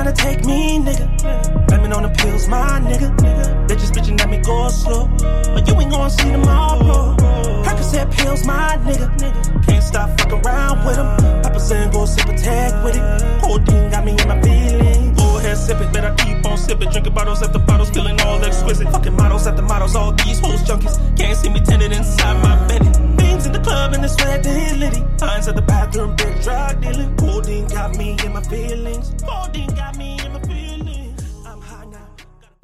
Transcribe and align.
Shit 0.00 0.06
tryna 0.06 0.16
take 0.16 0.44
me, 0.46 0.78
nigga. 0.78 1.66
Blaming 1.66 1.92
on 1.92 2.02
the 2.04 2.08
pills, 2.08 2.48
my 2.48 2.80
nigga. 2.80 3.10
Bitches 3.68 3.90
bitching 3.92 4.20
at 4.20 4.30
me, 4.30 4.38
go 4.38 4.68
slow. 4.68 5.06
But 5.18 5.68
you 5.68 5.74
ain't 5.78 5.90
gonna 5.90 6.08
see 6.08 6.30
tomorrow. 6.30 7.16
Percocet 7.64 8.10
pills, 8.10 8.46
my 8.46 8.78
nigga. 8.84 9.66
Can't 9.66 9.84
stop 9.84 10.18
fucking 10.18 10.40
around 10.40 10.86
with 10.86 10.96
them. 10.96 11.42
Papa 11.42 11.60
saying 11.60 11.90
go 11.90 12.06
sip 12.06 12.28
a 12.28 12.36
tag 12.36 12.82
with 12.84 12.96
it. 12.96 13.42
Codeine 13.42 13.90
got 13.90 14.04
me 14.04 14.12
in 14.12 14.28
my 14.28 14.40
feelings. 14.40 15.18
Go 15.18 15.38
ahead, 15.38 15.58
sip 15.58 15.80
it, 15.80 15.94
I 15.96 16.14
keep 16.14 16.46
on 16.46 16.56
sipping. 16.56 16.90
Drinking 16.90 17.12
bottles 17.12 17.42
after 17.42 17.58
bottles, 17.58 17.90
feeling 17.90 18.18
all 18.22 18.42
exquisite. 18.42 18.88
Fucking 18.90 19.16
models 19.16 19.46
after 19.46 19.62
models, 19.62 19.94
all 19.96 20.12
these 20.12 20.38
hoes 20.38 20.62
junkies. 20.62 20.96
Can't 21.18 21.36
see 21.36 21.50
me 21.50 21.60
tinted 21.60 21.92
inside 21.92 22.42
my 22.42 22.56
Bentley. 22.68 22.89
In 23.30 23.52
the 23.52 23.60
club 23.60 23.94
and 23.94 24.04
the 24.04 24.08
sweat 24.08 24.42
the 24.42 25.62
bathroom, 25.62 26.16
big 26.16 26.42
drug 26.42 26.80
dealing. 26.82 27.16
Got 27.68 27.96
me 27.96 28.16
in 28.24 28.32
my 28.32 28.42
feelings. 28.42 29.10
Got 29.22 29.96
me 29.96 30.18
in 30.24 30.32
my. 30.32 30.40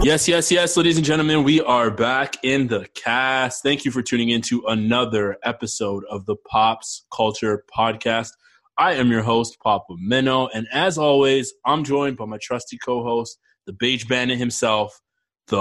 Yes, 0.03 0.29
yes, 0.29 0.53
yes, 0.53 0.77
ladies 0.77 0.99
and 0.99 1.05
gentlemen, 1.07 1.43
we 1.43 1.61
are 1.63 1.91
back 1.91 2.37
in 2.45 2.69
the 2.69 2.87
cast. 2.95 3.63
Thank 3.63 3.85
you 3.85 3.91
for 3.91 4.03
tuning 4.03 4.29
in 4.29 4.41
to 4.43 4.63
another 4.69 5.37
episode 5.43 6.05
of 6.09 6.27
the 6.27 6.37
Pops 6.37 7.07
Culture 7.13 7.65
Podcast. 7.77 8.31
I 8.79 8.93
am 8.93 9.11
your 9.11 9.23
host, 9.23 9.59
Papa 9.61 9.95
Minnow, 9.99 10.49
and 10.55 10.69
as 10.73 10.97
always, 10.99 11.55
I'm 11.65 11.83
joined 11.83 12.19
by 12.19 12.27
my 12.27 12.39
trusty 12.41 12.79
co-host, 12.79 13.39
the 13.67 13.73
Beige 13.73 14.05
Bandit 14.05 14.39
himself, 14.39 15.01
the 15.49 15.57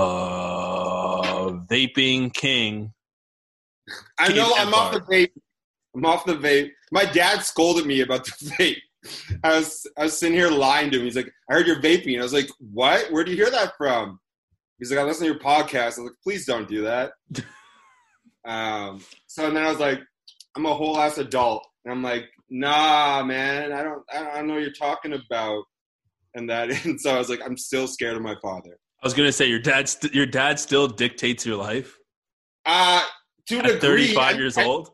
Vaping 1.71 2.33
King. 2.33 2.93
I 4.19 4.33
know 4.33 4.53
I'm 4.55 4.73
off 4.73 4.94
the 4.94 5.02
vape. 5.02 5.31
I'm 5.95 6.05
off 6.05 6.25
the 6.25 6.36
vape. 6.36 6.72
My 6.91 7.05
dad 7.05 7.41
scolded 7.44 7.86
me 7.86 8.02
about 8.02 8.25
the 8.25 8.31
vape. 8.31 8.78
I 9.44 9.57
was 9.57 9.88
I 9.97 10.03
was 10.03 10.18
sitting 10.18 10.38
here 10.38 10.50
lying 10.50 10.91
to 10.91 10.97
him. 10.97 11.06
He's 11.06 11.16
like, 11.16 11.31
I 11.50 11.53
heard 11.53 11.68
you're 11.68 11.81
vaping. 11.81 12.19
I 12.19 12.24
was 12.24 12.34
like, 12.34 12.50
What? 12.59 13.12
Where 13.12 13.24
do 13.24 13.31
you 13.31 13.38
hear 13.38 13.51
that 13.51 13.74
from? 13.78 14.19
He's 14.79 14.91
like, 14.91 15.00
I 15.00 15.03
listen 15.03 15.28
to 15.28 15.34
your 15.34 15.41
podcast. 15.41 15.84
I 15.84 15.85
was 15.85 15.97
like, 16.00 16.22
please 16.22 16.45
don't 16.45 16.68
do 16.68 16.81
that. 16.81 17.13
um, 18.45 19.01
so 19.28 19.50
then 19.50 19.63
I 19.63 19.69
was 19.69 19.79
like, 19.79 20.01
I'm 20.56 20.66
a 20.66 20.74
whole 20.74 21.00
ass 21.00 21.18
adult. 21.18 21.66
And 21.84 21.94
I'm 21.94 22.03
like, 22.03 22.25
nah, 22.50 23.24
man, 23.24 23.72
I 23.72 23.84
don't 23.84 24.03
I 24.13 24.35
don't 24.35 24.47
know 24.47 24.56
what 24.56 24.63
you're 24.63 24.72
talking 24.72 25.13
about. 25.13 25.63
And 26.34 26.50
that 26.50 26.69
and 26.85 27.00
so 27.00 27.16
I 27.16 27.18
was 27.18 27.29
like, 27.29 27.41
I'm 27.44 27.57
still 27.57 27.88
scared 27.88 28.16
of 28.16 28.22
my 28.22 28.35
father. 28.41 28.78
I 29.01 29.06
was 29.06 29.13
gonna 29.13 29.31
say 29.31 29.47
your 29.47 29.59
dad. 29.59 29.88
St- 29.88 30.13
your 30.13 30.25
dad 30.25 30.59
still 30.59 30.88
dictates 30.88 31.45
your 31.45 31.57
life 31.57 31.97
Uh 32.66 33.03
to 33.47 33.57
at 33.59 33.63
degree, 33.66 34.07
35 34.07 34.38
years 34.38 34.57
I- 34.57 34.63
old. 34.66 34.89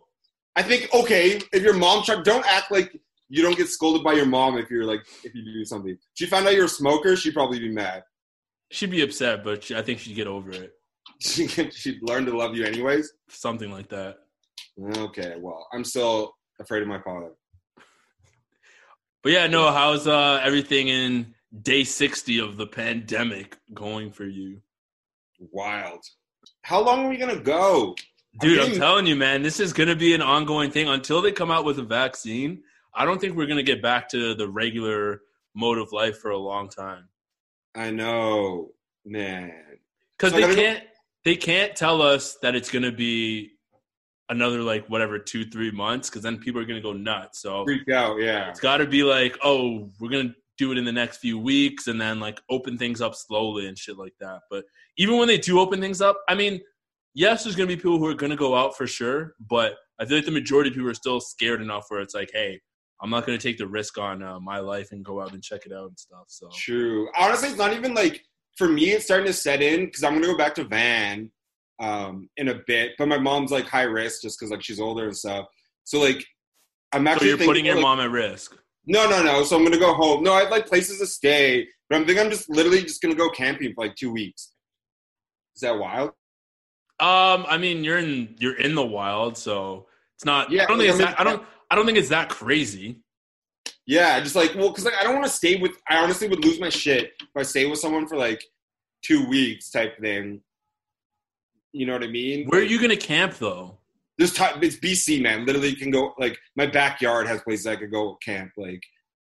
I 0.55 0.63
think 0.63 0.93
okay, 0.93 1.39
if 1.53 1.63
your 1.63 1.73
mom 1.73 2.03
tried, 2.03 2.23
don't 2.23 2.45
act 2.45 2.71
like 2.71 2.99
you 3.29 3.41
don't 3.41 3.55
get 3.55 3.69
scolded 3.69 4.03
by 4.03 4.11
your 4.13 4.25
mom 4.25 4.57
if 4.57 4.69
you're 4.69 4.83
like 4.83 4.99
if 5.23 5.33
you 5.33 5.43
do 5.45 5.63
something. 5.63 5.97
She 6.13 6.25
found 6.25 6.45
out 6.45 6.53
you're 6.53 6.65
a 6.65 6.69
smoker, 6.69 7.15
she'd 7.15 7.33
probably 7.33 7.59
be 7.59 7.69
mad. 7.71 8.03
She'd 8.69 8.91
be 8.91 9.01
upset, 9.01 9.43
but 9.45 9.63
she, 9.63 9.75
I 9.75 9.81
think 9.81 9.99
she'd 9.99 10.15
get 10.15 10.27
over 10.27 10.51
it. 10.51 10.73
She 11.21 11.47
she'd 11.47 11.99
learn 12.01 12.25
to 12.25 12.35
love 12.35 12.55
you 12.55 12.65
anyways. 12.65 13.13
Something 13.29 13.71
like 13.71 13.87
that. 13.89 14.17
Okay, 14.97 15.35
well, 15.39 15.67
I'm 15.71 15.83
still 15.83 16.33
afraid 16.59 16.81
of 16.81 16.87
my 16.87 16.99
father. 17.01 17.31
But 19.23 19.31
yeah, 19.31 19.47
no, 19.47 19.71
how's 19.71 20.07
uh, 20.07 20.41
everything 20.43 20.87
in 20.87 21.35
day 21.61 21.83
60 21.83 22.39
of 22.39 22.57
the 22.57 22.65
pandemic 22.65 23.57
going 23.73 24.11
for 24.11 24.25
you? 24.25 24.61
Wild. 25.39 26.03
How 26.63 26.81
long 26.83 27.05
are 27.05 27.09
we 27.09 27.17
gonna 27.17 27.39
go? 27.39 27.95
Dude, 28.39 28.59
I'm 28.59 28.73
telling 28.73 29.07
you, 29.07 29.15
man, 29.15 29.43
this 29.43 29.59
is 29.59 29.73
going 29.73 29.89
to 29.89 29.95
be 29.95 30.13
an 30.13 30.21
ongoing 30.21 30.71
thing 30.71 30.87
until 30.87 31.21
they 31.21 31.31
come 31.31 31.51
out 31.51 31.65
with 31.65 31.79
a 31.79 31.83
vaccine. 31.83 32.63
I 32.95 33.05
don't 33.05 33.19
think 33.19 33.35
we're 33.35 33.45
going 33.45 33.57
to 33.57 33.63
get 33.63 33.81
back 33.81 34.09
to 34.09 34.33
the 34.35 34.47
regular 34.47 35.21
mode 35.53 35.77
of 35.77 35.91
life 35.91 36.19
for 36.19 36.31
a 36.31 36.37
long 36.37 36.69
time. 36.69 37.09
I 37.75 37.91
know, 37.91 38.71
man. 39.05 39.53
Cuz 40.17 40.31
So 40.31 40.37
they 40.37 40.55
can't 40.55 40.83
they 41.23 41.35
can't 41.35 41.75
tell 41.75 42.01
us 42.01 42.37
that 42.41 42.55
it's 42.55 42.71
going 42.71 42.83
to 42.83 42.91
be 42.91 43.51
another 44.29 44.61
like 44.61 44.87
whatever 44.87 45.19
2 45.19 45.45
3 45.45 45.71
months 45.71 46.09
cuz 46.09 46.21
then 46.21 46.37
people 46.37 46.59
are 46.61 46.65
going 46.65 46.81
to 46.81 46.83
go 46.83 46.93
nuts. 46.93 47.41
So 47.41 47.63
Freak 47.65 47.89
out, 47.89 48.19
yeah. 48.19 48.49
it's 48.49 48.59
got 48.59 48.77
to 48.77 48.85
be 48.85 49.03
like, 49.03 49.37
"Oh, 49.43 49.89
we're 49.99 50.09
going 50.09 50.29
to 50.29 50.35
do 50.57 50.71
it 50.71 50.77
in 50.77 50.85
the 50.85 50.91
next 50.91 51.17
few 51.17 51.37
weeks 51.39 51.87
and 51.87 51.99
then 51.99 52.19
like 52.19 52.41
open 52.49 52.77
things 52.77 53.01
up 53.01 53.15
slowly 53.15 53.67
and 53.67 53.77
shit 53.77 53.97
like 53.97 54.13
that." 54.19 54.41
But 54.49 54.65
even 54.97 55.17
when 55.17 55.27
they 55.27 55.37
do 55.37 55.59
open 55.59 55.79
things 55.81 56.01
up, 56.01 56.21
I 56.27 56.35
mean, 56.35 56.61
yes, 57.13 57.43
there's 57.43 57.55
going 57.55 57.67
to 57.69 57.75
be 57.75 57.81
people 57.81 57.97
who 57.97 58.05
are 58.07 58.13
going 58.13 58.29
to 58.29 58.35
go 58.35 58.55
out 58.55 58.75
for 58.77 58.87
sure, 58.87 59.35
but 59.39 59.75
I 59.99 60.05
feel 60.05 60.17
like 60.17 60.25
the 60.25 60.31
majority 60.31 60.69
of 60.69 60.75
people 60.75 60.89
are 60.89 60.93
still 60.95 61.19
scared 61.19 61.61
enough 61.61 61.85
where 61.89 62.01
it's 62.01 62.15
like, 62.15 62.29
"Hey, 62.33 62.59
I'm 63.01 63.09
not 63.09 63.25
going 63.25 63.37
to 63.37 63.41
take 63.43 63.57
the 63.57 63.67
risk 63.67 63.97
on 63.97 64.23
uh, 64.23 64.39
my 64.39 64.59
life 64.59 64.91
and 64.91 65.03
go 65.05 65.21
out 65.21 65.33
and 65.33 65.43
check 65.43 65.65
it 65.65 65.73
out 65.73 65.87
and 65.89 65.99
stuff." 65.99 66.25
So 66.27 66.49
True. 66.53 67.07
Honestly, 67.17 67.49
it's 67.49 67.57
not 67.57 67.73
even 67.73 67.93
like 67.93 68.21
for 68.57 68.67
me. 68.67 68.91
It's 68.91 69.05
starting 69.05 69.27
to 69.27 69.33
set 69.33 69.61
in 69.61 69.85
because 69.85 70.03
I'm 70.03 70.13
gonna 70.13 70.27
go 70.27 70.37
back 70.37 70.55
to 70.55 70.63
Van 70.63 71.31
um, 71.79 72.29
in 72.37 72.49
a 72.49 72.55
bit. 72.67 72.91
But 72.97 73.07
my 73.07 73.17
mom's 73.17 73.51
like 73.51 73.65
high 73.65 73.83
risk 73.83 74.21
just 74.21 74.39
because 74.39 74.51
like 74.51 74.63
she's 74.63 74.79
older 74.79 75.05
and 75.05 75.15
stuff. 75.15 75.45
So 75.83 75.99
like, 75.99 76.23
I'm 76.93 77.05
So 77.05 77.11
actually 77.11 77.27
you're 77.29 77.37
thinking, 77.37 77.49
putting 77.49 77.65
your 77.65 77.75
like- 77.75 77.83
mom 77.83 77.99
at 77.99 78.11
risk. 78.11 78.57
No, 78.87 79.07
no, 79.07 79.21
no. 79.21 79.43
So 79.43 79.55
I'm 79.55 79.63
gonna 79.63 79.77
go 79.77 79.93
home. 79.93 80.23
No, 80.23 80.33
I 80.33 80.41
have 80.41 80.51
like 80.51 80.65
places 80.65 80.97
to 80.99 81.05
stay, 81.05 81.67
but 81.89 81.97
I'm 81.97 82.05
thinking 82.05 82.25
I'm 82.25 82.31
just 82.31 82.49
literally 82.49 82.81
just 82.81 83.01
gonna 83.01 83.13
go 83.15 83.29
camping 83.29 83.73
for 83.75 83.85
like 83.85 83.95
two 83.95 84.11
weeks. 84.11 84.53
Is 85.55 85.61
that 85.61 85.77
wild? 85.77 86.11
Um, 87.01 87.47
I 87.49 87.57
mean, 87.57 87.83
you're 87.83 87.97
in 87.97 88.35
you're 88.37 88.57
in 88.57 88.75
the 88.75 88.85
wild, 88.85 89.35
so 89.35 89.87
it's 90.15 90.23
not. 90.23 90.51
Yeah, 90.51 90.63
I 90.63 90.65
don't 90.67 90.77
think 90.77 90.91
like, 90.91 90.99
it's 91.01 91.09
that. 91.09 91.19
I 91.19 91.23
don't. 91.23 91.43
I 91.71 91.75
don't 91.75 91.87
think 91.87 91.97
it's 91.97 92.09
that 92.09 92.29
crazy. 92.29 92.99
Yeah, 93.87 94.19
just 94.19 94.35
like 94.35 94.53
well, 94.53 94.69
because 94.69 94.85
like 94.85 94.93
I 94.99 95.03
don't 95.03 95.15
want 95.15 95.25
to 95.25 95.31
stay 95.31 95.55
with. 95.55 95.71
I 95.89 95.97
honestly 95.97 96.27
would 96.27 96.45
lose 96.45 96.59
my 96.59 96.69
shit 96.69 97.13
if 97.19 97.29
I 97.35 97.41
stay 97.41 97.65
with 97.65 97.79
someone 97.79 98.07
for 98.07 98.17
like 98.17 98.43
two 99.03 99.27
weeks 99.27 99.71
type 99.71 99.99
thing. 99.99 100.41
You 101.73 101.87
know 101.87 101.93
what 101.93 102.03
I 102.03 102.07
mean? 102.07 102.45
Where 102.47 102.61
are 102.61 102.63
you 102.63 102.79
gonna 102.79 102.95
camp 102.95 103.33
though? 103.39 103.79
This 104.19 104.33
time 104.33 104.61
it's 104.61 104.75
BC, 104.75 105.23
man. 105.23 105.45
Literally, 105.47 105.69
you 105.69 105.75
can 105.75 105.89
go 105.89 106.13
like 106.19 106.37
my 106.55 106.67
backyard 106.67 107.25
has 107.25 107.41
places 107.41 107.65
I 107.65 107.77
could 107.77 107.91
go 107.91 108.17
camp. 108.23 108.51
Like 108.57 108.83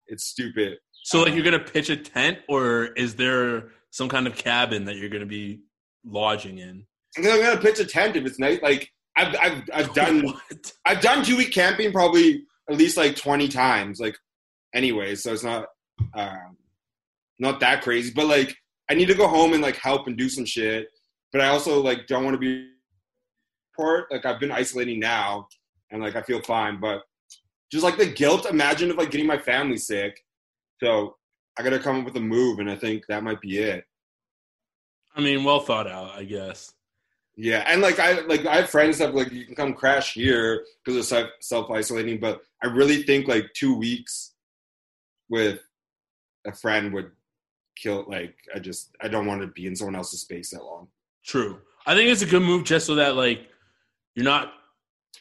it's 0.08 0.25
stupid. 0.25 0.78
So 1.05 1.22
like 1.22 1.34
you're 1.34 1.44
gonna 1.44 1.61
pitch 1.61 1.88
a 1.88 1.96
tent, 1.96 2.38
or 2.49 2.87
is 2.96 3.14
there 3.14 3.69
some 3.90 4.08
kind 4.08 4.26
of 4.26 4.34
cabin 4.34 4.87
that 4.87 4.96
you're 4.96 5.08
gonna 5.08 5.25
be 5.25 5.61
lodging 6.05 6.58
in? 6.58 6.87
I'm 7.16 7.24
gonna, 7.24 7.36
I'm 7.36 7.42
gonna 7.42 7.60
pitch 7.60 7.80
a 7.80 7.84
tent 7.84 8.16
if 8.16 8.24
it's 8.24 8.38
nice. 8.38 8.60
Like 8.62 8.90
I've 9.16 9.34
I've 9.36 9.62
I've 9.72 9.94
done 9.94 10.24
What? 10.24 10.72
I've 10.84 11.00
done 11.00 11.24
two 11.24 11.36
week 11.36 11.52
camping 11.52 11.92
probably 11.92 12.44
at 12.70 12.76
least 12.76 12.96
like 12.96 13.16
twenty 13.16 13.48
times. 13.48 14.00
Like 14.00 14.16
anyway, 14.74 15.14
so 15.14 15.32
it's 15.32 15.44
not 15.44 15.66
um 16.14 16.56
not 17.38 17.60
that 17.60 17.82
crazy. 17.82 18.12
But 18.14 18.26
like 18.26 18.54
I 18.88 18.94
need 18.94 19.06
to 19.06 19.14
go 19.14 19.28
home 19.28 19.52
and 19.52 19.62
like 19.62 19.76
help 19.76 20.06
and 20.06 20.16
do 20.16 20.28
some 20.28 20.44
shit. 20.44 20.88
But 21.32 21.40
I 21.40 21.48
also 21.48 21.80
like 21.80 22.06
don't 22.06 22.24
want 22.24 22.34
to 22.34 22.38
be 22.38 22.68
port. 23.76 24.06
Like 24.10 24.26
I've 24.26 24.40
been 24.40 24.52
isolating 24.52 25.00
now, 25.00 25.48
and 25.90 26.02
like 26.02 26.16
I 26.16 26.22
feel 26.22 26.42
fine. 26.42 26.80
But 26.80 27.02
just 27.70 27.84
like 27.84 27.98
the 27.98 28.06
guilt. 28.06 28.46
Imagine 28.46 28.90
if 28.90 28.96
like 28.96 29.10
getting 29.10 29.26
my 29.26 29.38
family 29.38 29.78
sick. 29.78 30.20
So 30.82 31.16
I 31.58 31.62
gotta 31.62 31.78
come 31.78 32.00
up 32.00 32.04
with 32.04 32.16
a 32.16 32.20
move, 32.20 32.58
and 32.58 32.70
I 32.70 32.76
think 32.76 33.04
that 33.08 33.22
might 33.22 33.40
be 33.40 33.58
it. 33.58 33.84
I 35.14 35.20
mean, 35.20 35.44
well 35.44 35.60
thought 35.60 35.88
out, 35.88 36.12
I 36.12 36.24
guess. 36.24 36.72
Yeah, 37.42 37.64
and 37.66 37.81
like 37.81 37.98
I 37.98 38.20
like 38.26 38.44
I 38.44 38.56
have 38.56 38.69
friends 38.69 38.98
that 38.98 39.14
like 39.14 39.32
you 39.32 39.46
can 39.46 39.54
come 39.54 39.72
crash 39.72 40.12
here 40.12 40.66
because 40.84 41.10
of 41.10 41.28
self 41.40 41.70
isolating, 41.70 42.20
but 42.20 42.42
I 42.62 42.66
really 42.66 43.02
think 43.02 43.28
like 43.28 43.50
two 43.54 43.75
weeks 43.75 44.34
with 45.31 45.60
a 46.46 46.52
friend 46.52 46.92
would 46.92 47.12
kill. 47.78 48.04
Like 48.06 48.34
I 48.54 48.58
just 48.58 48.94
I 49.00 49.08
don't 49.08 49.25
want 49.25 49.40
to 49.40 49.46
be 49.46 49.66
in 49.66 49.75
someone 49.75 49.96
else's 49.96 50.20
space 50.20 50.50
that 50.50 50.62
long. 50.62 50.88
True. 51.25 51.60
I 51.87 51.94
think 51.94 52.10
it's 52.10 52.20
a 52.20 52.26
good 52.26 52.42
move 52.42 52.64
just 52.64 52.87
so 52.87 52.96
that 52.96 53.16
like 53.16 53.48
you're 54.14 54.25
not 54.25 54.52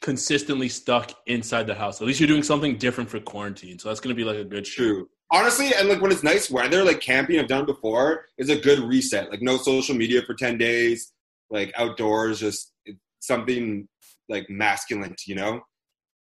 consistently 0.01 0.67
stuck 0.67 1.13
inside 1.27 1.67
the 1.67 1.75
house. 1.75 2.01
At 2.01 2.07
least 2.07 2.19
you're 2.19 2.27
doing 2.27 2.43
something 2.43 2.77
different 2.77 3.09
for 3.09 3.21
quarantine. 3.21 3.79
So 3.79 3.87
that's 3.87 4.01
going 4.01 4.13
to 4.13 4.21
be 4.21 4.25
like 4.25 4.39
a 4.39 4.43
good 4.43 4.65
True. 4.65 5.07
Honestly, 5.31 5.71
and 5.73 5.87
like 5.87 6.01
when 6.01 6.11
it's 6.11 6.23
nice 6.23 6.49
weather, 6.49 6.83
like 6.83 6.99
camping 6.99 7.39
I've 7.39 7.47
done 7.47 7.65
before 7.65 8.25
is 8.37 8.49
a 8.49 8.59
good 8.59 8.79
reset. 8.79 9.29
Like 9.29 9.41
no 9.41 9.55
social 9.55 9.95
media 9.95 10.21
for 10.23 10.33
10 10.33 10.57
days, 10.57 11.13
like 11.49 11.71
outdoors, 11.77 12.39
just 12.39 12.73
something 13.19 13.87
like 14.29 14.49
masculine, 14.49 15.15
you 15.25 15.35
know? 15.35 15.61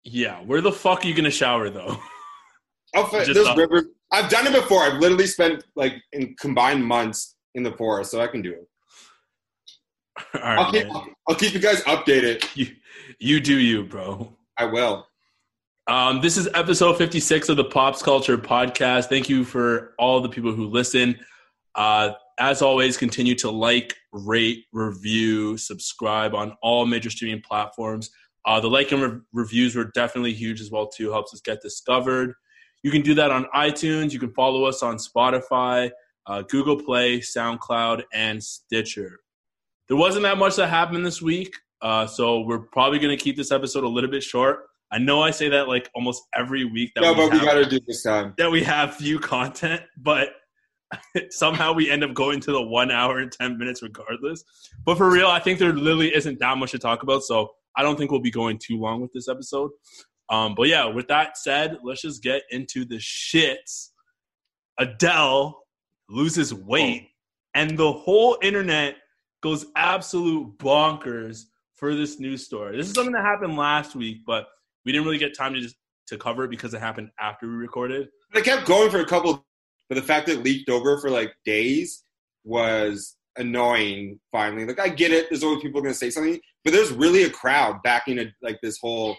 Yeah. 0.04 0.40
Where 0.40 0.60
the 0.60 0.72
fuck 0.72 1.04
are 1.04 1.08
you 1.08 1.14
going 1.14 1.24
to 1.24 1.30
shower 1.30 1.70
though? 1.70 1.98
Oh, 2.96 3.08
there's 3.10 3.56
rivers. 3.56 3.86
I've 4.12 4.30
done 4.30 4.46
it 4.46 4.52
before. 4.52 4.82
I've 4.82 5.00
literally 5.00 5.26
spent 5.26 5.64
like 5.74 5.94
in 6.12 6.36
combined 6.38 6.84
months 6.84 7.34
in 7.56 7.64
the 7.64 7.72
forest, 7.72 8.12
so 8.12 8.20
I 8.20 8.28
can 8.28 8.40
do 8.40 8.52
it. 8.52 8.68
Right, 10.34 10.58
I'll, 10.58 10.70
keep, 10.70 10.86
I'll 11.28 11.34
keep 11.34 11.54
you 11.54 11.58
guys 11.58 11.82
updated. 11.82 12.48
You, 12.54 12.68
you 13.18 13.40
do 13.40 13.58
you, 13.58 13.82
bro. 13.82 14.32
I 14.56 14.66
will. 14.66 15.08
Um, 15.88 16.20
this 16.20 16.36
is 16.36 16.48
episode 16.54 16.96
56 16.96 17.48
of 17.48 17.56
the 17.56 17.64
Pops 17.64 18.00
Culture 18.00 18.38
Podcast. 18.38 19.06
Thank 19.06 19.28
you 19.28 19.44
for 19.44 19.94
all 19.98 20.20
the 20.20 20.28
people 20.28 20.52
who 20.52 20.66
listen. 20.66 21.18
Uh, 21.74 22.12
as 22.38 22.62
always, 22.62 22.96
continue 22.96 23.34
to 23.36 23.50
like, 23.50 23.94
rate, 24.12 24.64
review, 24.72 25.56
subscribe 25.56 26.34
on 26.34 26.56
all 26.62 26.86
major 26.86 27.10
streaming 27.10 27.42
platforms. 27.42 28.10
Uh, 28.46 28.60
the 28.60 28.68
like 28.68 28.92
and 28.92 29.02
re- 29.02 29.20
reviews 29.32 29.74
were 29.74 29.90
definitely 29.94 30.32
huge 30.32 30.60
as 30.60 30.70
well 30.70 30.88
too. 30.88 31.10
Helps 31.10 31.32
us 31.32 31.40
get 31.40 31.62
discovered. 31.62 32.34
You 32.82 32.90
can 32.90 33.02
do 33.02 33.14
that 33.14 33.30
on 33.30 33.46
iTunes. 33.54 34.12
You 34.12 34.18
can 34.18 34.32
follow 34.32 34.64
us 34.64 34.82
on 34.82 34.96
Spotify, 34.96 35.90
uh, 36.26 36.42
Google 36.42 36.76
Play, 36.76 37.20
SoundCloud, 37.20 38.02
and 38.12 38.42
Stitcher. 38.42 39.20
There 39.88 39.96
wasn't 39.96 40.24
that 40.24 40.38
much 40.38 40.56
that 40.56 40.68
happened 40.68 41.06
this 41.06 41.22
week, 41.22 41.54
uh, 41.82 42.06
so 42.06 42.40
we're 42.40 42.60
probably 42.60 42.98
going 42.98 43.16
to 43.16 43.22
keep 43.22 43.36
this 43.36 43.52
episode 43.52 43.84
a 43.84 43.88
little 43.88 44.10
bit 44.10 44.22
short. 44.22 44.66
I 44.92 44.98
know 44.98 45.22
I 45.22 45.30
say 45.30 45.48
that 45.48 45.66
like 45.68 45.90
almost 45.94 46.22
every 46.36 46.64
week. 46.64 46.92
That 46.94 47.02
no, 47.02 47.12
we 47.12 47.16
but 47.16 47.32
have, 47.32 47.40
we 47.40 47.46
got 47.46 47.54
to 47.54 47.66
do 47.66 47.80
this 47.86 48.02
time. 48.02 48.34
That 48.38 48.50
we 48.50 48.62
have 48.62 48.94
few 48.94 49.18
content, 49.18 49.82
but 49.96 50.28
somehow 51.30 51.72
we 51.72 51.90
end 51.90 52.04
up 52.04 52.14
going 52.14 52.40
to 52.40 52.52
the 52.52 52.62
one 52.62 52.90
hour 52.90 53.18
and 53.18 53.32
10 53.32 53.58
minutes 53.58 53.82
regardless. 53.82 54.44
But 54.84 54.96
for 54.96 55.10
real, 55.10 55.28
I 55.28 55.40
think 55.40 55.58
there 55.58 55.72
literally 55.72 56.14
isn't 56.14 56.38
that 56.40 56.58
much 56.58 56.72
to 56.72 56.78
talk 56.78 57.02
about. 57.02 57.22
So 57.22 57.50
I 57.76 57.82
don't 57.82 57.96
think 57.96 58.10
we'll 58.10 58.20
be 58.20 58.30
going 58.30 58.58
too 58.58 58.78
long 58.78 59.00
with 59.00 59.12
this 59.12 59.28
episode. 59.28 59.70
Um, 60.30 60.54
but 60.54 60.68
yeah, 60.68 60.86
with 60.86 61.08
that 61.08 61.36
said, 61.36 61.78
let's 61.82 62.02
just 62.02 62.22
get 62.22 62.42
into 62.50 62.84
the 62.84 62.96
shits. 62.96 63.90
Adele 64.78 65.62
loses 66.08 66.52
weight, 66.52 67.08
and 67.54 67.76
the 67.78 67.92
whole 67.92 68.38
internet 68.42 68.96
goes 69.42 69.66
absolute 69.76 70.56
bonkers 70.58 71.42
for 71.74 71.94
this 71.94 72.18
news 72.18 72.44
story. 72.44 72.76
This 72.76 72.88
is 72.88 72.94
something 72.94 73.12
that 73.12 73.24
happened 73.24 73.56
last 73.56 73.94
week, 73.94 74.18
but 74.26 74.46
we 74.84 74.92
didn't 74.92 75.04
really 75.04 75.18
get 75.18 75.36
time 75.36 75.54
to 75.54 75.60
just 75.60 75.76
to 76.06 76.18
cover 76.18 76.44
it 76.44 76.50
because 76.50 76.74
it 76.74 76.80
happened 76.80 77.10
after 77.18 77.46
we 77.46 77.54
recorded. 77.54 78.08
It 78.34 78.44
kept 78.44 78.66
going 78.66 78.90
for 78.90 79.00
a 79.00 79.06
couple, 79.06 79.46
but 79.88 79.96
the 79.96 80.02
fact 80.02 80.26
that 80.26 80.38
it 80.38 80.44
leaked 80.44 80.70
over 80.70 80.98
for 81.00 81.10
like 81.10 81.34
days 81.44 82.04
was 82.44 83.16
annoying. 83.36 84.20
Finally, 84.32 84.66
like 84.66 84.80
I 84.80 84.88
get 84.88 85.12
it. 85.12 85.26
There's 85.28 85.44
always 85.44 85.62
people 85.62 85.80
going 85.80 85.92
to 85.92 85.98
say 85.98 86.10
something, 86.10 86.40
but 86.64 86.72
there's 86.72 86.92
really 86.92 87.24
a 87.24 87.30
crowd 87.30 87.82
backing 87.82 88.18
it, 88.18 88.32
like 88.42 88.58
this 88.62 88.78
whole 88.80 89.16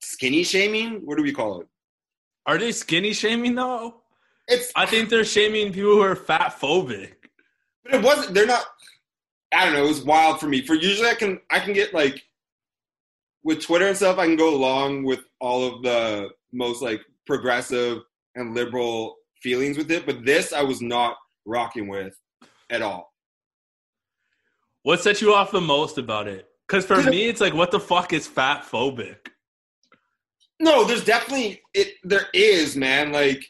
skinny 0.00 0.42
shaming. 0.42 1.02
What 1.04 1.16
do 1.16 1.22
we 1.22 1.32
call 1.32 1.60
it? 1.60 1.66
Are 2.46 2.58
they 2.58 2.72
skinny 2.72 3.12
shaming 3.12 3.54
though? 3.54 4.02
It's. 4.48 4.72
I 4.74 4.86
think 4.86 5.08
they're 5.08 5.24
shaming 5.24 5.72
people 5.72 5.92
who 5.92 6.02
are 6.02 6.16
fat 6.16 6.58
phobic. 6.60 7.14
But 7.84 7.94
it 7.94 8.02
wasn't. 8.02 8.34
They're 8.34 8.46
not. 8.46 8.64
I 9.54 9.64
don't 9.64 9.74
know. 9.74 9.84
It 9.84 9.88
was 9.88 10.02
wild 10.02 10.40
for 10.40 10.48
me. 10.48 10.62
For 10.62 10.74
usually, 10.74 11.08
I 11.08 11.14
can 11.14 11.40
I 11.50 11.60
can 11.60 11.72
get 11.72 11.94
like 11.94 12.22
with 13.44 13.62
Twitter 13.62 13.86
and 13.86 13.96
stuff. 13.96 14.18
I 14.18 14.26
can 14.26 14.36
go 14.36 14.54
along 14.54 15.04
with 15.04 15.20
all 15.40 15.64
of 15.64 15.82
the 15.82 16.30
most 16.52 16.82
like 16.82 17.00
progressive 17.26 17.98
and 18.34 18.54
liberal 18.54 19.16
feelings 19.42 19.76
with 19.76 19.90
it. 19.90 20.06
But 20.06 20.24
this, 20.24 20.52
I 20.52 20.62
was 20.62 20.80
not 20.80 21.16
rocking 21.44 21.88
with 21.88 22.14
at 22.70 22.82
all. 22.82 23.12
What 24.82 25.00
set 25.00 25.20
you 25.20 25.34
off 25.34 25.50
the 25.52 25.60
most 25.60 25.98
about 25.98 26.26
it? 26.26 26.48
Because 26.66 26.84
for 26.84 27.02
me, 27.02 27.28
it's 27.28 27.40
like, 27.40 27.54
what 27.54 27.70
the 27.70 27.80
fuck 27.80 28.12
is 28.12 28.26
fat 28.26 28.64
phobic? 28.64 29.16
No, 30.58 30.84
there's 30.84 31.04
definitely 31.04 31.60
it. 31.74 31.94
There 32.04 32.26
is, 32.32 32.76
man. 32.76 33.12
Like 33.12 33.44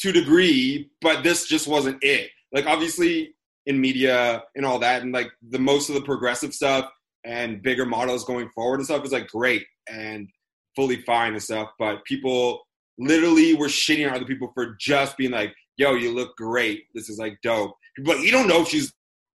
to 0.00 0.12
degree, 0.12 0.90
but 1.00 1.22
this 1.22 1.46
just 1.46 1.66
wasn't 1.66 2.02
it. 2.02 2.30
Like 2.52 2.66
obviously 2.66 3.34
in 3.66 3.80
media 3.80 4.42
and 4.54 4.64
all 4.64 4.78
that, 4.78 5.02
and 5.02 5.12
like 5.12 5.30
the 5.50 5.58
most 5.58 5.88
of 5.88 5.94
the 5.94 6.02
progressive 6.02 6.54
stuff 6.54 6.88
and 7.24 7.62
bigger 7.62 7.84
models 7.84 8.24
going 8.24 8.48
forward 8.54 8.76
and 8.76 8.84
stuff 8.86 9.04
is 9.04 9.12
like 9.12 9.26
great 9.28 9.66
and 9.88 10.28
fully 10.76 11.02
fine 11.02 11.32
and 11.32 11.42
stuff. 11.42 11.70
But 11.78 12.04
people 12.04 12.65
literally 12.98 13.54
were 13.54 13.66
shitting 13.66 14.08
on 14.08 14.16
other 14.16 14.24
people 14.24 14.50
for 14.54 14.76
just 14.80 15.16
being 15.16 15.30
like, 15.30 15.54
"Yo, 15.76 15.94
you 15.94 16.12
look 16.12 16.36
great. 16.36 16.84
This 16.94 17.08
is 17.08 17.18
like 17.18 17.38
dope." 17.42 17.76
But 18.04 18.20
you 18.20 18.30
don't 18.30 18.48
know 18.48 18.62
if 18.62 18.68
she's 18.68 18.92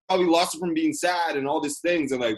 probably 0.07 0.27
lost 0.27 0.55
it 0.55 0.59
from 0.59 0.73
being 0.73 0.93
sad 0.93 1.35
and 1.35 1.47
all 1.47 1.61
these 1.61 1.79
things, 1.79 2.11
and 2.11 2.21
like 2.21 2.37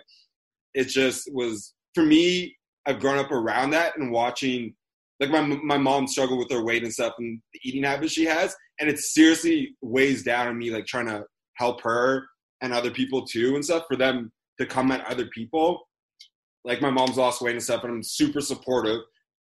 it 0.74 0.86
just 0.86 1.30
was 1.34 1.74
for 1.94 2.04
me. 2.04 2.56
I've 2.86 3.00
grown 3.00 3.18
up 3.18 3.32
around 3.32 3.70
that 3.72 3.98
and 3.98 4.12
watching 4.12 4.76
like 5.20 5.30
my 5.30 5.42
my 5.42 5.78
mom 5.78 6.08
struggled 6.08 6.40
with 6.40 6.52
her 6.52 6.64
weight 6.64 6.84
and 6.84 6.94
stuff 6.94 7.14
and 7.18 7.42
the 7.54 7.60
eating 7.64 7.84
habits 7.84 8.14
she 8.14 8.26
has, 8.26 8.56
and 8.80 8.90
it 8.90 9.00
seriously 9.00 9.76
weighs 9.82 10.24
down 10.24 10.48
on 10.48 10.58
me 10.58 10.72
like 10.72 10.86
trying 10.86 11.08
to 11.08 11.24
help 11.56 11.82
her 11.82 12.26
and 12.62 12.74
other 12.74 12.92
people 12.92 13.26
too 13.26 13.56
and 13.56 13.64
stuff 13.64 13.84
for 13.88 13.96
them 13.96 14.32
to 14.60 14.66
come 14.66 14.92
at 14.92 15.06
other 15.06 15.28
people. 15.28 15.88
Like 16.66 16.82
my 16.82 16.90
mom's 16.90 17.18
lost 17.18 17.42
weight 17.42 17.56
and 17.56 17.64
stuff, 17.64 17.84
and 17.84 17.94
I'm 17.94 18.04
super 18.04 18.42
supportive. 18.42 19.02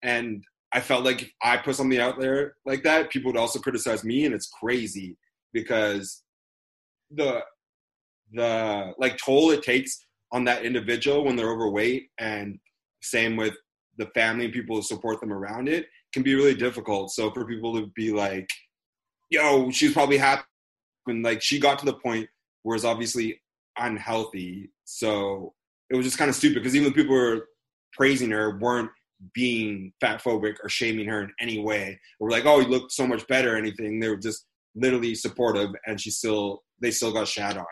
And 0.03 0.43
I 0.73 0.81
felt 0.81 1.05
like 1.05 1.23
if 1.23 1.33
I 1.43 1.57
put 1.57 1.77
something 1.77 1.99
out 1.99 2.21
there 2.21 2.55
like 2.65 2.85
that, 2.85 3.11
people 3.11 3.33
would 3.33 3.41
also 3.41 3.59
criticize 3.59 4.05
me, 4.05 4.25
and 4.25 4.35
it's 4.35 4.49
crazy 4.49 5.17
because 5.53 6.23
the 7.11 7.43
the 8.33 8.93
like 8.99 9.19
toll 9.19 9.51
it 9.51 9.63
takes 9.63 10.07
on 10.33 10.45
that 10.45 10.65
individual 10.65 11.25
when 11.25 11.35
they're 11.35 11.51
overweight 11.51 12.09
and 12.19 12.59
same 13.03 13.37
with 13.37 13.55
the 13.99 14.07
family 14.15 14.45
and 14.45 14.55
people 14.55 14.77
who 14.77 14.83
support 14.83 15.21
them 15.21 15.33
around 15.33 15.69
it 15.69 15.87
can 16.13 16.23
be 16.23 16.35
really 16.35 16.55
difficult. 16.55 17.11
So 17.11 17.33
for 17.33 17.45
people 17.45 17.75
to 17.75 17.89
be 17.97 18.13
like, 18.13 18.49
yo, 19.31 19.71
she's 19.71 19.93
probably 19.93 20.19
happy 20.19 20.45
and 21.07 21.25
like 21.25 21.43
she 21.43 21.59
got 21.59 21.79
to 21.81 21.85
the 21.85 21.95
point 21.95 22.29
where 22.63 22.77
it's 22.77 22.85
obviously 22.85 23.41
unhealthy. 23.79 24.71
So 24.85 25.55
it 25.91 25.97
was 25.97 26.07
just 26.07 26.19
kind 26.19 26.29
of 26.29 26.37
stupid 26.37 26.57
because 26.57 26.77
even 26.77 26.89
the 26.89 26.95
people 26.95 27.15
who 27.15 27.21
were 27.21 27.49
praising 27.93 28.31
her 28.31 28.59
weren't 28.59 28.91
being 29.35 29.93
fat 30.01 30.23
phobic 30.23 30.55
or 30.63 30.69
shaming 30.69 31.09
her 31.09 31.23
in 31.23 31.31
any 31.41 31.59
way. 31.59 31.99
Or 32.19 32.31
like, 32.31 32.47
oh, 32.47 32.61
you 32.61 32.69
look 32.69 32.91
so 32.91 33.07
much 33.07 33.27
better 33.27 33.55
or 33.55 33.57
anything. 33.57 34.01
They 34.01 34.09
were 34.09 34.17
just 34.17 34.47
literally 34.75 35.15
supportive 35.15 35.71
and 35.87 36.01
she 36.01 36.11
still 36.11 36.63
they 36.81 36.91
still 36.91 37.13
got 37.13 37.29
shat 37.29 37.57
on. 37.57 37.65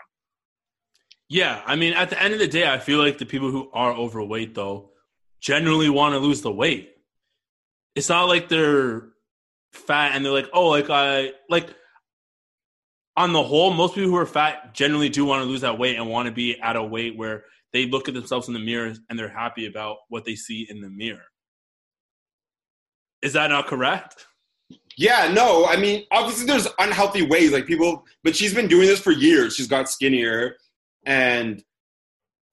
Yeah, 1.29 1.61
I 1.65 1.75
mean, 1.75 1.93
at 1.93 2.09
the 2.09 2.21
end 2.21 2.33
of 2.33 2.39
the 2.39 2.47
day, 2.47 2.67
I 2.67 2.79
feel 2.79 2.99
like 2.99 3.17
the 3.17 3.25
people 3.25 3.51
who 3.51 3.69
are 3.73 3.93
overweight 3.93 4.55
though 4.55 4.91
generally 5.41 5.89
want 5.89 6.13
to 6.13 6.19
lose 6.19 6.41
the 6.41 6.51
weight. 6.51 6.91
It's 7.95 8.09
not 8.09 8.27
like 8.27 8.49
they're 8.49 9.09
fat 9.73 10.15
and 10.15 10.25
they're 10.25 10.31
like, 10.31 10.49
oh, 10.53 10.67
like 10.67 10.89
I 10.89 11.33
like. 11.49 11.69
On 13.17 13.33
the 13.33 13.43
whole, 13.43 13.73
most 13.73 13.95
people 13.95 14.09
who 14.09 14.15
are 14.15 14.25
fat 14.25 14.73
generally 14.73 15.09
do 15.09 15.25
want 15.25 15.43
to 15.43 15.49
lose 15.49 15.59
that 15.61 15.77
weight 15.77 15.97
and 15.97 16.07
want 16.07 16.27
to 16.27 16.31
be 16.31 16.57
at 16.61 16.77
a 16.77 16.83
weight 16.83 17.17
where 17.17 17.43
they 17.73 17.85
look 17.85 18.07
at 18.07 18.13
themselves 18.13 18.47
in 18.47 18.53
the 18.53 18.59
mirror 18.59 18.93
and 19.09 19.19
they're 19.19 19.27
happy 19.27 19.65
about 19.65 19.97
what 20.07 20.23
they 20.23 20.35
see 20.35 20.65
in 20.69 20.79
the 20.79 20.89
mirror. 20.89 21.25
Is 23.21 23.33
that 23.33 23.49
not 23.49 23.67
correct? 23.67 24.25
Yeah, 24.97 25.31
no. 25.33 25.65
I 25.65 25.77
mean, 25.77 26.03
obviously, 26.11 26.45
there's 26.45 26.67
unhealthy 26.77 27.21
ways, 27.21 27.53
like 27.53 27.65
people, 27.65 28.05
but 28.23 28.35
she's 28.35 28.53
been 28.53 28.67
doing 28.67 28.87
this 28.87 28.99
for 28.99 29.11
years. 29.11 29.55
She's 29.55 29.67
got 29.67 29.89
skinnier, 29.89 30.57
and 31.05 31.63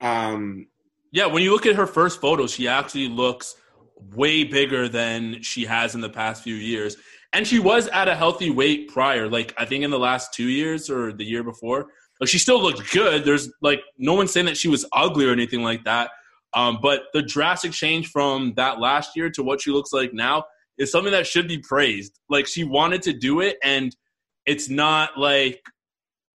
um, 0.01 0.67
yeah, 1.13 1.27
when 1.27 1.43
you 1.43 1.51
look 1.51 1.67
at 1.67 1.77
her 1.77 1.87
first 1.87 2.21
photo, 2.21 2.47
she 2.47 2.69
actually 2.69 3.09
looks 3.09 3.57
way 4.15 4.45
bigger 4.45 4.89
than 4.89 5.43
she 5.43 5.65
has 5.65 5.95
in 5.95 6.01
the 6.01 6.09
past 6.09 6.43
few 6.43 6.55
years. 6.55 6.97
And 7.33 7.47
she 7.47 7.59
was 7.59 7.89
at 7.89 8.09
a 8.09 8.15
healthy 8.15 8.51
weight 8.51 8.89
prior, 8.89 9.29
like 9.29 9.55
I 9.59 9.65
think 9.65 9.85
in 9.85 9.91
the 9.91 9.99
last 9.99 10.33
two 10.33 10.49
years 10.49 10.89
or 10.91 11.13
the 11.13 11.25
year 11.25 11.43
before. 11.43 11.87
Like 12.21 12.29
she 12.29 12.39
still 12.39 12.63
looked 12.63 12.93
good. 12.93 13.25
There's 13.25 13.51
like 13.61 13.81
no 13.99 14.15
one 14.15 14.29
saying 14.29 14.47
that 14.47 14.57
she 14.57 14.69
was 14.69 14.87
ugly 14.93 15.27
or 15.27 15.33
anything 15.33 15.63
like 15.63 15.85
that. 15.85 16.11
Um, 16.55 16.79
but 16.81 17.05
the 17.13 17.23
drastic 17.23 17.73
change 17.73 18.09
from 18.09 18.55
that 18.57 18.79
last 18.79 19.17
year 19.17 19.29
to 19.31 19.43
what 19.43 19.61
she 19.61 19.71
looks 19.71 19.93
like 19.93 20.15
now 20.15 20.45
is 20.79 20.91
something 20.91 21.13
that 21.13 21.27
should 21.27 21.49
be 21.49 21.59
praised. 21.59 22.19
Like 22.29 22.47
she 22.47 22.65
wanted 22.65 23.03
to 23.03 23.13
do 23.13 23.41
it, 23.41 23.57
and 23.63 23.95
it's 24.45 24.69
not 24.69 25.19
like 25.19 25.63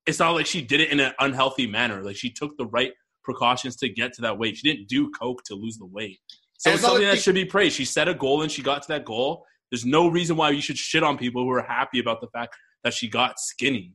it's 0.06 0.20
not 0.20 0.32
like 0.32 0.46
she 0.46 0.62
did 0.62 0.80
it 0.82 0.90
in 0.92 1.00
an 1.00 1.14
unhealthy 1.20 1.68
manner. 1.68 2.04
Like 2.04 2.16
she 2.16 2.32
took 2.32 2.58
the 2.58 2.66
right 2.68 2.92
precautions 3.24 3.76
to 3.78 3.90
get 3.90 4.14
to 4.14 4.22
that 4.24 4.38
weight. 4.38 4.58
She 4.58 4.72
didn't 4.72 4.88
do 4.88 5.12
coke 5.12 5.44
to 5.46 5.54
lose 5.56 5.78
the 5.78 5.86
weight. 5.86 6.20
So 6.58 6.72
it's 6.72 6.82
something 6.82 7.02
like 7.04 7.12
that 7.12 7.18
she- 7.18 7.24
should 7.24 7.36
be 7.36 7.46
praised. 7.46 7.76
She 7.76 7.86
set 7.86 8.08
a 8.08 8.14
goal 8.14 8.42
and 8.42 8.52
she 8.52 8.62
got 8.62 8.82
to 8.84 8.88
that 8.90 9.06
goal. 9.06 9.46
There's 9.72 9.86
no 9.86 10.08
reason 10.08 10.36
why 10.36 10.50
you 10.50 10.62
should 10.62 10.78
shit 10.78 11.02
on 11.04 11.18
people 11.18 11.44
who 11.44 11.52
are 11.52 11.62
happy 11.62 12.00
about 12.00 12.20
the 12.20 12.28
fact 12.28 12.56
that 12.84 12.94
she 12.94 13.08
got 13.08 13.40
skinny. 13.40 13.94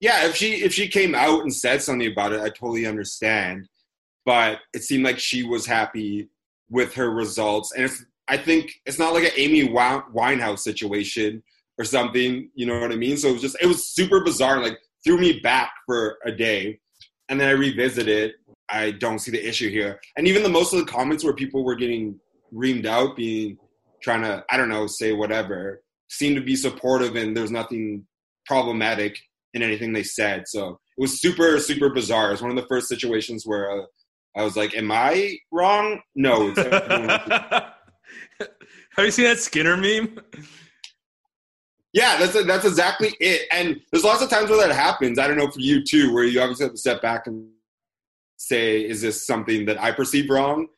yeah, 0.00 0.26
if 0.26 0.34
she 0.36 0.62
if 0.62 0.72
she 0.72 0.88
came 0.88 1.14
out 1.14 1.42
and 1.42 1.52
said 1.54 1.82
something 1.82 2.10
about 2.10 2.32
it, 2.32 2.40
I 2.40 2.48
totally 2.48 2.86
understand. 2.86 3.68
But 4.24 4.60
it 4.72 4.82
seemed 4.82 5.04
like 5.04 5.18
she 5.18 5.42
was 5.42 5.66
happy 5.66 6.30
with 6.70 6.94
her 6.94 7.10
results, 7.10 7.72
and 7.72 7.84
it's, 7.84 8.04
I 8.30 8.36
think 8.36 8.72
it's 8.86 8.98
not 8.98 9.12
like 9.12 9.24
an 9.24 9.32
Amy 9.36 9.68
Winehouse 9.68 10.60
situation 10.60 11.42
or 11.78 11.84
something. 11.84 12.48
You 12.54 12.66
know 12.66 12.80
what 12.80 12.92
I 12.92 12.96
mean? 12.96 13.16
So 13.16 13.28
it 13.28 13.32
was 13.32 13.42
just 13.42 13.56
it 13.60 13.66
was 13.66 13.88
super 13.88 14.22
bizarre. 14.22 14.62
Like 14.62 14.78
threw 15.04 15.18
me 15.18 15.40
back 15.40 15.72
for 15.84 16.16
a 16.24 16.30
day, 16.30 16.78
and 17.28 17.40
then 17.40 17.48
I 17.48 17.52
revisited. 17.52 18.34
I 18.68 18.92
don't 18.92 19.18
see 19.18 19.32
the 19.32 19.46
issue 19.46 19.68
here, 19.68 20.00
and 20.16 20.28
even 20.28 20.44
the 20.44 20.48
most 20.48 20.72
of 20.72 20.78
the 20.78 20.90
comments 20.90 21.24
where 21.24 21.34
people 21.34 21.64
were 21.64 21.74
getting 21.74 22.20
reamed 22.54 22.86
out, 22.86 23.16
being 23.16 23.58
trying 24.00 24.22
to 24.22 24.44
I 24.48 24.56
don't 24.56 24.68
know 24.68 24.86
say 24.86 25.12
whatever, 25.12 25.82
seemed 26.08 26.36
to 26.36 26.42
be 26.42 26.54
supportive, 26.54 27.16
and 27.16 27.36
there's 27.36 27.50
nothing 27.50 28.06
problematic 28.46 29.18
in 29.54 29.62
anything 29.62 29.92
they 29.92 30.04
said. 30.04 30.44
So 30.46 30.78
it 30.96 31.00
was 31.00 31.20
super, 31.20 31.58
super 31.58 31.90
bizarre. 31.90 32.28
It 32.28 32.32
was 32.32 32.42
one 32.42 32.52
of 32.52 32.56
the 32.56 32.68
first 32.68 32.86
situations 32.86 33.44
where 33.44 33.72
uh, 33.72 33.84
I 34.36 34.44
was 34.44 34.56
like, 34.56 34.76
"Am 34.76 34.92
I 34.92 35.36
wrong?" 35.50 36.00
No. 36.14 36.54
It's 38.40 38.48
everyone 38.48 38.56
else. 38.60 38.94
Have 38.96 39.04
you 39.04 39.10
seen 39.10 39.24
that 39.26 39.38
Skinner 39.38 39.76
meme? 39.76 40.18
yeah, 41.92 42.16
that's 42.18 42.44
that's 42.44 42.64
exactly 42.64 43.14
it. 43.20 43.48
And 43.52 43.80
there's 43.90 44.04
lots 44.04 44.22
of 44.22 44.30
times 44.30 44.50
where 44.50 44.66
that 44.66 44.74
happens. 44.74 45.18
I 45.18 45.26
don't 45.26 45.36
know 45.36 45.50
for 45.50 45.60
you 45.60 45.84
too, 45.84 46.12
where 46.12 46.24
you 46.24 46.40
obviously 46.40 46.64
have 46.64 46.72
to 46.72 46.78
step 46.78 47.02
back 47.02 47.26
and 47.26 47.48
say, 48.36 48.80
"Is 48.80 49.02
this 49.02 49.26
something 49.26 49.66
that 49.66 49.80
I 49.80 49.92
perceive 49.92 50.30
wrong?" 50.30 50.68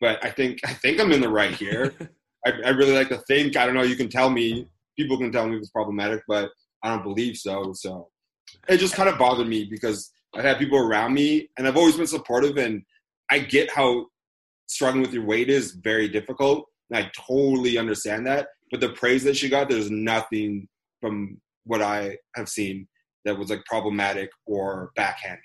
But 0.00 0.24
I 0.24 0.30
think 0.30 0.60
I 0.64 0.74
think 0.74 1.00
I'm 1.00 1.12
in 1.12 1.20
the 1.20 1.28
right 1.28 1.54
here. 1.54 1.94
I, 2.46 2.52
I 2.66 2.68
really 2.70 2.94
like 2.94 3.08
to 3.08 3.18
think. 3.18 3.56
I 3.56 3.66
don't 3.66 3.74
know. 3.74 3.82
You 3.82 3.96
can 3.96 4.08
tell 4.08 4.30
me. 4.30 4.68
People 4.96 5.18
can 5.18 5.30
tell 5.30 5.46
me 5.46 5.54
if 5.54 5.60
it's 5.60 5.70
problematic, 5.70 6.22
but 6.26 6.50
I 6.82 6.88
don't 6.88 7.04
believe 7.04 7.36
so. 7.36 7.72
So 7.72 8.08
it 8.68 8.78
just 8.78 8.94
kind 8.94 9.08
of 9.08 9.18
bothered 9.18 9.46
me 9.46 9.64
because 9.70 10.10
I've 10.34 10.44
had 10.44 10.58
people 10.58 10.78
around 10.78 11.14
me, 11.14 11.48
and 11.56 11.66
I've 11.66 11.76
always 11.76 11.96
been 11.96 12.06
supportive. 12.06 12.56
And 12.56 12.82
I 13.30 13.38
get 13.38 13.70
how 13.70 14.06
struggling 14.66 15.02
with 15.02 15.12
your 15.12 15.24
weight 15.24 15.48
is 15.48 15.72
very 15.72 16.08
difficult, 16.08 16.66
and 16.90 17.04
I 17.04 17.10
totally 17.16 17.78
understand 17.78 18.26
that. 18.26 18.48
But 18.70 18.80
the 18.80 18.90
praise 18.90 19.24
that 19.24 19.36
she 19.36 19.48
got, 19.48 19.68
there's 19.68 19.90
nothing 19.90 20.68
from 21.00 21.40
what 21.64 21.82
I 21.82 22.16
have 22.34 22.48
seen 22.48 22.88
that 23.24 23.38
was 23.38 23.50
like 23.50 23.64
problematic 23.64 24.30
or 24.46 24.90
backhanded. 24.96 25.42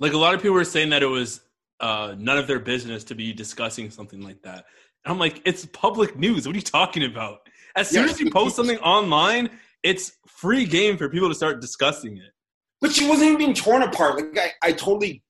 like 0.00 0.12
a 0.12 0.18
lot 0.18 0.34
of 0.34 0.40
people 0.40 0.54
were 0.54 0.64
saying 0.64 0.90
that 0.90 1.02
it 1.02 1.06
was 1.06 1.40
uh, 1.80 2.14
none 2.18 2.38
of 2.38 2.46
their 2.46 2.58
business 2.58 3.04
to 3.04 3.14
be 3.14 3.32
discussing 3.32 3.90
something 3.90 4.22
like 4.22 4.42
that. 4.42 4.64
And 5.04 5.12
I'm 5.12 5.18
like, 5.18 5.42
it's 5.44 5.66
public 5.66 6.18
news. 6.18 6.46
What 6.46 6.54
are 6.54 6.58
you 6.58 6.62
talking 6.62 7.04
about? 7.04 7.40
As 7.76 7.90
soon 7.90 8.08
as 8.08 8.18
you 8.18 8.30
post 8.30 8.56
something 8.56 8.78
online, 8.78 9.50
it's 9.82 10.12
free 10.26 10.64
game 10.64 10.96
for 10.96 11.08
people 11.08 11.28
to 11.28 11.34
start 11.34 11.60
discussing 11.60 12.16
it. 12.16 12.32
But 12.80 12.92
she 12.92 13.06
wasn't 13.06 13.28
even 13.28 13.38
being 13.38 13.54
torn 13.54 13.82
apart. 13.82 14.16
Like 14.16 14.38
I, 14.62 14.68
I 14.68 14.72
totally 14.72 15.22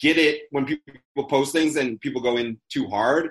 get 0.00 0.18
it 0.18 0.42
when 0.50 0.66
people 0.66 1.28
post 1.28 1.52
things 1.52 1.76
and 1.76 2.00
people 2.00 2.20
go 2.20 2.36
in 2.36 2.58
too 2.70 2.86
hard, 2.88 3.30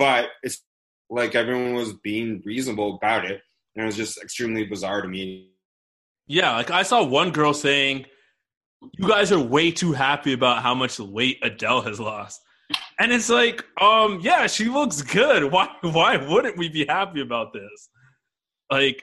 but 0.00 0.30
it's 0.42 0.64
like 1.10 1.34
everyone 1.34 1.74
was 1.74 1.92
being 2.02 2.40
reasonable 2.46 2.96
about 2.96 3.26
it, 3.26 3.42
and 3.76 3.82
it 3.82 3.86
was 3.86 3.96
just 3.96 4.16
extremely 4.22 4.64
bizarre 4.64 5.02
to 5.02 5.08
me. 5.08 5.50
Yeah, 6.26 6.56
like 6.56 6.70
I 6.70 6.84
saw 6.84 7.04
one 7.04 7.32
girl 7.32 7.52
saying, 7.52 8.06
"You 8.98 9.06
guys 9.06 9.30
are 9.30 9.38
way 9.38 9.70
too 9.70 9.92
happy 9.92 10.32
about 10.32 10.62
how 10.62 10.74
much 10.74 10.98
weight 10.98 11.38
Adele 11.42 11.82
has 11.82 12.00
lost," 12.00 12.40
and 12.98 13.12
it's 13.12 13.28
like, 13.28 13.62
um, 13.78 14.20
yeah, 14.22 14.46
she 14.46 14.70
looks 14.70 15.02
good. 15.02 15.52
Why, 15.52 15.68
why 15.82 16.16
wouldn't 16.16 16.56
we 16.56 16.70
be 16.70 16.86
happy 16.86 17.20
about 17.20 17.52
this? 17.52 17.90
Like, 18.70 19.02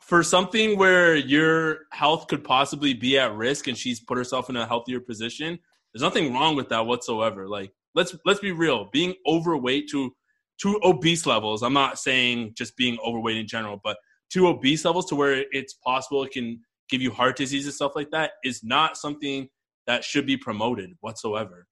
for 0.00 0.24
something 0.24 0.76
where 0.76 1.14
your 1.14 1.82
health 1.92 2.26
could 2.26 2.42
possibly 2.42 2.92
be 2.92 3.20
at 3.20 3.36
risk, 3.36 3.68
and 3.68 3.78
she's 3.78 4.00
put 4.00 4.18
herself 4.18 4.50
in 4.50 4.56
a 4.56 4.66
healthier 4.66 4.98
position. 4.98 5.60
There's 5.92 6.02
nothing 6.02 6.32
wrong 6.32 6.56
with 6.56 6.68
that 6.70 6.86
whatsoever. 6.86 7.48
Like, 7.48 7.72
let's 7.94 8.14
let's 8.24 8.40
be 8.40 8.52
real. 8.52 8.88
Being 8.92 9.14
overweight 9.26 9.88
to 9.90 10.14
to 10.62 10.80
obese 10.84 11.26
levels. 11.26 11.62
I'm 11.62 11.72
not 11.72 11.98
saying 11.98 12.54
just 12.56 12.76
being 12.76 12.98
overweight 13.04 13.36
in 13.36 13.46
general, 13.46 13.80
but 13.82 13.96
to 14.32 14.48
obese 14.48 14.84
levels 14.84 15.06
to 15.06 15.14
where 15.14 15.44
it's 15.50 15.74
possible 15.74 16.22
it 16.22 16.32
can 16.32 16.60
give 16.88 17.00
you 17.00 17.10
heart 17.10 17.36
disease 17.36 17.64
and 17.64 17.74
stuff 17.74 17.92
like 17.94 18.10
that 18.10 18.32
is 18.44 18.62
not 18.62 18.96
something 18.96 19.48
that 19.86 20.04
should 20.04 20.26
be 20.26 20.36
promoted 20.36 20.90
whatsoever. 21.00 21.66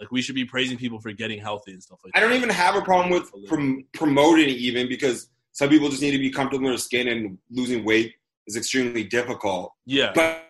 Like 0.00 0.10
we 0.10 0.20
should 0.20 0.34
be 0.34 0.44
praising 0.44 0.76
people 0.76 1.00
for 1.00 1.12
getting 1.12 1.40
healthy 1.40 1.72
and 1.72 1.82
stuff 1.82 2.00
like 2.04 2.12
I 2.14 2.20
that. 2.20 2.26
I 2.26 2.28
don't 2.28 2.36
even 2.36 2.50
have 2.50 2.74
a 2.74 2.82
problem 2.82 3.10
with 3.10 3.30
prom- 3.46 3.84
promoting 3.94 4.48
it, 4.48 4.56
even 4.56 4.88
because 4.88 5.28
some 5.52 5.68
people 5.68 5.88
just 5.88 6.02
need 6.02 6.10
to 6.10 6.18
be 6.18 6.30
comfortable 6.30 6.66
in 6.66 6.72
their 6.72 6.78
skin, 6.78 7.08
and 7.08 7.38
losing 7.50 7.84
weight 7.84 8.14
is 8.46 8.56
extremely 8.56 9.04
difficult. 9.04 9.72
Yeah. 9.86 10.10
But 10.14 10.42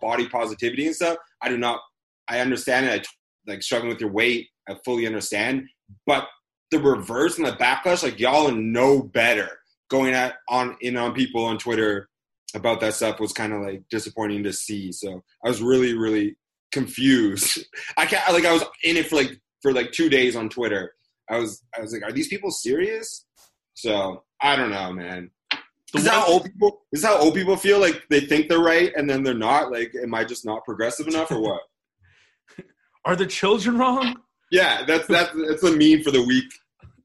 body 0.00 0.28
positivity 0.28 0.86
and 0.86 0.94
stuff, 0.94 1.16
I 1.40 1.48
do 1.48 1.56
not. 1.56 1.80
I 2.28 2.40
understand 2.40 2.86
it. 2.86 2.92
I, 3.00 3.04
like 3.46 3.62
struggling 3.62 3.90
with 3.90 4.00
your 4.00 4.10
weight, 4.10 4.48
I 4.68 4.76
fully 4.84 5.06
understand. 5.06 5.68
But 6.06 6.28
the 6.70 6.80
reverse 6.80 7.38
and 7.38 7.46
the 7.46 7.52
backlash, 7.52 8.02
like 8.02 8.18
y'all 8.18 8.50
know 8.50 9.02
better. 9.02 9.48
Going 9.90 10.14
at 10.14 10.36
on 10.48 10.76
in 10.80 10.96
on 10.96 11.12
people 11.12 11.44
on 11.44 11.58
Twitter 11.58 12.08
about 12.54 12.80
that 12.80 12.94
stuff 12.94 13.20
was 13.20 13.32
kind 13.32 13.52
of 13.52 13.62
like 13.62 13.82
disappointing 13.90 14.42
to 14.44 14.52
see. 14.52 14.90
So 14.90 15.22
I 15.44 15.48
was 15.48 15.62
really, 15.62 15.94
really 15.96 16.36
confused. 16.72 17.64
I 17.96 18.06
can't 18.06 18.32
like 18.32 18.46
I 18.46 18.52
was 18.52 18.64
in 18.82 18.96
it 18.96 19.08
for 19.08 19.16
like 19.16 19.38
for 19.60 19.72
like 19.72 19.92
two 19.92 20.08
days 20.08 20.34
on 20.34 20.48
Twitter. 20.48 20.92
I 21.30 21.38
was 21.38 21.62
I 21.76 21.82
was 21.82 21.92
like, 21.92 22.02
are 22.02 22.12
these 22.12 22.28
people 22.28 22.50
serious? 22.50 23.26
So 23.74 24.24
I 24.40 24.56
don't 24.56 24.70
know, 24.70 24.92
man. 24.92 25.30
The 25.92 25.98
Is 25.98 26.04
that 26.04 26.14
how 26.14 26.26
old 26.26 26.44
people? 26.44 26.82
Is 26.92 27.02
that 27.02 27.08
how 27.08 27.18
old 27.18 27.34
people 27.34 27.56
feel 27.56 27.78
like 27.78 28.02
they 28.08 28.20
think 28.20 28.48
they're 28.48 28.60
right 28.60 28.92
and 28.96 29.08
then 29.08 29.22
they're 29.22 29.34
not? 29.34 29.70
Like, 29.70 29.92
am 30.02 30.14
I 30.14 30.24
just 30.24 30.46
not 30.46 30.64
progressive 30.64 31.06
enough 31.06 31.30
or 31.30 31.40
what? 31.40 31.60
Are 33.04 33.16
the 33.16 33.26
children 33.26 33.78
wrong? 33.78 34.16
yeah, 34.50 34.84
that's 34.86 35.06
that's 35.08 35.30
that's 35.48 35.62
a 35.64 35.70
meme 35.76 36.02
for 36.02 36.10
the 36.10 36.22
week 36.22 36.50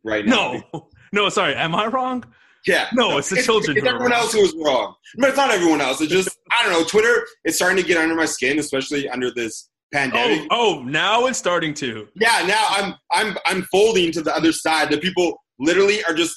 right 0.03 0.25
now. 0.25 0.61
No. 0.73 0.89
No, 1.13 1.29
sorry. 1.29 1.55
Am 1.55 1.73
I 1.73 1.87
wrong? 1.87 2.23
Yeah. 2.65 2.87
No, 2.93 3.17
it's 3.17 3.29
the 3.29 3.41
children 3.41 3.77
It's, 3.77 3.87
everyone 3.87 4.11
wrong. 4.11 4.19
else 4.21 4.33
who 4.33 4.41
was 4.41 4.53
wrong. 4.61 4.93
But 5.17 5.29
it's 5.29 5.37
not 5.37 5.51
everyone 5.51 5.79
else. 5.79 6.01
It's 6.01 6.11
just 6.11 6.37
I 6.51 6.63
don't 6.63 6.73
know. 6.73 6.83
Twitter 6.83 7.25
is 7.45 7.55
starting 7.55 7.77
to 7.81 7.87
get 7.87 7.97
under 7.97 8.13
my 8.13 8.25
skin, 8.25 8.59
especially 8.59 9.07
under 9.09 9.31
this 9.33 9.69
pandemic. 9.93 10.47
Oh, 10.51 10.79
oh, 10.79 10.83
now 10.83 11.27
it's 11.27 11.39
starting 11.39 11.73
to. 11.75 12.07
Yeah, 12.15 12.43
now 12.45 12.65
I'm 12.71 12.93
I'm 13.11 13.37
I'm 13.45 13.61
folding 13.71 14.11
to 14.11 14.21
the 14.21 14.35
other 14.35 14.51
side. 14.51 14.91
The 14.91 14.97
people 14.97 15.41
literally 15.59 16.03
are 16.03 16.13
just 16.13 16.35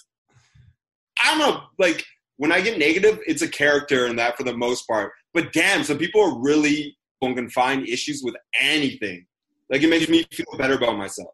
I 1.24 1.30
don't 1.36 1.38
know, 1.40 1.62
like 1.78 2.04
when 2.36 2.52
I 2.52 2.60
get 2.60 2.78
negative, 2.78 3.18
it's 3.26 3.42
a 3.42 3.48
character 3.48 4.06
and 4.06 4.18
that 4.18 4.36
for 4.36 4.44
the 4.44 4.56
most 4.56 4.86
part. 4.88 5.12
But 5.34 5.52
damn, 5.52 5.82
some 5.82 5.98
people 5.98 6.22
are 6.22 6.40
really 6.40 6.96
going 7.20 7.34
to 7.36 7.48
find 7.50 7.86
issues 7.88 8.22
with 8.24 8.34
anything. 8.60 9.26
Like 9.70 9.82
it 9.82 9.88
makes 9.88 10.08
me 10.08 10.24
feel 10.32 10.46
better 10.58 10.74
about 10.74 10.98
myself. 10.98 11.30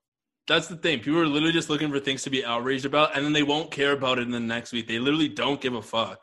That's 0.46 0.68
the 0.68 0.76
thing. 0.76 1.00
People 1.00 1.20
are 1.20 1.26
literally 1.26 1.52
just 1.52 1.70
looking 1.70 1.90
for 1.90 1.98
things 1.98 2.22
to 2.22 2.30
be 2.30 2.44
outraged 2.44 2.84
about, 2.84 3.16
and 3.16 3.24
then 3.24 3.32
they 3.32 3.42
won't 3.42 3.70
care 3.70 3.92
about 3.92 4.18
it 4.18 4.22
in 4.22 4.30
the 4.30 4.38
next 4.38 4.72
week. 4.72 4.86
They 4.86 4.98
literally 4.98 5.28
don't 5.28 5.60
give 5.60 5.74
a 5.74 5.82
fuck. 5.82 6.22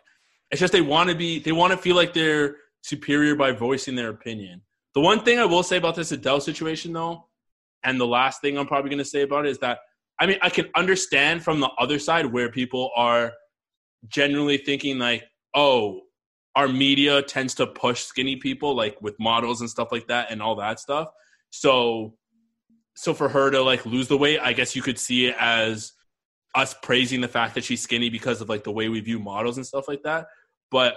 It's 0.50 0.62
just 0.62 0.72
they 0.72 0.82
want 0.82 1.10
to 1.10 1.16
be, 1.16 1.40
they 1.40 1.52
want 1.52 1.72
to 1.72 1.78
feel 1.78 1.96
like 1.96 2.14
they're 2.14 2.56
superior 2.84 3.36
by 3.36 3.52
voicing 3.52 3.96
their 3.96 4.10
opinion. 4.10 4.62
The 4.94 5.02
one 5.02 5.24
thing 5.24 5.40
I 5.40 5.46
will 5.46 5.64
say 5.64 5.78
about 5.78 5.96
this 5.96 6.12
Adele 6.12 6.40
situation, 6.40 6.94
though, 6.94 7.28
and 7.84 8.00
the 8.00 8.08
last 8.08 8.40
thing 8.42 8.58
I'm 8.58 8.68
probably 8.68 8.92
going 8.92 9.00
to 9.00 9.06
say 9.06 9.24
about 9.24 9.46
it 9.46 9.50
is 9.50 9.58
that, 9.60 9.80
I 10.22 10.28
mean, 10.28 10.38
I 10.42 10.50
can 10.50 10.70
understand 10.76 11.44
from 11.44 11.60
the 11.60 11.70
other 11.80 11.98
side 12.00 12.28
where 12.28 12.50
people 12.50 12.92
are 12.96 13.34
genuinely 14.08 14.58
thinking, 14.58 15.00
like, 15.00 15.24
oh, 15.56 16.02
our 16.56 16.68
media 16.68 17.24
tends 17.24 17.56
to 17.56 17.68
push 17.68 18.04
skinny 18.04 18.36
people, 18.36 18.76
like 18.76 19.02
with 19.02 19.16
models 19.20 19.62
and 19.62 19.70
stuff 19.70 19.92
like 19.92 20.08
that, 20.08 20.32
and 20.32 20.42
all 20.42 20.56
that 20.58 20.80
stuff. 20.80 21.08
So, 21.56 22.16
so 22.96 23.14
for 23.14 23.30
her 23.30 23.52
to 23.52 23.62
like 23.62 23.86
lose 23.86 24.08
the 24.08 24.18
weight, 24.18 24.40
I 24.40 24.54
guess 24.54 24.76
you 24.76 24.82
could 24.82 24.98
see 24.98 25.28
it 25.28 25.36
as 25.40 25.94
us 26.56 26.74
praising 26.82 27.22
the 27.22 27.28
fact 27.28 27.54
that 27.54 27.64
she's 27.64 27.80
skinny 27.80 28.10
because 28.10 28.42
of 28.42 28.50
like 28.50 28.64
the 28.64 28.72
way 28.72 28.90
we 28.90 29.00
view 29.02 29.20
models 29.20 29.58
and 29.58 29.66
stuff 29.66 29.88
like 29.88 30.02
that. 30.02 30.26
But 30.72 30.96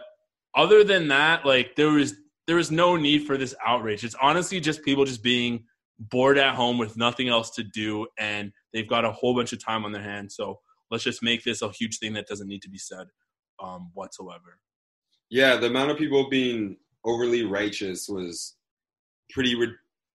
other 0.55 0.83
than 0.83 1.09
that, 1.09 1.45
like 1.45 1.77
there 1.77 1.91
was 1.91 2.15
there 2.47 2.57
was 2.57 2.71
no 2.71 2.97
need 2.97 3.27
for 3.27 3.37
this 3.37 3.55
outrage. 3.67 4.03
It's 4.03 4.15
honestly 4.21 4.59
just 4.59 4.83
people 4.83 5.05
just 5.05 5.23
being 5.23 5.65
bored 5.99 6.39
at 6.39 6.55
home 6.55 6.79
with 6.79 6.97
nothing 6.97 7.29
else 7.29 7.51
to 7.51 7.63
do 7.63 8.07
and 8.19 8.51
they've 8.73 8.89
got 8.89 9.05
a 9.05 9.13
whole 9.13 9.35
bunch 9.35 9.53
of 9.53 9.63
time 9.63 9.85
on 9.85 9.93
their 9.93 10.03
hands. 10.03 10.37
So 10.37 10.61
let's 10.91 11.05
just 11.05 11.23
make 11.23 11.45
this 11.45 11.61
a 11.61 11.71
huge 11.71 11.99
thing 11.99 12.15
that 12.15 12.29
doesn't 12.29 12.49
need 12.49 12.63
to 12.63 12.71
be 12.71 12.79
said 12.79 13.09
um, 13.63 13.91
whatsoever. 13.93 14.59
Yeah, 15.29 15.57
the 15.57 15.67
amount 15.67 15.91
of 15.91 15.99
people 15.99 16.31
being 16.31 16.79
overly 17.05 17.43
righteous 17.43 18.09
was 18.09 18.57
pretty 19.31 19.55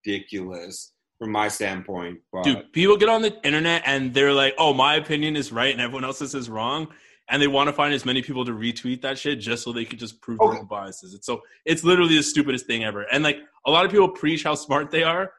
ridiculous 0.06 0.92
from 1.18 1.30
my 1.30 1.48
standpoint. 1.48 2.18
But 2.32 2.44
Dude, 2.44 2.72
people 2.72 2.96
get 2.96 3.08
on 3.08 3.22
the 3.22 3.34
internet 3.44 3.82
and 3.86 4.12
they're 4.12 4.32
like, 4.32 4.54
"Oh, 4.58 4.72
my 4.74 4.96
opinion 4.96 5.36
is 5.36 5.52
right 5.52 5.72
and 5.72 5.80
everyone 5.80 6.04
else's 6.04 6.34
is 6.34 6.48
wrong," 6.50 6.88
and 7.28 7.40
they 7.40 7.46
want 7.46 7.68
to 7.68 7.72
find 7.72 7.94
as 7.94 8.04
many 8.04 8.22
people 8.22 8.44
to 8.44 8.52
retweet 8.52 9.02
that 9.02 9.18
shit 9.18 9.38
just 9.40 9.62
so 9.62 9.72
they 9.72 9.84
could 9.84 9.98
just 9.98 10.20
prove 10.20 10.40
Okay. 10.40 10.50
their 10.50 10.60
own 10.60 10.66
biases. 10.66 11.14
It's 11.14 11.26
so 11.26 11.42
it's 11.64 11.84
literally 11.84 12.16
the 12.16 12.22
stupidest 12.22 12.66
thing 12.66 12.84
ever. 12.84 13.02
And 13.12 13.22
like 13.24 13.38
a 13.66 13.70
lot 13.70 13.84
of 13.84 13.90
people 13.90 14.08
preach 14.08 14.42
how 14.42 14.54
smart 14.54 14.90
they 14.90 15.04
are, 15.04 15.32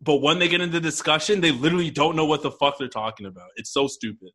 but 0.00 0.16
when 0.16 0.38
they 0.38 0.48
get 0.48 0.60
into 0.60 0.80
discussion, 0.80 1.40
they 1.40 1.50
literally 1.50 1.90
don't 1.90 2.16
know 2.16 2.26
what 2.26 2.42
the 2.42 2.50
fuck 2.52 2.78
they're 2.78 2.88
talking 2.88 3.26
about. 3.26 3.48
It's 3.56 3.72
so 3.72 3.86
stupid. 3.88 4.30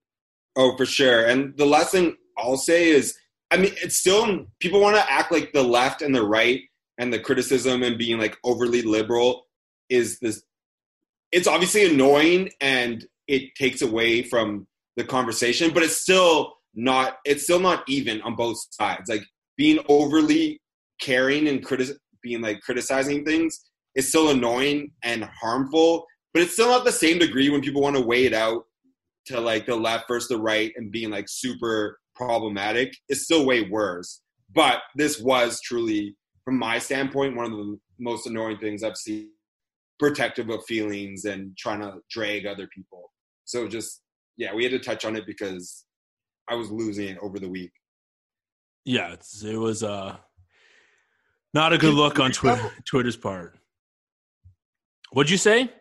Oh, 0.55 0.75
for 0.75 0.85
sure. 0.85 1.25
And 1.25 1.55
the 1.57 1.65
last 1.65 1.91
thing 1.91 2.17
I'll 2.37 2.57
say 2.57 2.89
is, 2.89 3.15
I 3.51 3.57
mean, 3.57 3.73
it's 3.81 3.97
still 3.97 4.45
people 4.59 4.81
want 4.81 4.97
to 4.97 5.11
act 5.11 5.31
like 5.31 5.53
the 5.53 5.63
left 5.63 6.01
and 6.01 6.13
the 6.13 6.23
right 6.25 6.61
and 6.97 7.13
the 7.13 7.19
criticism 7.19 7.81
and 7.83 7.97
being 7.97 8.17
like 8.17 8.37
overly 8.43 8.81
liberal 8.81 9.45
is 9.89 10.19
this. 10.19 10.43
It's 11.31 11.47
obviously 11.47 11.91
annoying 11.91 12.49
and 12.59 13.05
it 13.27 13.55
takes 13.55 13.81
away 13.81 14.23
from 14.23 14.67
the 14.95 15.03
conversation, 15.03 15.71
but 15.73 15.83
it's 15.83 15.97
still 15.97 16.53
not. 16.73 17.17
It's 17.25 17.43
still 17.43 17.59
not 17.59 17.83
even 17.87 18.21
on 18.21 18.35
both 18.35 18.57
sides. 18.71 19.09
Like 19.09 19.23
being 19.57 19.79
overly 19.87 20.61
caring 20.99 21.47
and 21.47 21.65
criti- 21.65 21.95
being 22.21 22.41
like 22.41 22.61
criticizing 22.61 23.25
things 23.25 23.59
is 23.95 24.07
still 24.07 24.29
annoying 24.29 24.91
and 25.03 25.29
harmful, 25.41 26.05
but 26.33 26.41
it's 26.41 26.53
still 26.53 26.69
not 26.69 26.85
the 26.85 26.91
same 26.91 27.19
degree 27.19 27.49
when 27.49 27.61
people 27.61 27.81
want 27.81 27.95
to 27.95 28.01
weigh 28.01 28.25
it 28.25 28.33
out 28.33 28.63
to 29.25 29.39
like 29.39 29.65
the 29.65 29.75
left 29.75 30.07
versus 30.07 30.29
the 30.29 30.37
right 30.37 30.71
and 30.75 30.91
being 30.91 31.09
like 31.09 31.25
super 31.27 31.99
problematic 32.15 32.95
is 33.09 33.23
still 33.23 33.45
way 33.45 33.67
worse. 33.69 34.21
But 34.53 34.79
this 34.95 35.19
was 35.19 35.59
truly, 35.61 36.15
from 36.43 36.57
my 36.57 36.79
standpoint, 36.79 37.35
one 37.35 37.45
of 37.45 37.51
the 37.51 37.79
most 37.99 38.25
annoying 38.27 38.57
things 38.57 38.83
I've 38.83 38.97
seen. 38.97 39.29
Protective 39.99 40.49
of 40.49 40.63
feelings 40.65 41.25
and 41.25 41.55
trying 41.57 41.81
to 41.81 41.95
drag 42.09 42.45
other 42.45 42.67
people. 42.67 43.11
So 43.45 43.67
just 43.67 44.01
yeah, 44.37 44.53
we 44.53 44.63
had 44.63 44.71
to 44.71 44.79
touch 44.79 45.05
on 45.05 45.15
it 45.15 45.25
because 45.25 45.85
I 46.47 46.55
was 46.55 46.71
losing 46.71 47.09
it 47.09 47.17
over 47.21 47.39
the 47.39 47.49
week. 47.49 47.71
Yeah, 48.85 49.11
it's, 49.13 49.43
it 49.43 49.57
was 49.57 49.83
uh 49.83 50.17
not 51.53 51.73
a 51.73 51.77
good 51.77 51.93
look 51.93 52.19
on 52.19 52.31
Twitter, 52.31 52.71
Twitter's 52.85 53.17
part. 53.17 53.57
What'd 55.11 55.29
you 55.29 55.37
say? 55.37 55.71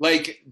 Like 0.00 0.42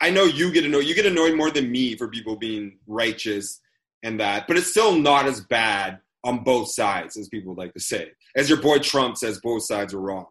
I 0.00 0.10
know 0.10 0.24
you 0.24 0.52
get 0.52 0.64
annoyed. 0.64 0.84
You 0.84 0.94
get 0.94 1.06
annoyed 1.06 1.34
more 1.36 1.50
than 1.50 1.70
me 1.70 1.96
for 1.96 2.08
people 2.08 2.36
being 2.36 2.78
righteous 2.86 3.60
and 4.02 4.18
that, 4.20 4.46
but 4.48 4.56
it's 4.56 4.70
still 4.70 4.98
not 4.98 5.26
as 5.26 5.42
bad 5.42 6.00
on 6.24 6.42
both 6.42 6.72
sides 6.72 7.16
as 7.16 7.28
people 7.28 7.54
like 7.54 7.72
to 7.74 7.80
say. 7.80 8.10
As 8.36 8.48
your 8.48 8.60
boy 8.60 8.78
Trump 8.78 9.16
says, 9.16 9.40
both 9.42 9.64
sides 9.64 9.94
are 9.94 10.00
wrong. 10.00 10.26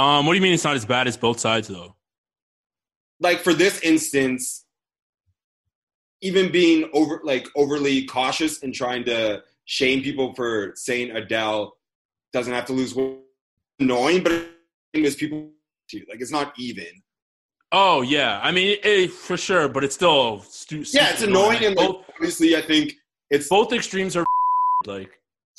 Um, 0.00 0.26
what 0.26 0.32
do 0.32 0.36
you 0.36 0.42
mean 0.42 0.54
it's 0.54 0.64
not 0.64 0.76
as 0.76 0.84
bad 0.84 1.06
as 1.06 1.16
both 1.16 1.38
sides 1.40 1.68
though? 1.68 1.94
like 3.20 3.40
for 3.40 3.52
this 3.54 3.80
instance, 3.80 4.64
even 6.22 6.50
being 6.50 6.88
over 6.92 7.20
like 7.22 7.46
overly 7.54 8.04
cautious 8.06 8.62
and 8.62 8.74
trying 8.74 9.04
to 9.04 9.42
shame 9.66 10.02
people 10.02 10.34
for 10.34 10.72
saying 10.74 11.10
Adele 11.10 11.76
doesn't 12.32 12.52
have 12.52 12.66
to 12.66 12.72
lose 12.72 12.94
weight, 12.94 13.18
annoying, 13.78 14.22
but 14.22 14.48
is 14.92 15.14
people 15.14 15.50
like 15.92 16.20
it's 16.20 16.32
not 16.32 16.52
even. 16.58 16.86
Oh 17.72 18.02
yeah, 18.02 18.40
I 18.42 18.50
mean 18.50 18.78
eh, 18.82 19.06
for 19.06 19.36
sure, 19.36 19.68
but 19.68 19.84
it's 19.84 19.94
still 19.94 20.40
stu- 20.40 20.84
Yeah, 20.92 21.10
it's 21.10 21.20
super 21.20 21.30
annoying 21.30 21.64
and 21.64 21.76
like 21.76 21.88
both, 21.88 22.04
obviously 22.14 22.56
I 22.56 22.62
think 22.62 22.94
it's 23.30 23.48
both 23.48 23.72
extremes 23.72 24.16
are 24.16 24.24
like. 24.86 25.10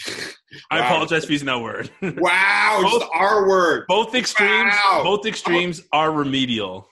I 0.69 0.79
Wow. 0.79 0.85
apologize 0.87 1.25
for 1.25 1.31
using 1.31 1.45
that 1.47 1.59
word. 1.61 1.89
wow, 2.01 2.79
just 2.81 2.91
Both- 2.93 3.01
the 3.01 3.09
R 3.13 3.47
word. 3.47 3.85
both 3.87 4.15
extremes, 4.15 4.73
Wow. 4.85 5.01
both 5.03 5.25
extremes 5.25 5.81
are 5.93 6.11
remedial. 6.11 6.87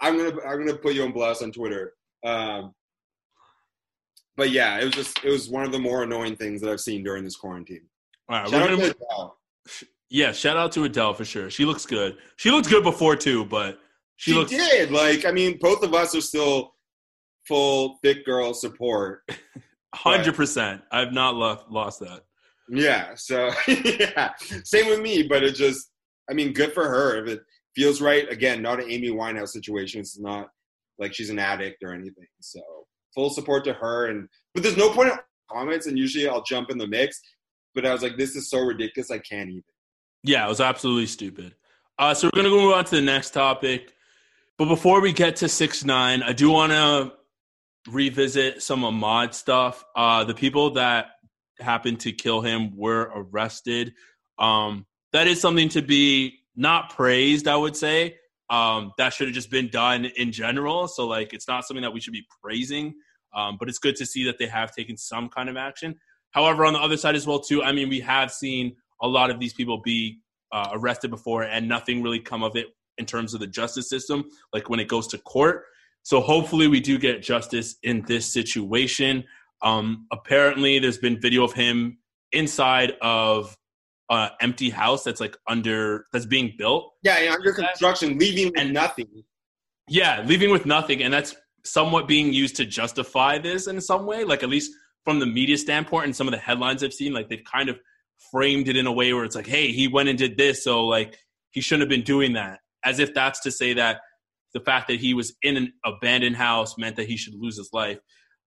I'm 0.00 0.16
gonna 0.18 0.40
I'm 0.46 0.58
gonna 0.66 0.76
put 0.78 0.94
you 0.94 1.02
on 1.04 1.12
blast 1.12 1.42
on 1.42 1.52
Twitter. 1.52 1.94
Um, 2.24 2.74
but 4.36 4.50
yeah, 4.50 4.78
it 4.80 4.84
was 4.84 4.94
just 4.94 5.24
it 5.24 5.30
was 5.30 5.48
one 5.48 5.64
of 5.64 5.72
the 5.72 5.78
more 5.78 6.02
annoying 6.02 6.36
things 6.36 6.60
that 6.60 6.70
I've 6.70 6.80
seen 6.80 7.02
during 7.02 7.24
this 7.24 7.36
quarantine. 7.36 7.82
All 8.28 8.38
right, 8.40 8.48
Shout 8.50 8.70
out 8.70 8.78
to 8.78 8.90
Adele. 8.90 9.38
yeah, 10.10 10.32
shout 10.32 10.56
out 10.56 10.72
to 10.72 10.84
Adele 10.84 11.14
for 11.14 11.24
sure. 11.24 11.50
She 11.50 11.64
looks 11.64 11.84
good. 11.86 12.16
She 12.36 12.50
looked 12.50 12.68
good 12.68 12.82
before 12.82 13.16
too, 13.16 13.44
but 13.44 13.78
she, 14.16 14.32
She 14.32 14.36
looks 14.38 14.50
did. 14.50 14.90
Like, 14.90 15.24
I 15.26 15.32
mean, 15.32 15.58
both 15.60 15.82
of 15.82 15.94
us 15.94 16.14
are 16.14 16.20
still 16.20 16.74
full 17.46 17.98
thick 18.02 18.24
girl 18.24 18.54
support. 18.54 19.22
hundred 19.94 20.34
percent. 20.34 20.82
I've 20.90 21.12
not 21.12 21.36
left, 21.36 21.70
lost 21.70 22.00
that. 22.00 22.22
Yeah. 22.68 23.14
So 23.14 23.50
yeah, 23.68 24.32
same 24.64 24.88
with 24.88 25.00
me. 25.00 25.22
But 25.22 25.42
it 25.42 25.54
just, 25.54 25.90
I 26.30 26.34
mean, 26.34 26.52
good 26.52 26.72
for 26.72 26.88
her 26.88 27.22
if 27.22 27.28
it 27.28 27.40
feels 27.74 28.00
right. 28.00 28.30
Again, 28.30 28.62
not 28.62 28.82
an 28.82 28.90
Amy 28.90 29.10
Winehouse 29.10 29.50
situation. 29.50 30.00
It's 30.00 30.18
not 30.18 30.48
like 30.98 31.14
she's 31.14 31.30
an 31.30 31.38
addict 31.38 31.82
or 31.82 31.92
anything. 31.92 32.26
So 32.40 32.60
full 33.14 33.30
support 33.30 33.64
to 33.64 33.72
her. 33.74 34.06
And 34.06 34.28
but 34.54 34.62
there's 34.62 34.76
no 34.76 34.90
point 34.90 35.10
in 35.10 35.18
comments. 35.50 35.86
And 35.86 35.98
usually 35.98 36.28
I'll 36.28 36.42
jump 36.42 36.70
in 36.70 36.78
the 36.78 36.86
mix. 36.86 37.20
But 37.74 37.86
I 37.86 37.92
was 37.92 38.02
like, 38.02 38.16
this 38.16 38.36
is 38.36 38.50
so 38.50 38.60
ridiculous. 38.60 39.10
I 39.10 39.18
can't 39.18 39.48
even. 39.48 39.62
Yeah, 40.22 40.44
it 40.44 40.48
was 40.48 40.60
absolutely 40.60 41.06
stupid. 41.06 41.54
Uh, 41.98 42.14
so 42.14 42.28
we're 42.28 42.42
gonna 42.42 42.54
move 42.54 42.72
on 42.72 42.84
to 42.84 42.96
the 42.96 43.02
next 43.02 43.30
topic, 43.30 43.92
but 44.58 44.64
before 44.66 45.00
we 45.00 45.12
get 45.12 45.36
to 45.36 45.48
six 45.48 45.84
nine, 45.84 46.22
I 46.22 46.32
do 46.32 46.50
want 46.50 46.72
to 46.72 47.12
revisit 47.88 48.62
some 48.62 48.82
Ahmaud 48.82 49.34
stuff. 49.34 49.84
Uh, 49.94 50.24
the 50.24 50.34
people 50.34 50.72
that 50.72 51.06
happened 51.58 52.00
to 52.00 52.12
kill 52.12 52.40
him 52.40 52.76
were 52.76 53.10
arrested. 53.14 53.94
Um, 54.38 54.86
that 55.12 55.26
is 55.26 55.40
something 55.40 55.68
to 55.70 55.82
be 55.82 56.40
not 56.56 56.90
praised, 56.90 57.48
I 57.48 57.56
would 57.56 57.76
say. 57.76 58.16
Um, 58.50 58.92
that 58.98 59.12
should 59.12 59.28
have 59.28 59.34
just 59.34 59.50
been 59.50 59.68
done 59.68 60.04
in 60.04 60.32
general. 60.32 60.88
So 60.88 61.06
like, 61.06 61.32
it's 61.32 61.48
not 61.48 61.64
something 61.64 61.82
that 61.82 61.92
we 61.92 62.00
should 62.00 62.12
be 62.12 62.26
praising. 62.42 62.94
Um, 63.34 63.56
but 63.58 63.68
it's 63.68 63.78
good 63.78 63.96
to 63.96 64.06
see 64.06 64.26
that 64.26 64.38
they 64.38 64.46
have 64.46 64.74
taken 64.74 64.96
some 64.96 65.28
kind 65.28 65.48
of 65.48 65.56
action. 65.56 65.96
However, 66.32 66.66
on 66.66 66.74
the 66.74 66.80
other 66.80 66.96
side 66.96 67.14
as 67.14 67.26
well 67.26 67.40
too, 67.40 67.62
I 67.62 67.72
mean, 67.72 67.88
we 67.88 68.00
have 68.00 68.30
seen 68.30 68.76
a 69.00 69.08
lot 69.08 69.30
of 69.30 69.40
these 69.40 69.54
people 69.54 69.78
be 69.78 70.20
uh, 70.50 70.68
arrested 70.72 71.10
before 71.10 71.42
and 71.42 71.68
nothing 71.68 72.02
really 72.02 72.20
come 72.20 72.42
of 72.42 72.56
it 72.56 72.66
in 72.98 73.06
terms 73.06 73.32
of 73.32 73.40
the 73.40 73.46
justice 73.46 73.88
system, 73.88 74.24
like 74.52 74.68
when 74.68 74.80
it 74.80 74.88
goes 74.88 75.06
to 75.08 75.18
court. 75.18 75.64
So 76.02 76.20
hopefully 76.20 76.66
we 76.68 76.80
do 76.80 76.98
get 76.98 77.22
justice 77.22 77.76
in 77.82 78.02
this 78.02 78.32
situation. 78.32 79.24
Um, 79.62 80.06
apparently, 80.12 80.78
there's 80.78 80.98
been 80.98 81.20
video 81.20 81.44
of 81.44 81.52
him 81.52 81.98
inside 82.32 82.94
of 83.00 83.56
an 84.10 84.30
empty 84.40 84.70
house 84.70 85.04
that's 85.04 85.20
like 85.20 85.36
under 85.46 86.06
that's 86.12 86.26
being 86.26 86.54
built. 86.58 86.92
Yeah, 87.02 87.20
yeah, 87.20 87.32
under 87.32 87.52
construction, 87.52 88.18
leaving 88.18 88.46
with 88.46 88.58
And- 88.58 88.72
nothing. 88.72 89.06
Yeah, 89.88 90.22
leaving 90.26 90.50
with 90.50 90.64
nothing, 90.66 91.02
and 91.02 91.12
that's 91.12 91.34
somewhat 91.64 92.08
being 92.08 92.32
used 92.32 92.56
to 92.56 92.64
justify 92.64 93.38
this 93.38 93.66
in 93.66 93.80
some 93.80 94.06
way. 94.06 94.24
Like 94.24 94.42
at 94.42 94.48
least 94.48 94.72
from 95.04 95.18
the 95.18 95.26
media 95.26 95.56
standpoint 95.58 96.06
and 96.06 96.16
some 96.16 96.26
of 96.28 96.32
the 96.32 96.38
headlines 96.38 96.82
I've 96.82 96.92
seen, 96.92 97.12
like 97.12 97.28
they've 97.28 97.44
kind 97.44 97.68
of 97.68 97.78
framed 98.30 98.68
it 98.68 98.76
in 98.76 98.86
a 98.86 98.92
way 98.92 99.12
where 99.12 99.24
it's 99.24 99.34
like, 99.36 99.46
hey, 99.46 99.72
he 99.72 99.88
went 99.88 100.08
and 100.08 100.18
did 100.18 100.36
this, 100.36 100.64
so 100.64 100.86
like 100.86 101.18
he 101.50 101.60
shouldn't 101.60 101.82
have 101.82 101.88
been 101.88 102.04
doing 102.04 102.32
that, 102.34 102.60
as 102.84 102.98
if 102.98 103.12
that's 103.14 103.40
to 103.40 103.50
say 103.50 103.74
that 103.74 104.00
the 104.54 104.60
fact 104.60 104.88
that 104.88 105.00
he 105.00 105.14
was 105.14 105.34
in 105.42 105.56
an 105.56 105.72
abandoned 105.84 106.36
house 106.36 106.76
meant 106.78 106.96
that 106.96 107.08
he 107.08 107.16
should 107.16 107.34
lose 107.34 107.56
his 107.56 107.70
life, 107.72 107.98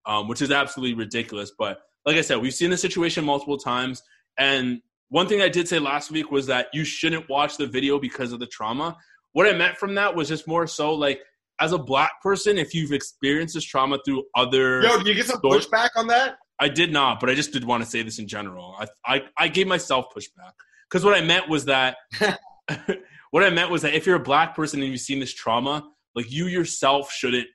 um, 0.06 0.28
which 0.28 0.42
is 0.42 0.52
absolutely 0.52 0.96
ridiculous. 0.96 1.52
But 1.58 1.80
like 2.06 2.18
I 2.18 2.22
said, 2.22 2.42
we've 2.42 2.54
seen 2.54 2.70
this 2.70 2.82
situation 2.82 3.26
multiple 3.26 3.58
times, 3.58 4.02
and 4.38 4.82
one 5.10 5.28
thing 5.28 5.42
I 5.42 5.50
did 5.50 5.68
say 5.68 5.80
last 5.80 6.12
week 6.12 6.32
was 6.32 6.48
that 6.48 6.68
you 6.74 6.84
shouldn't 6.84 7.30
watch 7.30 7.58
the 7.58 7.68
video 7.68 8.00
because 8.00 8.32
of 8.32 8.40
the 8.40 8.48
trauma. 8.48 8.98
What 9.34 9.48
I 9.48 9.54
meant 9.54 9.78
from 9.78 9.96
that 9.96 10.16
was 10.16 10.28
just 10.28 10.48
more 10.48 10.68
so 10.68 10.94
like 10.94 11.22
as 11.60 11.72
a 11.72 11.78
black 11.78 12.22
person, 12.22 12.58
if 12.58 12.74
you've 12.74 12.92
experienced 12.92 13.54
this 13.54 13.64
trauma 13.64 13.98
through 14.06 14.24
other, 14.36 14.82
Yo, 14.82 15.02
do 15.02 15.10
you 15.10 15.16
get 15.16 15.26
some 15.26 15.40
Door- 15.42 15.60
pushback 15.60 15.90
on 15.96 16.08
that? 16.08 16.38
I 16.60 16.70
did 16.70 16.92
not, 16.92 17.20
but 17.20 17.30
I 17.30 17.34
just 17.36 17.52
did 17.52 17.66
want 17.66 17.84
to 17.84 17.90
say 17.90 18.02
this 18.02 18.20
in 18.20 18.28
general. 18.28 18.76
I 18.80 18.88
I, 19.06 19.22
I 19.38 19.48
gave 19.48 19.68
myself 19.68 20.08
pushback 20.16 20.54
because 20.90 21.04
what 21.04 21.14
I 21.14 21.22
meant 21.22 21.50
was 21.50 21.66
that 21.66 21.98
what 23.32 23.44
I 23.44 23.50
meant 23.50 23.70
was 23.70 23.82
that 23.84 23.94
if 23.94 24.06
you're 24.06 24.16
a 24.16 24.24
black 24.24 24.56
person 24.56 24.82
and 24.82 24.90
you've 24.90 25.02
seen 25.02 25.20
this 25.20 25.34
trauma, 25.34 25.88
like 26.16 26.32
you 26.32 26.48
yourself 26.48 27.12
shouldn't 27.12 27.48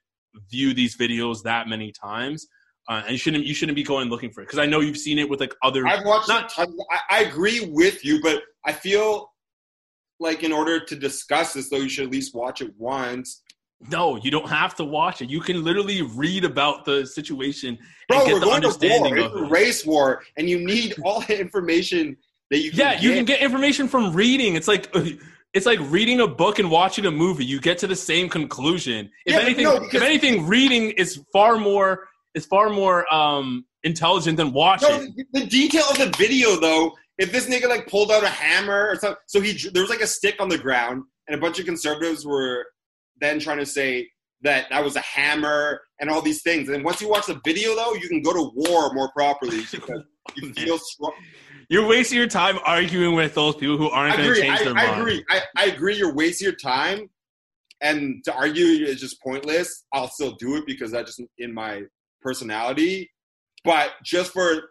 view 0.50 0.74
these 0.74 0.96
videos 0.96 1.42
that 1.42 1.68
many 1.68 1.92
times, 1.92 2.46
uh, 2.88 3.02
and 3.04 3.12
you 3.12 3.18
shouldn't 3.18 3.44
you 3.44 3.54
shouldn't 3.54 3.76
be 3.76 3.82
going 3.82 4.08
looking 4.08 4.30
for 4.30 4.42
it 4.42 4.46
because 4.46 4.58
I 4.58 4.66
know 4.66 4.80
you've 4.80 4.98
seen 4.98 5.18
it 5.18 5.28
with 5.28 5.40
like 5.40 5.54
other. 5.62 5.86
I've 5.86 6.04
watched 6.04 6.28
Not-. 6.28 6.52
I, 6.58 6.66
I 7.10 7.20
agree 7.24 7.68
with 7.72 8.04
you, 8.04 8.20
but 8.22 8.42
I 8.66 8.72
feel 8.72 9.30
like 10.18 10.42
in 10.42 10.52
order 10.52 10.84
to 10.84 10.96
discuss 10.96 11.54
this, 11.54 11.70
though, 11.70 11.78
you 11.78 11.88
should 11.88 12.04
at 12.04 12.10
least 12.12 12.34
watch 12.34 12.60
it 12.60 12.72
once. 12.76 13.42
no, 13.90 14.16
you 14.22 14.30
don't 14.30 14.48
have 14.50 14.74
to 14.76 14.84
watch 14.84 15.22
it. 15.22 15.30
You 15.30 15.40
can 15.40 15.64
literally 15.64 16.02
read 16.02 16.44
about 16.44 16.84
the 16.84 17.06
situation 17.06 17.78
Bro, 18.08 18.18
and 18.18 18.26
get 18.26 18.34
we're 18.34 18.40
the 18.40 18.46
going 18.46 18.62
to 18.62 18.68
war. 19.00 19.16
It's 19.18 19.34
a 19.34 19.44
race 19.50 19.86
war, 19.86 20.22
and 20.36 20.48
you 20.50 20.58
need 20.58 20.94
all 21.04 21.22
the 21.22 21.40
information 21.40 22.16
that 22.50 22.58
you 22.58 22.70
can 22.70 22.78
Yeah, 22.78 22.92
get. 22.92 23.02
you 23.02 23.12
can 23.14 23.24
get 23.24 23.40
information 23.40 23.88
from 23.88 24.12
reading. 24.12 24.56
It's 24.56 24.68
like 24.68 24.94
it's 25.52 25.66
like 25.66 25.78
reading 25.82 26.20
a 26.20 26.26
book 26.26 26.58
and 26.58 26.70
watching 26.70 27.06
a 27.06 27.10
movie. 27.10 27.44
You 27.44 27.60
get 27.60 27.78
to 27.78 27.86
the 27.86 27.96
same 27.96 28.28
conclusion. 28.28 29.10
If 29.26 29.34
Yeah, 29.34 29.40
anything, 29.40 29.64
no, 29.64 29.76
if 29.76 30.02
anything, 30.02 30.46
reading 30.46 30.90
is 30.92 31.22
far 31.32 31.56
more 31.56 32.08
is 32.34 32.46
far 32.46 32.70
more 32.70 33.12
um, 33.12 33.64
intelligent 33.82 34.36
than 34.36 34.52
watching. 34.52 34.88
No, 34.88 34.98
the, 34.98 35.24
the 35.32 35.46
detail 35.46 35.84
of 35.90 35.98
the 35.98 36.14
video, 36.16 36.56
though, 36.60 36.92
if 37.18 37.32
this 37.32 37.46
nigga 37.46 37.68
like 37.68 37.88
pulled 37.88 38.12
out 38.12 38.22
a 38.22 38.28
hammer 38.28 38.88
or 38.90 38.96
something, 38.96 39.18
so 39.26 39.40
he 39.40 39.58
there 39.72 39.82
was 39.82 39.90
like 39.90 40.00
a 40.00 40.06
stick 40.06 40.36
on 40.40 40.48
the 40.48 40.58
ground, 40.58 41.02
and 41.26 41.36
a 41.36 41.40
bunch 41.40 41.58
of 41.58 41.66
conservatives 41.66 42.24
were 42.24 42.66
then 43.20 43.40
trying 43.40 43.58
to 43.58 43.66
say 43.66 44.08
that 44.42 44.66
that 44.70 44.82
was 44.82 44.96
a 44.96 45.00
hammer 45.00 45.80
and 46.00 46.08
all 46.08 46.22
these 46.22 46.42
things. 46.42 46.68
And 46.68 46.84
once 46.84 47.00
you 47.00 47.08
watch 47.08 47.26
the 47.26 47.40
video, 47.44 47.74
though, 47.74 47.94
you 47.94 48.08
can 48.08 48.22
go 48.22 48.32
to 48.32 48.50
war 48.54 48.94
more 48.94 49.10
properly 49.12 49.62
because 49.70 50.02
you 50.36 50.52
feel 50.54 50.78
strong. 50.78 51.12
You're 51.70 51.86
wasting 51.86 52.18
your 52.18 52.26
time 52.26 52.58
arguing 52.64 53.14
with 53.14 53.34
those 53.34 53.54
people 53.54 53.78
who 53.78 53.88
aren't 53.88 54.16
going 54.16 54.34
to 54.34 54.40
change 54.40 54.60
I, 54.60 54.64
their 54.64 54.72
I 54.72 54.86
mind. 54.86 54.90
I 54.90 54.98
agree. 54.98 55.24
I, 55.30 55.40
I 55.56 55.64
agree. 55.66 55.96
You're 55.96 56.12
wasting 56.12 56.46
your 56.46 56.56
time, 56.56 57.08
and 57.80 58.22
to 58.24 58.34
argue 58.34 58.64
is 58.84 59.00
just 59.00 59.22
pointless. 59.22 59.84
I'll 59.92 60.08
still 60.08 60.32
do 60.32 60.56
it 60.56 60.64
because 60.66 60.90
that's 60.90 61.16
just 61.16 61.30
in 61.38 61.54
my 61.54 61.82
personality. 62.20 63.08
But 63.64 63.92
just 64.04 64.32
for 64.32 64.70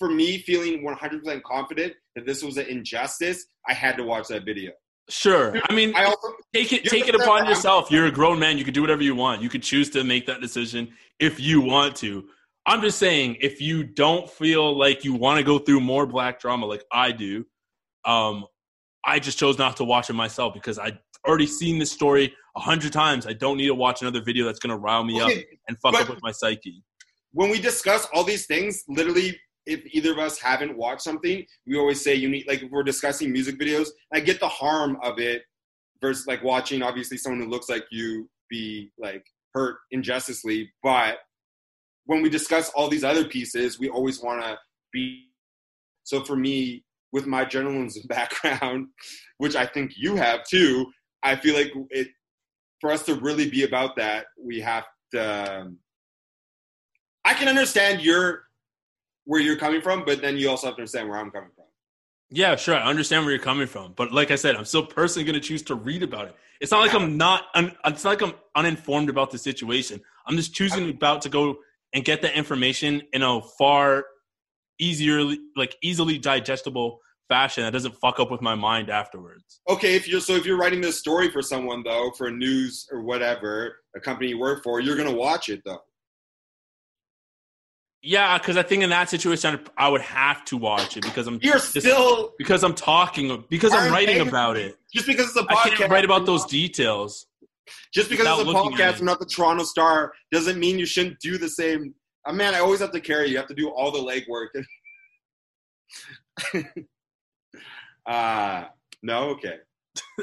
for 0.00 0.10
me 0.10 0.38
feeling 0.38 0.82
100% 0.82 1.42
confident 1.44 1.92
that 2.16 2.26
this 2.26 2.42
was 2.42 2.56
an 2.56 2.66
injustice, 2.66 3.46
I 3.68 3.72
had 3.72 3.96
to 3.98 4.02
watch 4.02 4.26
that 4.28 4.44
video. 4.44 4.72
Sure. 5.08 5.54
I 5.68 5.72
mean, 5.72 5.94
I 5.94 6.06
also 6.06 6.32
take 6.52 6.72
it 6.72 6.86
take 6.86 7.06
it 7.06 7.14
upon 7.14 7.46
yourself. 7.46 7.88
You're 7.88 8.06
a 8.06 8.10
grown 8.10 8.40
man. 8.40 8.58
You 8.58 8.64
can 8.64 8.74
do 8.74 8.80
whatever 8.80 9.02
you 9.02 9.14
want. 9.14 9.42
You 9.42 9.48
could 9.48 9.62
choose 9.62 9.90
to 9.90 10.02
make 10.02 10.26
that 10.26 10.40
decision 10.40 10.92
if 11.20 11.38
you 11.38 11.60
want 11.60 11.94
to. 11.96 12.24
I'm 12.66 12.80
just 12.80 12.98
saying, 12.98 13.38
if 13.40 13.60
you 13.60 13.82
don't 13.82 14.30
feel 14.30 14.76
like 14.76 15.04
you 15.04 15.14
want 15.14 15.38
to 15.38 15.44
go 15.44 15.58
through 15.58 15.80
more 15.80 16.06
black 16.06 16.40
drama 16.40 16.66
like 16.66 16.84
I 16.92 17.10
do, 17.10 17.44
um, 18.04 18.46
I 19.04 19.18
just 19.18 19.38
chose 19.38 19.58
not 19.58 19.76
to 19.78 19.84
watch 19.84 20.10
it 20.10 20.12
myself 20.12 20.54
because 20.54 20.78
I've 20.78 20.98
already 21.26 21.46
seen 21.46 21.78
this 21.78 21.90
story 21.90 22.32
a 22.56 22.60
hundred 22.60 22.92
times. 22.92 23.26
I 23.26 23.32
don't 23.32 23.56
need 23.56 23.66
to 23.66 23.74
watch 23.74 24.02
another 24.02 24.22
video 24.22 24.44
that's 24.44 24.60
going 24.60 24.70
to 24.70 24.76
rile 24.76 25.02
me 25.02 25.20
up 25.20 25.30
and 25.68 25.76
fuck 25.80 25.94
up 25.94 26.08
with 26.08 26.20
my 26.22 26.30
psyche. 26.30 26.82
when 27.32 27.50
we 27.50 27.60
discuss 27.60 28.06
all 28.12 28.22
these 28.22 28.46
things, 28.46 28.84
literally, 28.88 29.38
if 29.66 29.82
either 29.92 30.12
of 30.12 30.18
us 30.18 30.38
haven't 30.38 30.76
watched 30.76 31.02
something, 31.02 31.44
we 31.66 31.78
always 31.78 32.02
say 32.02 32.14
you 32.14 32.28
need 32.28 32.46
like 32.46 32.62
if 32.62 32.70
we're 32.70 32.82
discussing 32.82 33.32
music 33.32 33.58
videos. 33.58 33.88
I 34.12 34.20
get 34.20 34.40
the 34.40 34.48
harm 34.48 34.98
of 35.02 35.18
it 35.18 35.42
versus 36.00 36.26
like 36.26 36.42
watching 36.42 36.82
obviously 36.82 37.16
someone 37.16 37.40
who 37.40 37.48
looks 37.48 37.68
like 37.68 37.84
you 37.90 38.28
be 38.50 38.90
like 38.98 39.24
hurt 39.54 39.76
injusticely, 39.90 40.70
but 40.82 41.18
when 42.06 42.22
we 42.22 42.28
discuss 42.28 42.70
all 42.70 42.88
these 42.88 43.04
other 43.04 43.24
pieces, 43.24 43.78
we 43.78 43.88
always 43.88 44.20
want 44.20 44.42
to 44.42 44.58
be. 44.92 45.28
So 46.04 46.24
for 46.24 46.36
me, 46.36 46.84
with 47.12 47.26
my 47.26 47.44
journalism 47.44 48.02
background, 48.08 48.88
which 49.38 49.56
I 49.56 49.66
think 49.66 49.92
you 49.96 50.16
have 50.16 50.44
too, 50.44 50.86
I 51.22 51.36
feel 51.36 51.54
like 51.54 51.72
it 51.90 52.08
for 52.80 52.90
us 52.90 53.04
to 53.04 53.14
really 53.14 53.48
be 53.48 53.64
about 53.64 53.96
that, 53.96 54.26
we 54.42 54.60
have 54.60 54.84
to. 55.12 55.60
Um, 55.60 55.78
I 57.24 57.34
can 57.34 57.48
understand 57.48 58.02
your 58.02 58.44
where 59.24 59.40
you're 59.40 59.56
coming 59.56 59.80
from, 59.80 60.04
but 60.04 60.20
then 60.20 60.36
you 60.36 60.50
also 60.50 60.66
have 60.66 60.76
to 60.76 60.82
understand 60.82 61.08
where 61.08 61.18
I'm 61.18 61.30
coming 61.30 61.50
from. 61.54 61.66
Yeah, 62.30 62.56
sure. 62.56 62.74
I 62.74 62.88
understand 62.88 63.24
where 63.24 63.34
you're 63.34 63.42
coming 63.42 63.66
from, 63.66 63.92
but 63.94 64.10
like 64.10 64.30
I 64.30 64.36
said, 64.36 64.56
I'm 64.56 64.64
still 64.64 64.84
personally 64.84 65.24
going 65.24 65.40
to 65.40 65.46
choose 65.46 65.62
to 65.64 65.74
read 65.74 66.02
about 66.02 66.28
it. 66.28 66.36
It's 66.60 66.72
not 66.72 66.80
like 66.80 66.94
I'm 66.94 67.16
not. 67.16 67.44
Un, 67.54 67.72
it's 67.84 68.04
not 68.04 68.10
like 68.10 68.22
I'm 68.22 68.34
uninformed 68.56 69.10
about 69.10 69.30
the 69.30 69.38
situation. 69.38 70.00
I'm 70.26 70.36
just 70.36 70.54
choosing 70.54 70.88
about 70.90 71.22
to 71.22 71.28
go 71.28 71.58
and 71.94 72.04
get 72.04 72.22
that 72.22 72.34
information 72.36 73.02
in 73.12 73.22
a 73.22 73.40
far 73.58 74.04
easier, 74.78 75.22
like 75.56 75.76
easily 75.82 76.18
digestible 76.18 76.98
fashion 77.28 77.62
that 77.64 77.70
doesn't 77.72 77.94
fuck 77.96 78.18
up 78.20 78.30
with 78.30 78.42
my 78.42 78.54
mind 78.54 78.90
afterwards. 78.90 79.60
Okay, 79.68 79.94
if 79.94 80.08
you're 80.08 80.20
so 80.20 80.34
if 80.34 80.44
you're 80.44 80.58
writing 80.58 80.80
this 80.80 80.98
story 80.98 81.30
for 81.30 81.40
someone 81.42 81.82
though, 81.82 82.10
for 82.18 82.30
news 82.30 82.86
or 82.90 83.02
whatever, 83.02 83.76
a 83.96 84.00
company 84.00 84.30
you 84.30 84.38
work 84.38 84.62
for, 84.62 84.80
you're 84.80 84.96
gonna 84.96 85.12
watch 85.14 85.48
it 85.48 85.62
though. 85.64 85.80
Yeah, 88.04 88.36
because 88.36 88.56
I 88.56 88.64
think 88.64 88.82
in 88.82 88.90
that 88.90 89.08
situation, 89.08 89.60
I 89.76 89.88
would 89.88 90.00
have 90.00 90.44
to 90.46 90.56
watch 90.56 90.96
it 90.96 91.04
because 91.04 91.28
I'm 91.28 91.38
You're 91.40 91.54
just- 91.54 91.78
still 91.78 92.32
because 92.36 92.64
I'm 92.64 92.74
talking 92.74 93.44
because 93.48 93.72
I'm 93.72 93.92
writing 93.92 94.20
about 94.20 94.56
it. 94.56 94.76
just 94.92 95.06
because 95.06 95.26
it's 95.28 95.36
a 95.36 95.42
podcast. 95.44 95.56
I 95.56 95.70
can't 95.76 95.90
write 95.92 96.04
about 96.04 96.26
those 96.26 96.44
details. 96.46 97.26
Just 97.92 98.10
because 98.10 98.26
without 98.38 98.40
it's 98.40 98.50
a 98.50 98.84
podcast 98.84 98.96
and 98.98 99.06
not 99.06 99.20
the 99.20 99.26
Toronto 99.26 99.64
Star 99.64 100.12
doesn't 100.30 100.58
mean 100.58 100.78
you 100.78 100.86
shouldn't 100.86 101.18
do 101.20 101.38
the 101.38 101.48
same. 101.48 101.94
Uh, 102.24 102.32
man, 102.32 102.54
I 102.54 102.60
always 102.60 102.80
have 102.80 102.92
to 102.92 103.00
carry. 103.00 103.30
You 103.30 103.36
have 103.36 103.48
to 103.48 103.54
do 103.54 103.68
all 103.68 103.90
the 103.90 103.98
legwork. 103.98 104.48
uh 108.06 108.64
no, 109.02 109.30
okay. 109.30 109.56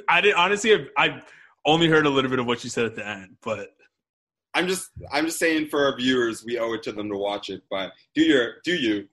I 0.07 0.21
did 0.21 0.33
honestly. 0.35 0.73
I, 0.73 0.87
I 0.97 1.21
only 1.65 1.87
heard 1.87 2.05
a 2.05 2.09
little 2.09 2.29
bit 2.29 2.39
of 2.39 2.45
what 2.45 2.63
you 2.63 2.69
said 2.69 2.85
at 2.85 2.95
the 2.95 3.07
end, 3.07 3.35
but 3.41 3.69
I'm 4.53 4.67
just 4.67 4.89
I'm 5.11 5.25
just 5.25 5.39
saying 5.39 5.67
for 5.67 5.85
our 5.85 5.95
viewers, 5.95 6.43
we 6.45 6.57
owe 6.57 6.73
it 6.73 6.83
to 6.83 6.91
them 6.91 7.09
to 7.09 7.17
watch 7.17 7.49
it. 7.49 7.61
But 7.69 7.91
do 8.15 8.21
your 8.21 8.55
do 8.63 8.73
you? 8.75 9.07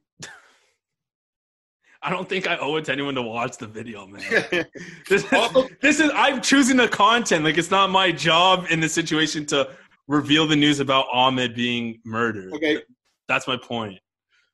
I 2.06 2.10
don't 2.10 2.28
think 2.28 2.46
I 2.46 2.56
owe 2.58 2.76
it 2.76 2.84
to 2.84 2.92
anyone 2.92 3.16
to 3.16 3.22
watch 3.22 3.58
the 3.58 3.66
video, 3.66 4.06
man. 4.06 4.22
This 5.08 5.24
is, 5.24 5.64
this 5.82 6.00
is 6.00 6.10
I'm 6.14 6.40
choosing 6.40 6.76
the 6.76 6.86
content. 6.86 7.44
Like 7.44 7.58
it's 7.58 7.70
not 7.70 7.90
my 7.90 8.12
job 8.12 8.66
in 8.70 8.78
this 8.78 8.94
situation 8.94 9.44
to 9.46 9.70
reveal 10.06 10.46
the 10.46 10.54
news 10.54 10.78
about 10.78 11.06
Ahmaud 11.12 11.56
being 11.56 12.00
murdered. 12.04 12.52
okay, 12.54 12.80
That's 13.26 13.48
my 13.48 13.56
point. 13.56 13.98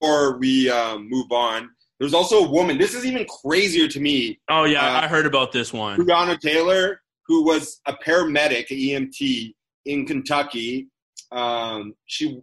Or 0.00 0.38
we 0.38 0.70
um, 0.70 1.10
move 1.10 1.30
on, 1.30 1.68
there's 2.00 2.14
also 2.14 2.44
a 2.44 2.48
woman. 2.48 2.78
This 2.78 2.94
is 2.94 3.04
even 3.04 3.26
crazier 3.26 3.86
to 3.86 4.00
me. 4.00 4.40
Oh 4.48 4.64
yeah, 4.64 4.86
Uh, 4.86 5.02
I 5.02 5.06
heard 5.06 5.26
about 5.26 5.52
this 5.52 5.74
one. 5.74 5.98
Breonna 5.98 6.40
Taylor, 6.40 7.02
who 7.26 7.44
was 7.44 7.82
a 7.86 7.92
paramedic, 7.92 8.68
EMT 8.68 9.54
in 9.84 10.06
Kentucky. 10.06 10.88
Um, 11.30 11.94
she, 12.06 12.40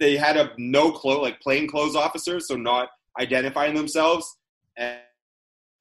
they 0.00 0.18
had 0.18 0.36
a 0.36 0.50
no 0.58 0.92
clothes, 0.92 1.22
like 1.22 1.40
plain 1.40 1.66
clothes 1.66 1.96
officers, 1.96 2.46
so 2.46 2.56
not 2.56 2.90
identifying 3.18 3.74
themselves, 3.74 4.36
and 4.76 4.98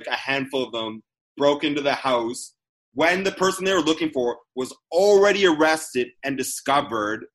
a 0.08 0.16
handful 0.16 0.64
of 0.64 0.72
them 0.72 1.04
broke 1.38 1.64
into 1.64 1.82
the 1.82 1.94
house 1.94 2.54
when 2.94 3.24
the 3.24 3.32
person 3.32 3.64
they 3.64 3.74
were 3.74 3.80
looking 3.80 4.10
for 4.10 4.38
was 4.56 4.74
already 4.92 5.46
arrested 5.46 6.08
and 6.24 6.38
discovered. 6.38 7.26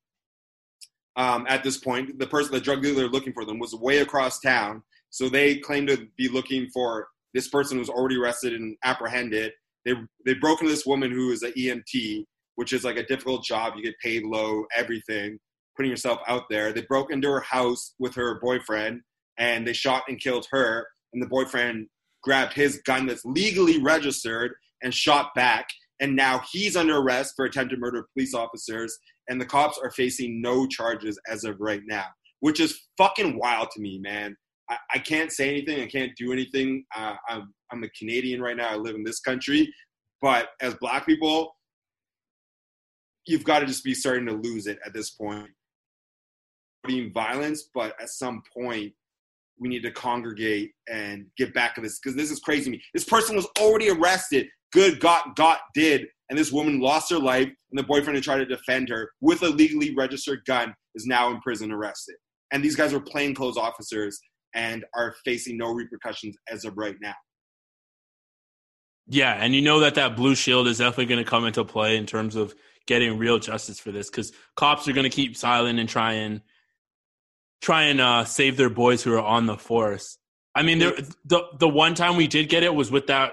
Um, 1.14 1.46
at 1.48 1.62
this 1.62 1.76
point, 1.76 2.18
the 2.18 2.26
person, 2.26 2.52
the 2.52 2.60
drug 2.60 2.82
dealer 2.82 3.06
looking 3.08 3.32
for 3.32 3.44
them, 3.44 3.58
was 3.58 3.74
way 3.74 3.98
across 3.98 4.40
town. 4.40 4.82
So 5.10 5.28
they 5.28 5.58
claimed 5.58 5.88
to 5.88 6.08
be 6.16 6.28
looking 6.28 6.68
for 6.72 7.06
this 7.34 7.48
person 7.48 7.76
who 7.76 7.80
was 7.80 7.90
already 7.90 8.16
arrested 8.16 8.54
and 8.54 8.76
apprehended. 8.82 9.52
They 9.84 9.94
they 10.24 10.34
broke 10.34 10.62
into 10.62 10.72
this 10.72 10.86
woman 10.86 11.10
who 11.10 11.30
is 11.30 11.42
an 11.42 11.52
EMT, 11.52 12.24
which 12.56 12.72
is 12.72 12.82
like 12.82 12.96
a 12.96 13.06
difficult 13.06 13.44
job. 13.44 13.74
You 13.76 13.82
get 13.82 13.98
paid 14.02 14.24
low, 14.24 14.64
everything, 14.74 15.38
putting 15.76 15.90
yourself 15.90 16.20
out 16.26 16.44
there. 16.48 16.72
They 16.72 16.82
broke 16.82 17.12
into 17.12 17.28
her 17.28 17.40
house 17.40 17.94
with 17.98 18.14
her 18.14 18.40
boyfriend 18.40 19.02
and 19.38 19.66
they 19.66 19.72
shot 19.72 20.04
and 20.08 20.20
killed 20.20 20.46
her. 20.50 20.86
And 21.12 21.22
the 21.22 21.28
boyfriend 21.28 21.88
grabbed 22.22 22.54
his 22.54 22.80
gun 22.86 23.06
that's 23.06 23.24
legally 23.24 23.82
registered 23.82 24.52
and 24.82 24.94
shot 24.94 25.34
back. 25.34 25.66
And 26.00 26.16
now 26.16 26.42
he's 26.50 26.76
under 26.76 26.98
arrest 26.98 27.34
for 27.36 27.44
attempted 27.44 27.78
murder 27.78 28.00
of 28.00 28.06
police 28.14 28.34
officers. 28.34 28.96
And 29.28 29.40
the 29.40 29.46
cops 29.46 29.78
are 29.82 29.90
facing 29.90 30.40
no 30.40 30.66
charges 30.66 31.18
as 31.28 31.44
of 31.44 31.60
right 31.60 31.82
now, 31.86 32.06
which 32.40 32.60
is 32.60 32.80
fucking 32.98 33.38
wild 33.38 33.70
to 33.72 33.80
me, 33.80 33.98
man. 33.98 34.36
I, 34.68 34.76
I 34.94 34.98
can't 34.98 35.30
say 35.30 35.48
anything. 35.48 35.80
I 35.82 35.86
can't 35.86 36.12
do 36.16 36.32
anything. 36.32 36.84
Uh, 36.94 37.14
I'm, 37.28 37.52
I'm 37.70 37.84
a 37.84 37.88
Canadian 37.90 38.40
right 38.40 38.56
now. 38.56 38.68
I 38.68 38.76
live 38.76 38.94
in 38.94 39.04
this 39.04 39.20
country. 39.20 39.72
But 40.20 40.48
as 40.60 40.74
black 40.74 41.06
people, 41.06 41.54
you've 43.26 43.44
got 43.44 43.60
to 43.60 43.66
just 43.66 43.84
be 43.84 43.94
starting 43.94 44.26
to 44.26 44.34
lose 44.34 44.66
it 44.66 44.78
at 44.84 44.94
this 44.94 45.10
point. 45.10 45.50
Being 46.86 47.12
violence, 47.12 47.68
but 47.74 47.94
at 48.00 48.08
some 48.08 48.42
point, 48.56 48.92
we 49.58 49.68
need 49.68 49.82
to 49.82 49.90
congregate 49.90 50.72
and 50.90 51.26
get 51.36 51.54
back 51.54 51.74
to 51.74 51.80
this 51.80 51.98
because 51.98 52.16
this 52.16 52.30
is 52.30 52.40
crazy 52.40 52.70
me. 52.70 52.82
This 52.94 53.04
person 53.04 53.36
was 53.36 53.46
already 53.60 53.90
arrested. 53.90 54.46
Good 54.72 55.00
got 55.00 55.36
got 55.36 55.60
did, 55.74 56.06
and 56.30 56.38
this 56.38 56.52
woman 56.52 56.80
lost 56.80 57.10
her 57.10 57.18
life, 57.18 57.48
and 57.48 57.78
the 57.78 57.82
boyfriend 57.82 58.16
who 58.16 58.22
tried 58.22 58.38
to 58.38 58.46
defend 58.46 58.88
her 58.88 59.10
with 59.20 59.42
a 59.42 59.48
legally 59.48 59.94
registered 59.94 60.40
gun 60.46 60.74
is 60.94 61.06
now 61.06 61.30
in 61.30 61.40
prison 61.40 61.70
arrested. 61.70 62.16
And 62.52 62.64
these 62.64 62.76
guys 62.76 62.92
were 62.92 63.00
plainclothes 63.00 63.56
officers 63.56 64.18
and 64.54 64.84
are 64.94 65.14
facing 65.24 65.56
no 65.56 65.72
repercussions 65.72 66.36
as 66.50 66.64
of 66.64 66.76
right 66.76 66.96
now. 67.00 67.14
Yeah, 69.08 69.32
and 69.32 69.54
you 69.54 69.62
know 69.62 69.80
that 69.80 69.94
that 69.96 70.16
blue 70.16 70.34
shield 70.34 70.68
is 70.68 70.78
definitely 70.78 71.06
going 71.06 71.24
to 71.24 71.28
come 71.28 71.44
into 71.44 71.64
play 71.64 71.96
in 71.96 72.06
terms 72.06 72.36
of 72.36 72.54
getting 72.86 73.18
real 73.18 73.38
justice 73.38 73.78
for 73.78 73.92
this 73.92 74.10
because 74.10 74.32
cops 74.56 74.88
are 74.88 74.92
going 74.92 75.08
to 75.08 75.14
keep 75.14 75.36
silent 75.36 75.78
and 75.78 75.88
try 75.88 76.14
and 76.14 76.40
try 77.62 77.84
and 77.84 78.00
uh, 78.00 78.24
save 78.24 78.58
their 78.58 78.68
boys 78.68 79.02
who 79.02 79.14
are 79.14 79.22
on 79.22 79.46
the 79.46 79.56
force. 79.56 80.18
I 80.54 80.62
mean, 80.62 80.80
there, 80.80 80.92
the 81.24 81.44
the 81.58 81.68
one 81.68 81.94
time 81.94 82.16
we 82.16 82.26
did 82.26 82.50
get 82.50 82.62
it 82.62 82.74
was 82.74 82.90
with 82.90 83.06
that 83.06 83.32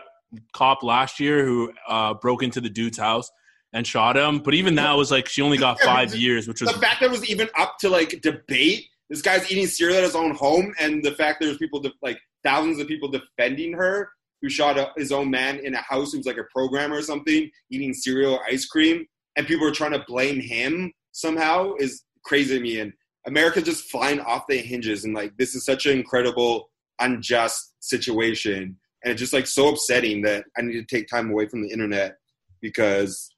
cop 0.54 0.84
last 0.84 1.20
year 1.20 1.44
who 1.44 1.74
uh, 1.88 2.14
broke 2.14 2.44
into 2.44 2.62
the 2.62 2.70
dude's 2.70 2.98
house 2.98 3.30
and 3.74 3.86
shot 3.86 4.16
him. 4.16 4.40
But 4.40 4.54
even 4.54 4.76
that 4.76 4.94
was 4.94 5.12
like 5.12 5.28
she 5.28 5.42
only 5.42 5.58
got 5.58 5.80
five 5.82 6.16
years, 6.16 6.48
which 6.48 6.62
was 6.62 6.72
the 6.72 6.80
fact 6.80 7.02
that 7.02 7.08
it 7.08 7.12
was 7.12 7.30
even 7.30 7.50
up 7.58 7.78
to 7.80 7.90
like 7.90 8.22
debate 8.22 8.86
this 9.10 9.22
guy's 9.22 9.52
eating 9.52 9.68
cereal 9.68 9.98
at 9.98 10.04
his 10.04 10.16
own 10.16 10.36
home 10.36 10.74
and 10.80 11.04
the 11.04 11.12
fact 11.12 11.40
there's 11.42 11.58
people 11.58 11.80
de- 11.80 11.92
like 12.02 12.20
thousands 12.44 12.80
of 12.80 12.88
people 12.88 13.10
defending 13.10 13.74
her 13.74 14.10
who 14.42 14.50
shot 14.50 14.78
a, 14.78 14.92
his 14.96 15.12
own 15.12 15.30
man 15.30 15.60
in 15.60 15.74
a 15.74 15.82
house 15.82 16.14
who's 16.14 16.26
like 16.26 16.38
a 16.38 16.44
programmer 16.54 16.98
or 16.98 17.02
something 17.02 17.50
eating 17.72 17.94
cereal 17.94 18.36
or 18.36 18.46
ice 18.46 18.66
cream 18.66 19.06
and 19.36 19.48
people 19.48 19.68
are 19.68 19.74
trying 19.74 19.92
to 19.92 20.04
blame 20.08 20.40
him 20.40 20.94
somehow 21.12 21.74
is 21.80 22.04
crazy 22.24 22.56
to 22.58 22.64
me 22.64 22.80
and 22.80 22.94
america's 23.28 23.64
just 23.64 23.90
flying 23.90 24.20
off 24.22 24.46
the 24.48 24.58
hinges 24.58 25.06
and 25.06 25.14
like 25.14 25.36
this 25.38 25.56
is 25.56 25.66
such 25.66 25.86
an 25.86 25.98
incredible 25.98 26.70
unjust 27.00 27.74
situation 27.80 28.78
and 29.04 29.12
it's 29.12 29.20
just 29.20 29.34
like 29.34 29.48
so 29.48 29.70
upsetting 29.70 30.22
that 30.22 30.46
i 30.58 30.62
need 30.62 30.74
to 30.74 30.96
take 30.96 31.08
time 31.08 31.30
away 31.30 31.48
from 31.48 31.62
the 31.62 31.70
internet 31.70 32.18
because 32.62 33.30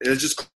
it's 0.00 0.20
just 0.20 0.50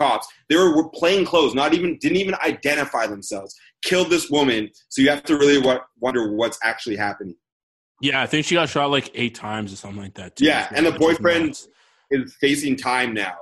cops. 0.00 0.26
They 0.48 0.56
were, 0.56 0.88
plain 0.88 1.24
clothes, 1.24 1.54
not 1.54 1.74
even 1.74 1.98
didn't 1.98 2.16
even 2.16 2.34
identify 2.44 3.06
themselves. 3.06 3.54
Killed 3.84 4.10
this 4.10 4.30
woman. 4.30 4.70
So 4.88 5.02
you 5.02 5.10
have 5.10 5.22
to 5.24 5.36
really 5.36 5.58
wa- 5.58 5.80
wonder 6.00 6.34
what's 6.34 6.58
actually 6.64 6.96
happening. 6.96 7.36
Yeah, 8.00 8.22
I 8.22 8.26
think 8.26 8.46
she 8.46 8.54
got 8.54 8.68
shot 8.70 8.90
like 8.90 9.10
eight 9.14 9.34
times 9.34 9.72
or 9.72 9.76
something 9.76 10.02
like 10.02 10.14
that. 10.14 10.36
Too, 10.36 10.46
Yeah, 10.46 10.68
and 10.74 10.86
the 10.86 10.92
boyfriend 10.92 11.60
is 12.10 12.34
facing 12.40 12.76
time 12.76 13.12
now 13.12 13.34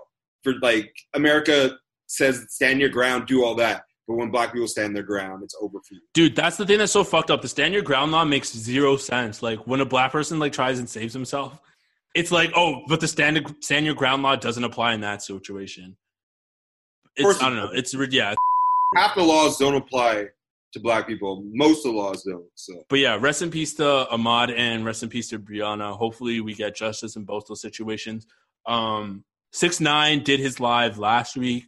for 0.43 0.55
like 0.61 0.93
America 1.15 1.79
says 2.09 2.45
stand 2.49 2.81
your 2.81 2.89
ground, 2.89 3.27
do 3.27 3.45
all 3.45 3.55
that. 3.55 3.85
But 4.09 4.17
when 4.17 4.31
black 4.31 4.55
people 4.55 4.67
stand 4.67 4.97
their 4.97 5.03
ground, 5.03 5.43
it's 5.45 5.55
over 5.61 5.79
for 5.81 5.95
you. 5.95 6.01
Dude, 6.15 6.35
that's 6.35 6.57
the 6.57 6.65
thing 6.65 6.79
that's 6.79 6.93
so 6.93 7.05
fucked 7.05 7.31
up. 7.31 7.43
The 7.43 7.49
stand 7.49 7.75
your 7.75 7.83
ground 7.83 8.11
law 8.11 8.25
makes 8.25 8.51
zero 8.51 8.97
sense. 8.97 9.43
Like 9.43 9.67
when 9.67 9.83
a 9.83 9.85
black 9.85 10.13
person 10.13 10.39
like 10.39 10.55
tries 10.55 10.79
and 10.79 10.89
saves 10.89 11.13
himself, 11.13 11.61
it's 12.15 12.33
like, 12.33 12.51
oh, 12.57 12.81
but 12.89 13.01
the 13.01 13.07
stand 13.07 13.55
stand 13.61 13.85
your 13.85 13.95
ground 13.95 14.23
law 14.23 14.35
doesn't 14.35 14.65
apply 14.65 14.95
in 14.95 15.03
that 15.03 15.23
situation. 15.23 15.95
It's, 17.17 17.43
I 17.43 17.51
don't 17.51 17.57
know. 17.57 17.71
It's 17.73 17.95
yeah, 18.11 18.35
Half 18.97 19.15
the 19.15 19.23
laws 19.23 19.59
don't 19.59 19.75
apply 19.75 20.29
to 20.73 20.81
black 20.81 21.07
people. 21.07 21.43
Most 21.53 21.85
of 21.85 21.93
the 21.93 21.99
laws 21.99 22.23
don't. 22.23 22.47
So 22.55 22.83
but 22.89 23.01
yeah. 23.01 23.19
Rest 23.21 23.43
in 23.43 23.51
peace 23.51 23.75
to 23.75 24.07
Ahmaud 24.11 24.57
and 24.57 24.87
rest 24.87 25.03
in 25.03 25.11
peace 25.11 25.29
to 25.31 25.39
Breonna. 25.39 25.95
Hopefully, 25.95 26.41
we 26.41 26.55
get 26.55 26.75
justice 26.75 27.17
in 27.17 27.25
both 27.25 27.45
those 27.47 27.61
situations. 27.61 28.27
Um, 28.65 29.23
six 29.53 29.81
nine 29.81 30.23
did 30.23 30.41
his 30.41 30.61
live 30.61 30.99
last 30.99 31.37
week. 31.37 31.65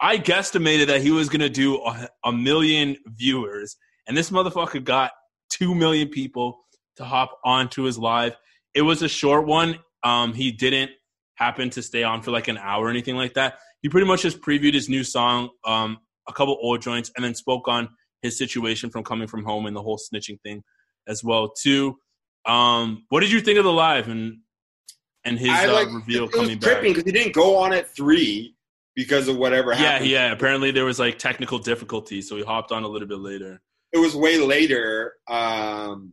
I 0.00 0.18
guesstimated 0.18 0.86
that 0.86 1.00
he 1.00 1.10
was 1.10 1.28
gonna 1.28 1.48
do 1.48 1.76
a, 1.84 2.08
a 2.24 2.32
million 2.32 2.96
viewers, 3.06 3.76
and 4.06 4.16
this 4.16 4.30
motherfucker 4.30 4.82
got 4.82 5.12
two 5.50 5.74
million 5.74 6.08
people 6.08 6.60
to 6.96 7.04
hop 7.04 7.38
onto 7.44 7.82
his 7.84 7.98
live. 7.98 8.36
It 8.74 8.82
was 8.82 9.02
a 9.02 9.08
short 9.08 9.46
one. 9.46 9.78
Um, 10.04 10.34
he 10.34 10.52
didn't 10.52 10.90
happen 11.34 11.70
to 11.70 11.82
stay 11.82 12.02
on 12.02 12.22
for 12.22 12.30
like 12.30 12.48
an 12.48 12.58
hour 12.58 12.86
or 12.86 12.90
anything 12.90 13.16
like 13.16 13.34
that. 13.34 13.58
He 13.82 13.88
pretty 13.88 14.06
much 14.06 14.22
just 14.22 14.40
previewed 14.40 14.74
his 14.74 14.88
new 14.88 15.04
song, 15.04 15.50
um, 15.64 15.98
a 16.28 16.32
couple 16.32 16.58
old 16.60 16.82
joints, 16.82 17.10
and 17.16 17.24
then 17.24 17.34
spoke 17.34 17.68
on 17.68 17.88
his 18.22 18.36
situation 18.36 18.90
from 18.90 19.04
coming 19.04 19.28
from 19.28 19.44
home 19.44 19.66
and 19.66 19.76
the 19.76 19.82
whole 19.82 19.98
snitching 19.98 20.40
thing 20.42 20.62
as 21.06 21.22
well 21.22 21.48
too. 21.50 21.96
Um, 22.44 23.04
what 23.08 23.20
did 23.20 23.30
you 23.30 23.40
think 23.40 23.58
of 23.58 23.64
the 23.64 23.72
live 23.72 24.08
and 24.08 24.38
and 25.24 25.38
his 25.38 25.50
uh, 25.50 25.72
like 25.72 25.92
reveal 25.92 26.24
it 26.24 26.26
was 26.26 26.34
coming 26.34 26.58
tripping 26.58 26.92
back? 26.92 26.96
because 26.96 27.04
he 27.04 27.12
didn't 27.12 27.34
go 27.34 27.56
on 27.56 27.72
at 27.72 27.94
three 27.94 28.54
because 28.98 29.28
of 29.28 29.36
whatever 29.36 29.70
Yeah, 29.70 29.76
happened. 29.92 30.10
yeah. 30.10 30.26
Yeah. 30.26 30.32
Apparently 30.32 30.72
there 30.72 30.84
was 30.84 30.98
like 30.98 31.18
technical 31.20 31.58
difficulty, 31.60 32.20
so 32.20 32.36
he 32.36 32.42
hopped 32.42 32.72
on 32.72 32.82
a 32.82 32.88
little 32.88 33.06
bit 33.06 33.20
later. 33.20 33.60
It 33.92 33.98
was 33.98 34.16
way 34.16 34.38
later. 34.38 35.14
Um, 35.28 36.12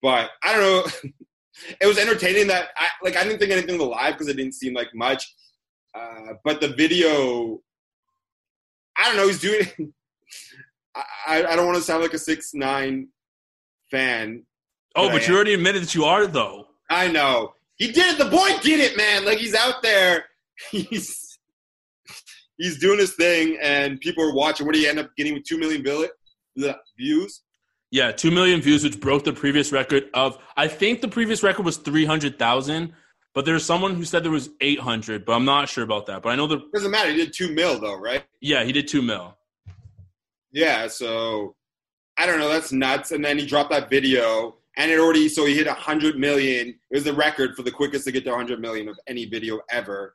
but 0.00 0.30
I 0.44 0.52
don't 0.56 0.60
know. 0.62 1.10
it 1.80 1.86
was 1.86 1.98
entertaining 1.98 2.46
that 2.46 2.68
I 2.76 2.86
like 3.02 3.16
I 3.16 3.24
didn't 3.24 3.40
think 3.40 3.50
anything 3.50 3.74
of 3.74 3.80
the 3.80 3.86
live 3.86 4.14
because 4.14 4.28
it 4.28 4.36
didn't 4.36 4.54
seem 4.54 4.72
like 4.72 4.94
much. 4.94 5.34
Uh, 5.94 6.34
but 6.44 6.60
the 6.60 6.68
video, 6.68 7.60
I 8.96 9.08
don't 9.08 9.16
know. 9.16 9.26
He's 9.26 9.40
doing. 9.40 9.66
I, 10.94 11.02
I 11.26 11.44
I 11.52 11.56
don't 11.56 11.66
want 11.66 11.76
to 11.78 11.82
sound 11.82 12.02
like 12.02 12.14
a 12.14 12.18
six 12.18 12.54
nine 12.54 13.08
fan. 13.90 14.44
Oh, 14.94 15.08
But 15.08 15.14
but 15.14 15.28
you 15.28 15.34
already 15.34 15.54
admitted 15.54 15.82
that 15.82 15.94
you 15.96 16.04
are 16.04 16.26
though. 16.28 16.68
I 16.88 17.08
know 17.08 17.54
he 17.76 17.90
did 17.90 18.14
it. 18.14 18.18
The 18.18 18.30
boy 18.30 18.48
did 18.62 18.78
it, 18.78 18.96
man. 18.96 19.24
Like 19.24 19.38
he's 19.38 19.54
out 19.56 19.82
there. 19.82 20.26
He's 20.70 21.31
he's 22.58 22.78
doing 22.78 22.98
his 22.98 23.14
thing, 23.14 23.58
and 23.60 24.00
people 24.00 24.24
are 24.24 24.34
watching. 24.34 24.66
What 24.66 24.74
did 24.74 24.80
he 24.80 24.88
end 24.88 24.98
up 24.98 25.10
getting 25.16 25.34
with 25.34 25.44
two 25.44 25.58
million 25.58 25.84
views? 26.98 27.42
Yeah, 27.90 28.10
two 28.10 28.30
million 28.30 28.60
views, 28.60 28.84
which 28.84 29.00
broke 29.00 29.24
the 29.24 29.32
previous 29.32 29.70
record 29.70 30.04
of 30.14 30.38
I 30.56 30.66
think 30.68 31.00
the 31.02 31.08
previous 31.08 31.42
record 31.42 31.64
was 31.64 31.76
three 31.76 32.04
hundred 32.06 32.38
thousand, 32.38 32.94
but 33.34 33.44
there's 33.44 33.64
someone 33.64 33.94
who 33.94 34.04
said 34.04 34.24
there 34.24 34.30
was 34.32 34.50
eight 34.60 34.80
hundred, 34.80 35.24
but 35.24 35.34
I'm 35.34 35.44
not 35.44 35.68
sure 35.68 35.84
about 35.84 36.06
that. 36.06 36.22
But 36.22 36.30
I 36.30 36.36
know 36.36 36.46
the 36.46 36.62
Doesn't 36.72 36.90
matter. 36.90 37.10
He 37.10 37.16
did 37.16 37.32
two 37.34 37.52
mil 37.52 37.78
though, 37.78 37.98
right? 37.98 38.24
yeah 38.40 38.64
he 38.64 38.72
did 38.72 38.88
two 38.88 39.02
mil. 39.02 39.36
Yeah. 40.52 40.86
So 40.88 41.54
I 42.16 42.26
don't 42.26 42.38
know. 42.38 42.48
That's 42.48 42.72
nuts. 42.72 43.10
And 43.12 43.24
then 43.24 43.38
he 43.38 43.46
dropped 43.46 43.70
that 43.70 43.90
video, 43.90 44.56
and 44.76 44.90
it 44.90 44.98
already 44.98 45.28
so 45.28 45.44
he 45.44 45.54
hit 45.54 45.66
a 45.66 45.74
hundred 45.74 46.18
million. 46.18 46.68
It 46.68 46.94
was 46.94 47.04
the 47.04 47.12
record 47.12 47.56
for 47.56 47.62
the 47.62 47.70
quickest 47.70 48.04
to 48.06 48.12
get 48.12 48.24
to 48.24 48.34
hundred 48.34 48.60
million 48.60 48.88
of 48.88 48.98
any 49.06 49.26
video 49.26 49.60
ever. 49.70 50.14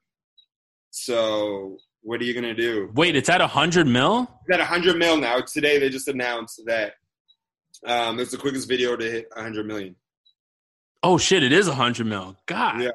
So 0.89 1.77
what 2.01 2.21
are 2.21 2.23
you 2.23 2.33
gonna 2.33 2.53
do? 2.53 2.89
Wait, 2.93 3.15
it's 3.15 3.29
at 3.29 3.41
hundred 3.41 3.87
mil? 3.87 4.29
It's 4.47 4.53
at 4.53 4.59
100 4.59 4.97
mil 4.97 5.17
now. 5.17 5.41
Today 5.41 5.79
they 5.79 5.89
just 5.89 6.07
announced 6.07 6.61
that 6.65 6.93
um, 7.85 8.19
it's 8.19 8.31
the 8.31 8.37
quickest 8.37 8.67
video 8.67 8.95
to 8.95 9.05
hit 9.09 9.27
100 9.35 9.65
million. 9.65 9.95
Oh 11.03 11.17
shit, 11.17 11.43
it 11.43 11.51
is 11.51 11.67
hundred 11.67 12.07
mil. 12.07 12.35
God. 12.45 12.81
Yeah. 12.81 12.91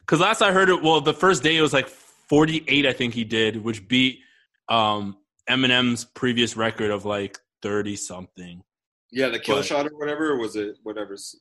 Because 0.00 0.20
last 0.20 0.42
I 0.42 0.52
heard 0.52 0.68
it, 0.68 0.82
well, 0.82 1.00
the 1.00 1.14
first 1.14 1.42
day 1.42 1.56
it 1.56 1.62
was 1.62 1.72
like 1.72 1.88
forty 1.88 2.64
eight. 2.68 2.86
I 2.86 2.92
think 2.92 3.14
he 3.14 3.24
did, 3.24 3.62
which 3.62 3.86
beat 3.88 4.20
um, 4.68 5.16
Eminem's 5.48 6.04
previous 6.04 6.56
record 6.56 6.90
of 6.90 7.04
like 7.04 7.38
thirty 7.62 7.96
something. 7.96 8.62
Yeah, 9.10 9.28
the 9.28 9.38
kill 9.38 9.56
But- 9.56 9.66
shot 9.66 9.86
or 9.86 9.96
whatever 9.98 10.32
or 10.32 10.38
was 10.38 10.56
it 10.56 10.76
whatever's 10.82 11.36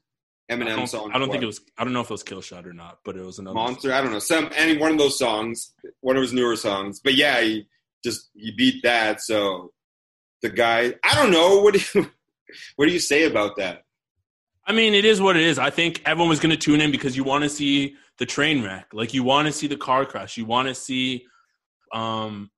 I 0.52 0.56
Eminem 0.56 0.76
don't, 0.76 0.88
song. 0.88 1.12
I 1.14 1.18
don't 1.18 1.32
think 1.32 1.44
it 1.44 1.48
was. 1.48 1.62
I 1.78 1.84
don't 1.84 1.94
know 1.94 2.02
if 2.02 2.10
it 2.10 2.14
was 2.14 2.24
Kill 2.24 2.42
Shot 2.42 2.68
or 2.68 2.74
not, 2.74 3.00
but 3.06 3.16
it 3.16 3.26
was 3.26 3.40
another 3.40 3.56
Monster. 3.56 3.94
I 3.94 4.02
don't 4.02 4.12
know 4.12 4.20
some 4.20 4.50
any 4.56 4.78
one 4.78 4.92
of 4.92 4.98
those 4.98 5.18
songs, 5.18 5.74
one 6.02 6.18
of 6.18 6.22
his 6.22 6.34
newer 6.34 6.56
songs. 6.58 7.00
But 7.00 7.16
yeah, 7.16 7.40
he 7.42 7.68
just 8.04 8.30
he 8.36 8.52
beat 8.52 8.84
that. 8.84 9.22
So 9.22 9.72
the 10.42 10.50
guy, 10.50 10.94
I 11.04 11.16
don't 11.16 11.32
know 11.32 11.62
what 11.62 11.76
do 11.76 11.80
you 11.94 12.12
what 12.76 12.88
do 12.88 12.92
you 12.92 13.00
say 13.00 13.24
about 13.24 13.56
that? 13.58 13.84
I 14.66 14.74
mean, 14.74 14.94
it 14.94 15.06
is 15.06 15.22
what 15.22 15.38
it 15.38 15.44
is. 15.44 15.58
I 15.58 15.70
think 15.70 16.02
everyone 16.06 16.30
was 16.30 16.40
going 16.40 16.52
to 16.52 16.58
tune 16.58 16.82
in 16.82 16.92
because 16.92 17.18
you 17.18 17.24
want 17.24 17.44
to 17.44 17.50
see 17.50 17.96
the 18.20 18.26
train 18.26 18.64
wreck. 18.64 18.88
Like 18.94 19.14
you 19.14 19.24
want 19.24 19.48
to 19.48 19.52
see 19.52 19.68
the 19.68 19.78
car 19.78 20.06
crash. 20.06 20.38
You 20.38 20.46
want 20.46 20.68
to 20.68 20.76
see 20.76 21.26
um, 21.94 22.52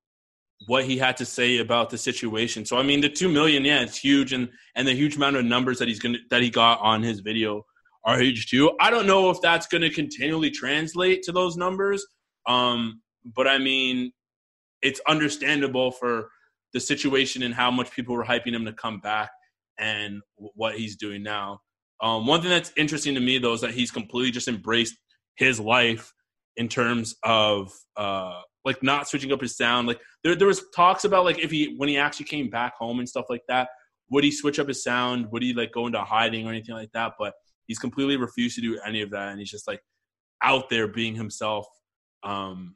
what 0.66 0.84
he 0.84 0.98
had 0.98 1.18
to 1.18 1.26
say 1.26 1.60
about 1.60 1.90
the 1.90 1.98
situation. 1.98 2.66
So 2.66 2.78
I 2.78 2.84
mean, 2.84 3.02
the 3.02 3.10
two 3.10 3.30
million, 3.30 3.64
yeah, 3.64 3.82
it's 3.82 3.98
huge, 3.98 4.34
and 4.34 4.50
and 4.76 4.88
the 4.88 4.94
huge 4.94 5.16
amount 5.16 5.36
of 5.36 5.46
numbers 5.46 5.78
that 5.78 5.88
he's 5.88 6.00
gonna 6.00 6.18
that 6.32 6.42
he 6.42 6.50
got 6.50 6.80
on 6.82 7.04
his 7.04 7.20
video 7.20 7.66
are 8.06 8.20
huge 8.20 8.48
too. 8.48 8.72
I 8.80 8.90
don't 8.90 9.08
know 9.08 9.30
if 9.30 9.40
that's 9.42 9.68
going 9.68 9.82
to 9.82 9.90
continually 9.90 10.52
translate 10.52 11.24
to 11.24 11.32
those 11.32 11.56
numbers, 11.56 12.06
um, 12.48 13.02
but 13.36 13.48
I 13.48 13.58
mean, 13.58 14.12
it's 14.82 15.00
understandable 15.08 15.92
for 15.92 16.30
the 16.74 16.80
situation 16.80 17.44
and 17.44 17.54
how 17.54 17.72
much 17.72 17.92
people 17.92 18.16
were 18.16 18.26
hyping 18.26 18.54
him 18.54 18.66
to 18.66 18.74
come 18.74 19.00
back 19.00 19.30
and 19.80 20.22
what 20.36 20.76
he's 20.76 20.98
doing 20.98 21.24
now. 21.24 21.60
Um, 22.02 22.28
one 22.28 22.42
thing 22.42 22.50
that's 22.50 22.74
interesting 22.76 23.16
to 23.16 23.22
me 23.22 23.38
though 23.38 23.54
is 23.54 23.62
that 23.62 23.72
he's 23.72 23.92
completely 23.92 24.32
just 24.32 24.48
embraced 24.48 24.96
his 25.36 25.60
life 25.60 26.12
in 26.58 26.68
terms 26.68 27.16
of 27.24 27.72
uh, 27.96 28.42
like 28.66 28.84
not 28.84 29.08
switching 29.08 29.32
up 29.32 29.42
his 29.42 29.56
sound. 29.56 29.88
Like 29.88 30.02
there, 30.24 30.36
there 30.36 30.48
was 30.48 30.64
talks 30.76 31.06
about 31.06 31.24
like 31.24 31.40
if 31.40 31.52
he 31.52 31.76
when 31.78 31.90
he 31.90 31.98
actually 31.98 32.26
came 32.26 32.50
back 32.50 32.76
home 32.76 33.00
and 33.00 33.08
stuff 33.08 33.26
like 33.30 33.44
that, 33.48 33.70
would 34.10 34.24
he 34.24 34.32
switch 34.32 34.60
up 34.60 34.68
his 34.68 34.84
sound? 34.84 35.32
Would 35.32 35.44
he 35.44 35.54
like 35.54 35.72
go 35.72 35.88
into 35.88 36.02
hiding 36.02 36.46
or 36.46 36.50
anything 36.50 36.76
like 36.76 36.92
that? 36.94 37.14
But 37.18 37.34
he's 37.68 37.80
completely 37.80 38.18
refused 38.18 38.56
to 38.56 38.62
do 38.62 38.80
any 38.86 39.02
of 39.02 39.12
that, 39.12 39.30
and 39.30 39.40
he's 39.40 39.52
just 39.52 39.68
like 39.68 39.82
out 40.42 40.70
there 40.70 40.88
being 40.88 41.16
himself. 41.16 41.68
Um, 42.24 42.76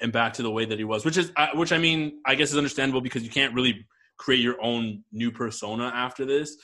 and 0.00 0.12
back 0.12 0.32
to 0.34 0.42
the 0.42 0.50
way 0.50 0.64
that 0.64 0.78
he 0.78 0.84
was, 0.84 1.04
which 1.04 1.16
is, 1.16 1.30
uh, 1.36 1.48
which 1.54 1.70
I 1.72 1.78
mean, 1.78 2.20
I 2.26 2.34
guess 2.34 2.50
is 2.50 2.56
understandable 2.56 3.00
because 3.00 3.22
you 3.22 3.30
can't 3.30 3.54
really 3.54 3.86
create 4.18 4.40
your 4.40 4.62
own 4.62 5.04
new 5.12 5.30
persona 5.30 5.92
after 5.94 6.24
this. 6.24 6.56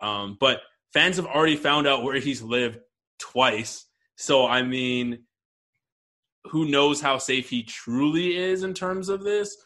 Um, 0.00 0.36
but 0.38 0.60
fans 0.92 1.16
have 1.16 1.26
already 1.26 1.56
found 1.56 1.86
out 1.86 2.04
where 2.04 2.20
he's 2.20 2.42
lived 2.42 2.78
twice. 3.18 3.84
So, 4.16 4.46
I 4.46 4.62
mean, 4.62 5.24
who 6.46 6.66
knows 6.66 7.00
how 7.00 7.18
safe 7.18 7.50
he 7.50 7.62
truly 7.64 8.36
is 8.36 8.62
in 8.62 8.74
terms 8.74 9.08
of 9.08 9.24
this? 9.24 9.56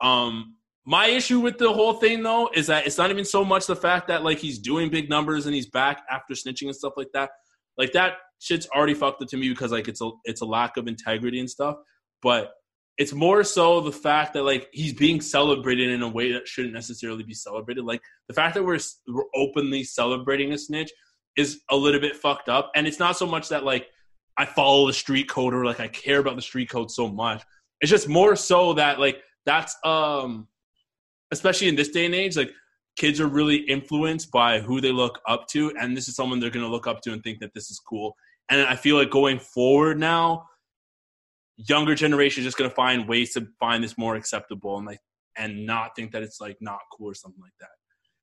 Um, 0.00 0.56
my 0.88 1.08
issue 1.08 1.40
with 1.40 1.58
the 1.58 1.70
whole 1.70 1.92
thing, 1.92 2.22
though, 2.22 2.48
is 2.54 2.68
that 2.68 2.86
it's 2.86 2.96
not 2.96 3.10
even 3.10 3.26
so 3.26 3.44
much 3.44 3.66
the 3.66 3.76
fact 3.76 4.08
that 4.08 4.24
like 4.24 4.38
he's 4.38 4.58
doing 4.58 4.88
big 4.88 5.10
numbers 5.10 5.44
and 5.44 5.54
he's 5.54 5.68
back 5.68 6.02
after 6.10 6.32
snitching 6.32 6.62
and 6.62 6.74
stuff 6.74 6.94
like 6.96 7.12
that. 7.12 7.28
Like 7.76 7.92
that 7.92 8.14
shit's 8.38 8.66
already 8.74 8.94
fucked 8.94 9.20
up 9.20 9.28
to 9.28 9.36
me 9.36 9.50
because 9.50 9.70
like 9.70 9.86
it's 9.86 10.00
a 10.00 10.10
it's 10.24 10.40
a 10.40 10.46
lack 10.46 10.78
of 10.78 10.88
integrity 10.88 11.40
and 11.40 11.50
stuff. 11.50 11.76
But 12.22 12.52
it's 12.96 13.12
more 13.12 13.44
so 13.44 13.82
the 13.82 13.92
fact 13.92 14.32
that 14.32 14.44
like 14.44 14.70
he's 14.72 14.94
being 14.94 15.20
celebrated 15.20 15.90
in 15.90 16.00
a 16.00 16.08
way 16.08 16.32
that 16.32 16.48
shouldn't 16.48 16.72
necessarily 16.72 17.22
be 17.22 17.34
celebrated. 17.34 17.84
Like 17.84 18.00
the 18.26 18.32
fact 18.32 18.54
that 18.54 18.64
we're 18.64 18.78
we're 19.08 19.24
openly 19.34 19.84
celebrating 19.84 20.54
a 20.54 20.58
snitch 20.58 20.90
is 21.36 21.60
a 21.70 21.76
little 21.76 22.00
bit 22.00 22.16
fucked 22.16 22.48
up. 22.48 22.70
And 22.74 22.86
it's 22.86 22.98
not 22.98 23.18
so 23.18 23.26
much 23.26 23.50
that 23.50 23.62
like 23.62 23.88
I 24.38 24.46
follow 24.46 24.86
the 24.86 24.94
street 24.94 25.28
code 25.28 25.52
or 25.52 25.66
like 25.66 25.80
I 25.80 25.88
care 25.88 26.20
about 26.20 26.36
the 26.36 26.42
street 26.42 26.70
code 26.70 26.90
so 26.90 27.08
much. 27.08 27.42
It's 27.82 27.90
just 27.90 28.08
more 28.08 28.36
so 28.36 28.72
that 28.72 28.98
like 28.98 29.20
that's 29.44 29.76
um 29.84 30.48
especially 31.32 31.68
in 31.68 31.76
this 31.76 31.88
day 31.88 32.06
and 32.06 32.14
age, 32.14 32.36
like 32.36 32.50
kids 32.96 33.20
are 33.20 33.26
really 33.26 33.56
influenced 33.56 34.30
by 34.30 34.60
who 34.60 34.80
they 34.80 34.92
look 34.92 35.20
up 35.26 35.46
to, 35.48 35.72
and 35.80 35.96
this 35.96 36.08
is 36.08 36.16
someone 36.16 36.40
they're 36.40 36.50
gonna 36.50 36.68
look 36.68 36.86
up 36.86 37.00
to 37.02 37.12
and 37.12 37.22
think 37.22 37.40
that 37.40 37.54
this 37.54 37.70
is 37.70 37.78
cool. 37.78 38.14
And 38.50 38.62
I 38.62 38.76
feel 38.76 38.96
like 38.96 39.10
going 39.10 39.38
forward 39.38 39.98
now, 39.98 40.46
younger 41.56 41.94
generation 41.94 42.42
is 42.42 42.46
just 42.46 42.56
gonna 42.56 42.70
find 42.70 43.08
ways 43.08 43.32
to 43.34 43.46
find 43.58 43.82
this 43.82 43.98
more 43.98 44.16
acceptable 44.16 44.76
and 44.78 44.86
like 44.86 45.00
and 45.36 45.64
not 45.64 45.94
think 45.94 46.12
that 46.12 46.22
it's 46.22 46.40
like 46.40 46.56
not 46.60 46.80
cool 46.92 47.10
or 47.10 47.14
something 47.14 47.40
like 47.40 47.52
that. 47.60 47.68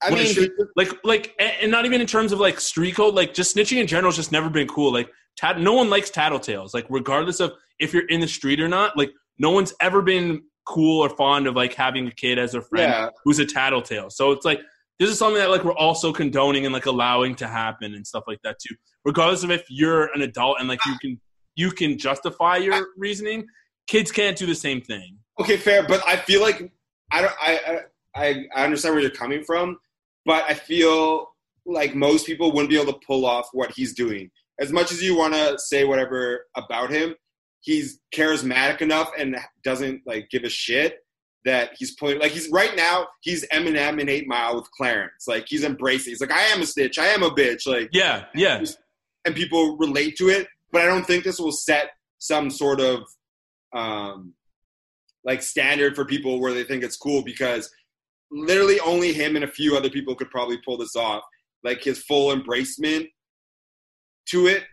I 0.02 0.12
What 0.12 0.20
mean, 0.20 0.50
Like 0.76 0.92
like 1.04 1.36
and 1.40 1.54
and 1.64 1.72
not 1.72 1.86
even 1.86 2.02
in 2.02 2.08
terms 2.08 2.32
of 2.32 2.40
like 2.40 2.60
street 2.60 2.96
code, 2.96 3.14
like 3.16 3.34
just 3.34 3.56
snitching 3.56 3.78
in 3.78 3.88
general 3.88 4.10
has 4.10 4.18
just 4.18 4.32
never 4.32 4.50
been 4.50 4.68
cool. 4.68 4.92
Like 4.92 5.10
tat- 5.38 5.60
no 5.60 5.74
one 5.74 5.90
likes 5.90 6.12
tattletales. 6.12 6.74
Like 6.74 6.86
regardless 6.90 7.40
of 7.40 7.54
if 7.80 7.94
you're 7.94 8.08
in 8.08 8.20
the 8.20 8.28
street 8.28 8.60
or 8.60 8.68
not, 8.68 8.98
like 8.98 9.12
no 9.38 9.52
one's 9.52 9.74
ever 9.82 10.02
been 10.02 10.44
cool 10.66 11.02
or 11.04 11.10
fond 11.10 11.48
of 11.48 11.56
like 11.56 11.74
having 11.74 12.08
a 12.08 12.12
kid 12.12 12.38
as 12.40 12.56
a 12.56 12.62
friend 12.62 12.92
Yeah. 12.92 13.10
who's 13.24 13.40
a 13.40 13.46
tattletale. 13.46 14.10
So 14.10 14.32
it's 14.32 14.46
like 14.46 14.60
this 15.00 15.10
is 15.10 15.20
something 15.20 15.40
that 15.42 15.50
like 15.50 15.64
we're 15.64 15.74
also 15.74 16.12
condoning 16.14 16.66
and 16.66 16.74
like 16.74 16.86
allowing 16.86 17.36
to 17.36 17.48
happen 17.48 17.94
and 17.94 18.06
stuff 18.06 18.24
like 18.28 18.40
that 18.44 18.58
too. 18.66 18.76
Regardless 19.04 19.44
of 19.44 19.52
if 19.52 19.64
you're 19.70 20.06
an 20.14 20.22
adult 20.22 20.58
and 20.60 20.68
like 20.68 20.80
you 20.86 20.96
can 21.02 21.20
you 21.56 21.72
can 21.72 21.98
justify 21.98 22.58
your 22.58 22.88
reasoning, 22.98 23.46
kids 23.88 24.12
can't 24.12 24.38
do 24.38 24.46
the 24.46 24.56
same 24.56 24.82
thing. 24.82 25.18
Okay, 25.40 25.58
fair, 25.58 25.86
but 25.88 26.02
I 26.08 26.16
feel 26.16 26.42
like 26.42 26.72
I 27.12 27.22
don't. 27.22 27.34
I 27.40 27.80
I 28.16 28.46
I 28.56 28.64
understand 28.64 28.96
where 28.96 29.02
you're 29.02 29.12
coming 29.12 29.44
from, 29.44 29.78
but 30.26 30.44
I 30.50 30.54
feel 30.54 31.28
like 31.66 31.94
most 31.96 32.26
people 32.26 32.52
wouldn't 32.52 32.70
be 32.70 32.80
able 32.80 32.94
to 32.94 33.00
pull 33.06 33.26
off 33.26 33.48
what 33.54 33.72
he's 33.76 33.94
doing. 33.94 34.32
As 34.60 34.72
much 34.72 34.92
as 34.92 35.04
you 35.04 35.18
want 35.18 35.34
to 35.34 35.58
say 35.60 35.84
whatever 35.84 36.46
about 36.56 36.90
him, 36.90 37.16
he's 37.66 38.00
charismatic 38.14 38.82
enough 38.82 39.10
and 39.18 39.36
doesn't 39.64 40.02
like 40.06 40.30
give 40.30 40.44
a 40.44 40.50
shit 40.50 41.00
that 41.46 41.72
he's 41.78 41.96
pulling. 41.96 42.20
Like 42.20 42.32
he's 42.32 42.48
right 42.52 42.76
now, 42.76 43.08
he's 43.22 43.46
Eminem 43.50 44.00
in 44.00 44.08
Eight 44.08 44.28
Mile 44.28 44.56
with 44.56 44.70
Clarence. 44.72 45.28
Like 45.28 45.46
he's 45.48 45.64
embracing. 45.64 46.12
He's 46.12 46.22
like, 46.22 46.32
I 46.32 46.44
am 46.44 46.62
a 46.62 46.66
snitch. 46.66 47.00
I 47.00 47.08
am 47.08 47.24
a 47.24 47.32
bitch. 47.32 47.68
Like 47.68 47.90
Yeah, 47.92 48.26
yeah. 48.36 48.64
and 49.26 49.36
people 49.36 49.78
relate 49.78 50.16
to 50.18 50.30
it. 50.30 50.48
But 50.72 50.82
I 50.82 50.86
don't 50.86 51.06
think 51.06 51.24
this 51.24 51.40
will 51.40 51.52
set 51.52 51.90
some 52.20 52.52
sort 52.52 52.80
of 52.80 53.02
um, 53.74 54.34
like 55.24 55.42
standard 55.42 55.96
for 55.96 56.06
people 56.06 56.40
where 56.40 56.54
they 56.54 56.64
think 56.64 56.84
it's 56.84 56.98
cool 56.98 57.24
because 57.24 57.72
literally 58.32 58.80
only 58.82 59.12
him 59.12 59.36
and 59.36 59.46
a 59.46 59.52
few 59.52 59.76
other 59.76 59.90
people 59.90 60.16
could 60.16 60.30
probably 60.30 60.60
pull 60.64 60.78
this 60.78 60.96
off. 60.96 61.24
Like 61.64 61.84
his 61.84 62.04
full 62.04 62.36
embracement 62.36 63.08
to 64.28 64.48
it 64.48 64.64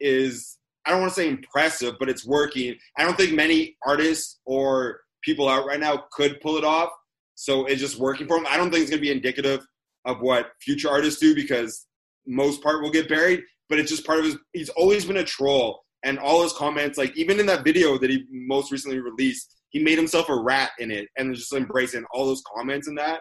is 0.00 0.58
I 0.84 0.90
don't 0.90 1.00
want 1.00 1.14
to 1.14 1.20
say 1.20 1.28
impressive, 1.28 1.94
but 1.98 2.08
it's 2.08 2.26
working. 2.26 2.76
I 2.98 3.04
don't 3.04 3.16
think 3.16 3.34
many 3.34 3.76
artists 3.86 4.40
or 4.44 5.00
people 5.22 5.48
out 5.48 5.66
right 5.66 5.80
now 5.80 6.04
could 6.12 6.40
pull 6.40 6.56
it 6.56 6.64
off. 6.64 6.90
So 7.34 7.66
it's 7.66 7.80
just 7.80 7.98
working 7.98 8.26
for 8.26 8.36
him. 8.36 8.46
I 8.48 8.56
don't 8.56 8.70
think 8.70 8.82
it's 8.82 8.90
going 8.90 9.00
to 9.00 9.06
be 9.06 9.12
indicative 9.12 9.64
of 10.04 10.20
what 10.20 10.50
future 10.60 10.90
artists 10.90 11.20
do 11.20 11.34
because 11.34 11.86
most 12.26 12.62
part 12.62 12.82
will 12.82 12.90
get 12.90 13.08
buried, 13.08 13.42
but 13.68 13.78
it's 13.78 13.90
just 13.90 14.06
part 14.06 14.18
of 14.18 14.24
his. 14.24 14.36
He's 14.52 14.68
always 14.70 15.04
been 15.04 15.16
a 15.16 15.24
troll, 15.24 15.80
and 16.04 16.18
all 16.18 16.42
his 16.42 16.52
comments, 16.52 16.98
like 16.98 17.16
even 17.16 17.40
in 17.40 17.46
that 17.46 17.64
video 17.64 17.98
that 17.98 18.10
he 18.10 18.24
most 18.30 18.72
recently 18.72 19.00
released, 19.00 19.54
he 19.70 19.82
made 19.82 19.98
himself 19.98 20.28
a 20.28 20.36
rat 20.36 20.70
in 20.78 20.90
it 20.90 21.08
and 21.16 21.34
just 21.34 21.52
embracing 21.52 22.04
all 22.12 22.26
those 22.26 22.42
comments 22.54 22.88
and 22.88 22.98
that. 22.98 23.20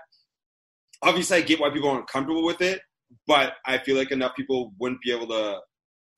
Obviously, 1.04 1.38
I 1.38 1.41
get 1.41 1.60
why 1.60 1.69
people 1.69 1.89
aren't 1.89 2.10
comfortable 2.10 2.43
with 2.43 2.62
it, 2.62 2.82
but 3.28 3.54
I 3.65 3.78
feel 3.80 3.97
like 3.97 4.12
enough 4.12 4.36
people 4.36 4.74
wouldn't 4.80 5.02
be 5.02 5.12
able 5.12 5.28
to 5.28 5.60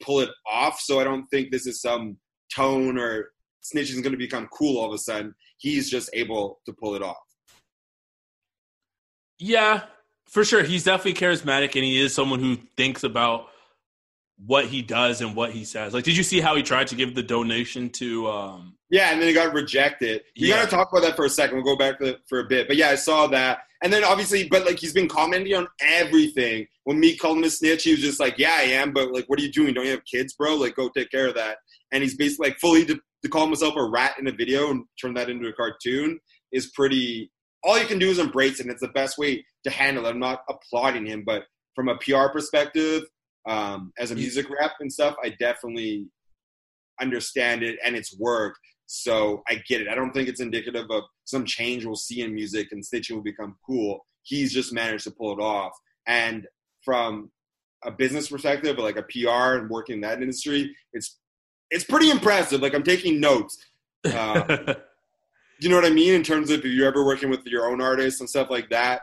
pull 0.03 0.19
it 0.19 0.29
off. 0.51 0.79
So 0.79 0.99
I 0.99 1.03
don't 1.03 1.25
think 1.27 1.51
this 1.51 1.67
is 1.67 1.81
some 1.81 2.17
tone 2.53 2.97
or 2.97 3.31
snitching 3.63 3.95
is 3.95 4.01
going 4.01 4.11
to 4.11 4.17
become 4.17 4.47
cool 4.57 4.77
all 4.77 4.87
of 4.87 4.93
a 4.93 4.97
sudden. 4.97 5.33
He's 5.57 5.89
just 5.89 6.09
able 6.13 6.59
to 6.65 6.73
pull 6.73 6.95
it 6.95 7.01
off. 7.01 7.17
Yeah, 9.39 9.83
for 10.27 10.43
sure. 10.43 10.63
He's 10.63 10.83
definitely 10.83 11.19
charismatic 11.19 11.75
and 11.75 11.83
he 11.83 11.99
is 11.99 12.13
someone 12.13 12.39
who 12.39 12.57
thinks 12.77 13.03
about 13.03 13.47
what 14.45 14.65
he 14.65 14.81
does 14.81 15.21
and 15.21 15.35
what 15.35 15.51
he 15.51 15.63
says. 15.63 15.93
Like, 15.93 16.03
did 16.03 16.17
you 16.17 16.23
see 16.23 16.39
how 16.41 16.55
he 16.55 16.63
tried 16.63 16.87
to 16.87 16.95
give 16.95 17.15
the 17.15 17.23
donation 17.23 17.89
to 17.91 18.27
um 18.29 18.75
Yeah, 18.89 19.11
and 19.11 19.19
then 19.21 19.27
he 19.27 19.33
got 19.33 19.53
rejected. 19.53 20.23
You 20.35 20.47
Yeah. 20.49 20.55
got 20.57 20.69
to 20.69 20.75
talk 20.75 20.91
about 20.91 21.01
that 21.03 21.15
for 21.15 21.25
a 21.25 21.29
second. 21.29 21.55
We'll 21.55 21.65
go 21.65 21.75
back 21.77 21.99
to 21.99 22.19
for 22.27 22.39
a 22.39 22.43
bit. 22.47 22.67
But 22.67 22.77
yeah, 22.77 22.89
I 22.89 22.95
saw 22.95 23.27
that. 23.27 23.59
And 23.83 23.91
then 23.91 24.03
obviously, 24.03 24.47
but 24.47 24.65
like 24.65 24.79
he's 24.79 24.93
been 24.93 25.07
commenting 25.09 25.53
on 25.55 25.67
everything. 25.81 26.67
When 26.85 26.99
Meek 26.99 27.19
called 27.19 27.37
him 27.37 27.43
a 27.43 27.49
snitch, 27.49 27.83
he 27.83 27.91
was 27.91 28.01
just 28.01 28.19
like, 28.19 28.37
"Yeah, 28.37 28.55
I 28.57 28.63
am." 28.63 28.91
But 28.93 29.11
like, 29.11 29.25
what 29.27 29.39
are 29.39 29.43
you 29.43 29.51
doing? 29.51 29.73
Don't 29.73 29.85
you 29.85 29.91
have 29.91 30.05
kids, 30.05 30.33
bro? 30.33 30.55
Like, 30.55 30.75
go 30.75 30.89
take 30.89 31.11
care 31.11 31.27
of 31.27 31.35
that. 31.35 31.57
And 31.91 32.01
he's 32.03 32.15
basically 32.15 32.49
like 32.49 32.59
fully 32.59 32.85
to, 32.85 32.95
to 33.23 33.29
call 33.29 33.45
himself 33.45 33.75
a 33.77 33.83
rat 33.83 34.15
in 34.19 34.27
a 34.27 34.31
video 34.31 34.71
and 34.71 34.83
turn 35.01 35.13
that 35.15 35.29
into 35.29 35.47
a 35.47 35.53
cartoon 35.53 36.19
is 36.51 36.71
pretty. 36.75 37.31
All 37.63 37.79
you 37.79 37.85
can 37.85 37.99
do 37.99 38.09
is 38.09 38.19
embrace 38.19 38.59
it. 38.59 38.63
And 38.63 38.71
it's 38.71 38.81
the 38.81 38.89
best 38.89 39.17
way 39.17 39.45
to 39.63 39.69
handle 39.69 40.05
it. 40.05 40.09
I'm 40.09 40.19
not 40.19 40.41
applauding 40.49 41.05
him, 41.05 41.23
but 41.25 41.43
from 41.75 41.87
a 41.89 41.97
PR 41.97 42.27
perspective, 42.31 43.03
um, 43.45 43.91
as 43.97 44.11
a 44.11 44.15
music 44.15 44.47
rep 44.49 44.73
and 44.79 44.91
stuff, 44.91 45.15
I 45.23 45.29
definitely 45.29 46.07
understand 47.01 47.63
it 47.63 47.77
and 47.83 47.95
it's 47.95 48.17
worked. 48.17 48.59
So 48.85 49.41
I 49.47 49.61
get 49.67 49.81
it. 49.81 49.87
I 49.87 49.95
don't 49.95 50.11
think 50.11 50.29
it's 50.29 50.39
indicative 50.39 50.85
of 50.89 51.03
some 51.25 51.45
change 51.45 51.85
we'll 51.85 51.95
see 51.95 52.21
in 52.21 52.33
music 52.33 52.67
and 52.71 52.83
snitching 52.83 53.15
will 53.15 53.23
become 53.23 53.55
cool. 53.65 54.05
He's 54.23 54.53
just 54.53 54.73
managed 54.73 55.05
to 55.05 55.11
pull 55.11 55.33
it 55.33 55.41
off. 55.41 55.71
And 56.07 56.47
from 56.83 57.31
a 57.83 57.91
business 57.91 58.29
perspective, 58.29 58.77
like 58.77 58.97
a 58.97 59.03
PR 59.03 59.57
and 59.57 59.69
working 59.69 59.95
in 59.95 60.01
that 60.01 60.21
industry, 60.21 60.75
it's 60.93 61.17
it's 61.69 61.83
pretty 61.83 62.11
impressive. 62.11 62.61
Like 62.61 62.75
I'm 62.75 62.83
taking 62.83 63.19
notes. 63.19 63.57
Uh, 64.05 64.75
you 65.59 65.69
know 65.69 65.75
what 65.75 65.85
I 65.85 65.89
mean? 65.89 66.13
In 66.13 66.23
terms 66.23 66.51
of 66.51 66.59
if 66.59 66.65
you're 66.65 66.87
ever 66.87 67.05
working 67.05 67.29
with 67.29 67.45
your 67.45 67.69
own 67.69 67.81
artists 67.81 68.19
and 68.19 68.29
stuff 68.29 68.49
like 68.49 68.69
that, 68.69 69.01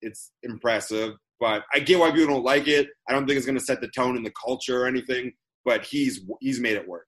it's 0.00 0.30
impressive. 0.42 1.14
But 1.40 1.62
I 1.74 1.80
get 1.80 1.98
why 1.98 2.10
people 2.10 2.28
don't 2.34 2.44
like 2.44 2.66
it. 2.68 2.88
I 3.08 3.12
don't 3.12 3.26
think 3.26 3.36
it's 3.36 3.46
going 3.46 3.58
to 3.58 3.64
set 3.64 3.80
the 3.80 3.88
tone 3.88 4.16
in 4.16 4.22
the 4.22 4.32
culture 4.44 4.82
or 4.82 4.86
anything. 4.86 5.32
But 5.64 5.84
he's 5.84 6.20
he's 6.40 6.60
made 6.60 6.76
it 6.76 6.86
work. 6.88 7.06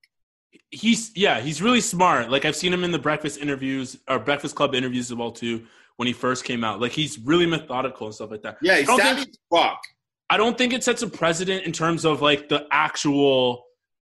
he's 0.70 1.12
yeah, 1.16 1.40
he's 1.40 1.62
really 1.62 1.80
smart. 1.80 2.30
Like 2.30 2.44
I've 2.44 2.56
seen 2.56 2.72
him 2.72 2.84
in 2.84 2.90
the 2.92 2.98
breakfast 2.98 3.40
interviews 3.40 3.96
or 4.08 4.18
breakfast 4.18 4.54
club 4.54 4.74
interviews 4.74 5.10
as 5.10 5.16
well 5.16 5.30
too 5.32 5.64
when 5.96 6.06
he 6.06 6.12
first 6.12 6.44
came 6.44 6.64
out. 6.64 6.80
Like 6.80 6.92
he's 6.92 7.18
really 7.18 7.46
methodical 7.46 8.06
and 8.06 8.14
stuff 8.14 8.30
like 8.30 8.42
that. 8.42 8.56
Yeah, 8.62 8.74
I 8.74 8.78
he's 8.78 8.86
don't 8.86 8.98
savvy 9.00 9.16
think- 9.22 9.28
as 9.30 9.38
fuck. 9.58 9.80
I 10.30 10.36
don't 10.36 10.58
think 10.58 10.74
it 10.74 10.84
sets 10.84 11.00
a 11.02 11.08
precedent 11.08 11.64
in 11.64 11.72
terms 11.72 12.04
of 12.04 12.20
like 12.20 12.50
the 12.50 12.66
actual 12.70 13.64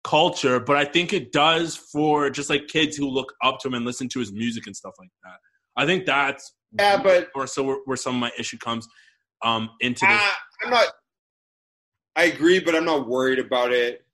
culture, 0.03 0.59
but 0.59 0.77
I 0.77 0.85
think 0.85 1.12
it 1.12 1.31
does 1.31 1.77
for 1.77 2.31
just 2.31 2.51
like 2.51 2.66
kids 2.66 2.96
who 2.96 3.09
look 3.09 3.33
up 3.44 3.61
to 3.61 3.68
him 3.68 3.75
and 3.75 3.85
listen 3.85 4.09
to 4.09 4.18
his 4.18 4.33
music 4.33 4.66
and 4.66 4.75
stuff 4.75 4.94
like 4.99 5.11
that. 5.23 5.37
I 5.77 5.87
think 5.87 6.07
that's 6.07 6.53
Yeah, 6.79 7.01
but 7.01 7.29
or 7.35 7.46
so 7.46 7.62
where, 7.62 7.77
where 7.85 7.96
some 7.96 8.16
of 8.16 8.20
my 8.20 8.31
issue 8.38 8.59
comes 8.59 8.88
um 9.42 9.70
into 9.81 10.07
this. 10.07 10.18
Ah, 10.18 10.38
I'm 10.62 10.70
not. 10.70 10.87
I 12.16 12.24
agree, 12.24 12.61
but 12.61 12.74
I'm 12.74 12.85
not 12.85 13.09
worried 13.09 13.38
about 13.38 13.72
it. 13.72 14.05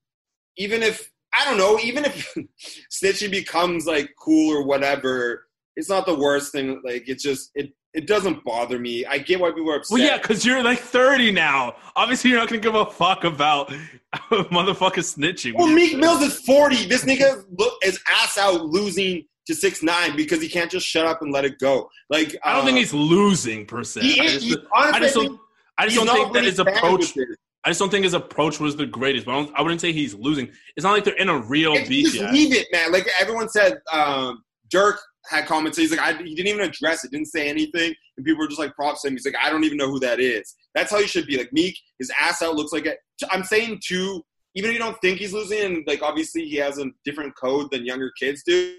Even 0.57 0.83
if 0.83 1.11
I 1.35 1.45
don't 1.45 1.59
know, 1.59 1.79
even 1.81 2.05
if 2.05 2.35
snitching 2.93 3.31
becomes 3.31 3.87
like 3.87 4.11
cool 4.19 4.55
or 4.55 4.65
whatever, 4.65 5.47
it's 5.77 5.89
not 5.89 6.07
the 6.07 6.15
worst 6.15 6.53
thing. 6.53 6.81
Like 6.85 7.09
it's 7.09 7.23
just 7.23 7.51
it. 7.55 7.73
It 7.95 8.07
doesn't 8.07 8.45
bother 8.45 8.79
me. 8.79 9.07
I 9.07 9.17
get 9.17 9.41
why 9.41 9.53
people 9.53 9.71
are 9.71 9.77
upset. 9.77 9.95
Well, 9.95 10.07
yeah, 10.07 10.19
because 10.19 10.45
you're 10.45 10.63
like 10.63 10.81
30 10.81 11.33
now. 11.33 11.77
Obviously, 11.97 12.29
you're 12.29 12.39
not 12.39 12.51
gonna 12.51 12.61
give 12.61 12.75
a 12.75 12.85
fuck 12.85 13.25
about 13.25 13.69
motherfucker 14.31 15.01
snitching. 15.01 15.55
Well, 15.57 15.69
Meek 15.69 15.97
Mills 15.97 16.21
is 16.21 16.39
40. 16.41 16.89
This 16.89 17.07
nigga 17.07 17.43
look 17.59 17.73
his 17.81 17.99
ass 18.07 18.37
out 18.37 18.67
losing 18.67 19.25
to 19.47 19.55
six 19.55 19.83
nine 19.83 20.17
because 20.17 20.43
he 20.43 20.49
can't 20.49 20.71
just 20.71 20.87
shut 20.87 21.07
up 21.07 21.23
and 21.23 21.33
let 21.33 21.45
it 21.45 21.59
go. 21.59 21.89
Like 22.11 22.37
I 22.45 22.55
don't 22.55 22.65
think 22.65 22.77
uh, 22.77 22.81
he's 22.81 22.95
losing 22.95 23.67
per 23.67 23.85
se. 23.85 24.01
He 24.01 24.21
I 24.21 24.27
just, 24.27 24.45
He- 24.45 24.57
I 24.75 24.91
honestly, 24.95 24.99
just 25.01 25.17
I 25.17 25.25
don't. 25.25 25.29
think 25.29 25.41
I 25.79 25.87
just 25.87 25.97
don't 25.97 26.17
think 26.17 26.33
that 26.35 26.45
his 26.45 26.59
approach. 26.59 27.19
I 27.65 27.71
just 27.71 27.81
don't 27.81 27.91
think 27.91 28.05
his 28.05 28.15
approach 28.15 28.61
was 28.61 28.77
the 28.77 28.87
greatest. 28.87 29.27
But 29.27 29.33
I, 29.33 29.43
don't, 29.43 29.59
I 29.59 29.63
wouldn't 29.63 29.81
say 29.81 29.93
he's 29.93 30.15
losing. 30.15 30.49
It's 30.77 30.85
not 30.85 30.93
like 30.93 31.05
they're 31.05 31.17
in 31.17 31.29
a 31.29 31.39
real 31.39 31.75
beef 31.89 32.13
just 32.13 32.33
leave 32.33 32.55
it, 32.55 32.69
man. 32.73 32.93
Like 32.93 33.09
everyone 33.21 33.49
said, 33.49 33.79
um, 33.93 34.45
Durk 34.73 34.97
had 35.29 35.47
comments. 35.47 35.77
He's 35.77 35.91
like, 35.91 36.01
I, 36.01 36.13
he 36.23 36.35
didn't 36.37 36.49
even 36.49 36.61
address 36.61 37.05
it, 37.05 37.11
didn't 37.11 37.27
say 37.27 37.49
anything, 37.49 37.93
and 38.17 38.25
people 38.25 38.39
were 38.39 38.47
just 38.47 38.61
like 38.61 38.75
props 38.75 39.03
to 39.03 39.09
him. 39.09 39.15
He's 39.15 39.27
like, 39.27 39.35
I 39.43 39.51
don't 39.51 39.65
even 39.65 39.79
know 39.79 39.91
who 39.91 39.99
that 40.01 40.21
is. 40.21 40.55
That's 40.75 40.93
how 40.93 40.99
you 40.99 41.09
should 41.09 41.27
be. 41.27 41.37
Like 41.37 41.53
Meek, 41.53 41.77
his 41.99 42.11
ass 42.21 42.41
out 42.41 42.55
looks 42.55 42.73
like 42.73 42.87
it. 42.87 42.99
I'm 43.31 43.43
saying 43.43 43.81
too, 43.85 44.23
even 44.55 44.71
if 44.71 44.75
you 44.75 44.81
don't 44.81 45.01
think 45.01 45.19
he's 45.19 45.33
losing, 45.33 45.65
and 45.65 45.85
like 45.89 46.03
obviously 46.03 46.45
he 46.45 46.57
has 46.57 46.79
a 46.79 46.87
different 47.05 47.35
code 47.37 47.71
than 47.73 47.85
younger 47.85 48.13
kids 48.19 48.43
do, 48.47 48.77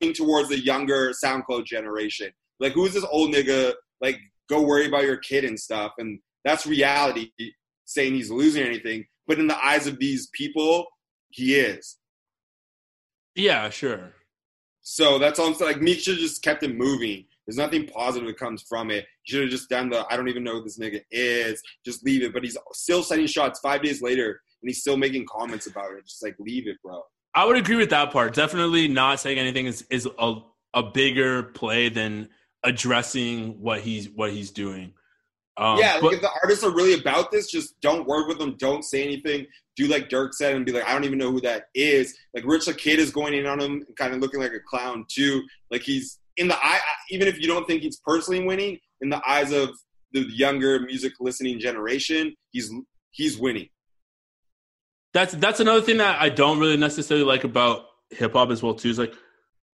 towards 0.00 0.48
the 0.48 0.58
younger 0.58 1.12
SoundCloud 1.24 1.64
generation. 1.64 2.30
Like, 2.60 2.72
who's 2.72 2.94
this 2.94 3.04
old 3.10 3.34
nigga? 3.34 3.74
Like, 4.00 4.18
go 4.48 4.62
worry 4.62 4.86
about 4.86 5.04
your 5.04 5.16
kid 5.16 5.44
and 5.44 5.58
stuff, 5.58 5.92
and 5.98 6.20
that's 6.44 6.66
reality. 6.66 7.30
Saying 7.84 8.14
he's 8.14 8.30
losing 8.30 8.64
anything, 8.64 9.06
but 9.26 9.38
in 9.38 9.46
the 9.46 9.64
eyes 9.64 9.86
of 9.86 9.98
these 9.98 10.28
people, 10.32 10.86
he 11.30 11.54
is. 11.54 11.98
Yeah, 13.36 13.70
sure. 13.70 14.14
So 14.88 15.18
that's 15.18 15.38
all 15.38 15.48
I'm 15.48 15.54
saying. 15.54 15.72
Like 15.72 15.82
Meek 15.82 16.00
should 16.00 16.14
have 16.14 16.22
just 16.22 16.42
kept 16.42 16.62
it 16.62 16.76
moving. 16.76 17.26
There's 17.46 17.58
nothing 17.58 17.86
positive 17.86 18.28
that 18.28 18.38
comes 18.38 18.62
from 18.62 18.90
it. 18.90 19.04
He 19.24 19.32
should 19.32 19.42
have 19.42 19.50
just 19.50 19.68
done 19.68 19.90
the 19.90 20.06
I 20.10 20.16
don't 20.16 20.28
even 20.28 20.44
know 20.44 20.54
who 20.54 20.64
this 20.64 20.78
nigga 20.78 21.00
is. 21.10 21.60
Just 21.84 22.04
leave 22.04 22.22
it. 22.22 22.32
But 22.32 22.44
he's 22.44 22.56
still 22.72 23.02
setting 23.02 23.26
shots 23.26 23.60
five 23.60 23.82
days 23.82 24.00
later 24.00 24.40
and 24.62 24.68
he's 24.68 24.80
still 24.80 24.96
making 24.96 25.26
comments 25.28 25.66
about 25.66 25.92
it. 25.92 26.06
Just 26.06 26.22
like 26.22 26.36
leave 26.38 26.66
it, 26.66 26.76
bro. 26.84 27.02
I 27.36 27.44
would 27.44 27.56
agree 27.56 27.76
with 27.76 27.90
that 27.90 28.12
part. 28.12 28.34
Definitely 28.34 28.88
not 28.88 29.20
saying 29.20 29.38
anything 29.38 29.66
is, 29.66 29.84
is 29.90 30.08
a, 30.18 30.36
a 30.72 30.82
bigger 30.82 31.42
play 31.42 31.90
than 31.90 32.30
addressing 32.64 33.60
what 33.60 33.80
he's 33.80 34.08
what 34.08 34.32
he's 34.32 34.50
doing. 34.50 34.94
Um, 35.58 35.78
yeah, 35.78 35.94
like 35.94 36.02
but- 36.02 36.12
if 36.14 36.20
the 36.22 36.30
artists 36.42 36.64
are 36.64 36.74
really 36.74 36.98
about 36.98 37.30
this, 37.30 37.50
just 37.50 37.78
don't 37.80 38.06
work 38.06 38.26
with 38.26 38.38
them. 38.38 38.56
Don't 38.58 38.82
say 38.82 39.04
anything. 39.04 39.46
Do 39.76 39.86
like 39.86 40.08
Durk 40.08 40.32
said 40.32 40.54
and 40.56 40.64
be 40.64 40.72
like, 40.72 40.84
I 40.86 40.92
don't 40.92 41.04
even 41.04 41.18
know 41.18 41.30
who 41.30 41.40
that 41.42 41.68
is. 41.74 42.16
Like 42.34 42.44
Rich 42.46 42.64
the 42.64 42.72
Kid 42.74 42.98
is 42.98 43.10
going 43.10 43.34
in 43.34 43.46
on 43.46 43.60
him, 43.60 43.84
and 43.86 43.96
kind 43.96 44.14
of 44.14 44.20
looking 44.20 44.40
like 44.40 44.52
a 44.52 44.60
clown 44.60 45.04
too. 45.08 45.42
Like 45.70 45.82
he's 45.82 46.18
in 46.38 46.48
the 46.48 46.56
eye. 46.56 46.80
Even 47.10 47.28
if 47.28 47.38
you 47.38 47.46
don't 47.46 47.66
think 47.66 47.82
he's 47.82 47.98
personally 47.98 48.44
winning, 48.44 48.78
in 49.02 49.10
the 49.10 49.20
eyes 49.28 49.52
of 49.52 49.70
the 50.12 50.20
younger 50.32 50.80
music 50.80 51.12
listening 51.20 51.60
generation, 51.60 52.34
he's 52.52 52.72
he's 53.10 53.38
winning. 53.38 53.68
That's 55.12 55.34
that's 55.34 55.60
another 55.60 55.80
thing 55.80 55.98
that 55.98 56.20
I 56.20 56.28
don't 56.28 56.58
really 56.58 56.76
necessarily 56.76 57.24
like 57.24 57.44
about 57.44 57.86
hip 58.10 58.32
hop 58.32 58.50
as 58.50 58.62
well 58.62 58.74
too. 58.74 58.90
Is 58.90 58.98
like 58.98 59.14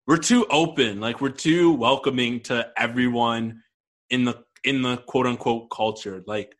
we're 0.07 0.17
too 0.17 0.45
open. 0.49 0.99
Like 0.99 1.21
we're 1.21 1.29
too 1.29 1.73
welcoming 1.73 2.41
to 2.41 2.69
everyone 2.77 3.61
in 4.09 4.25
the 4.25 4.43
in 4.63 4.81
the 4.81 4.97
quote 4.97 5.27
unquote 5.27 5.69
culture. 5.69 6.23
Like 6.25 6.55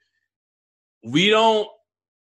we 1.03 1.29
don't 1.29 1.67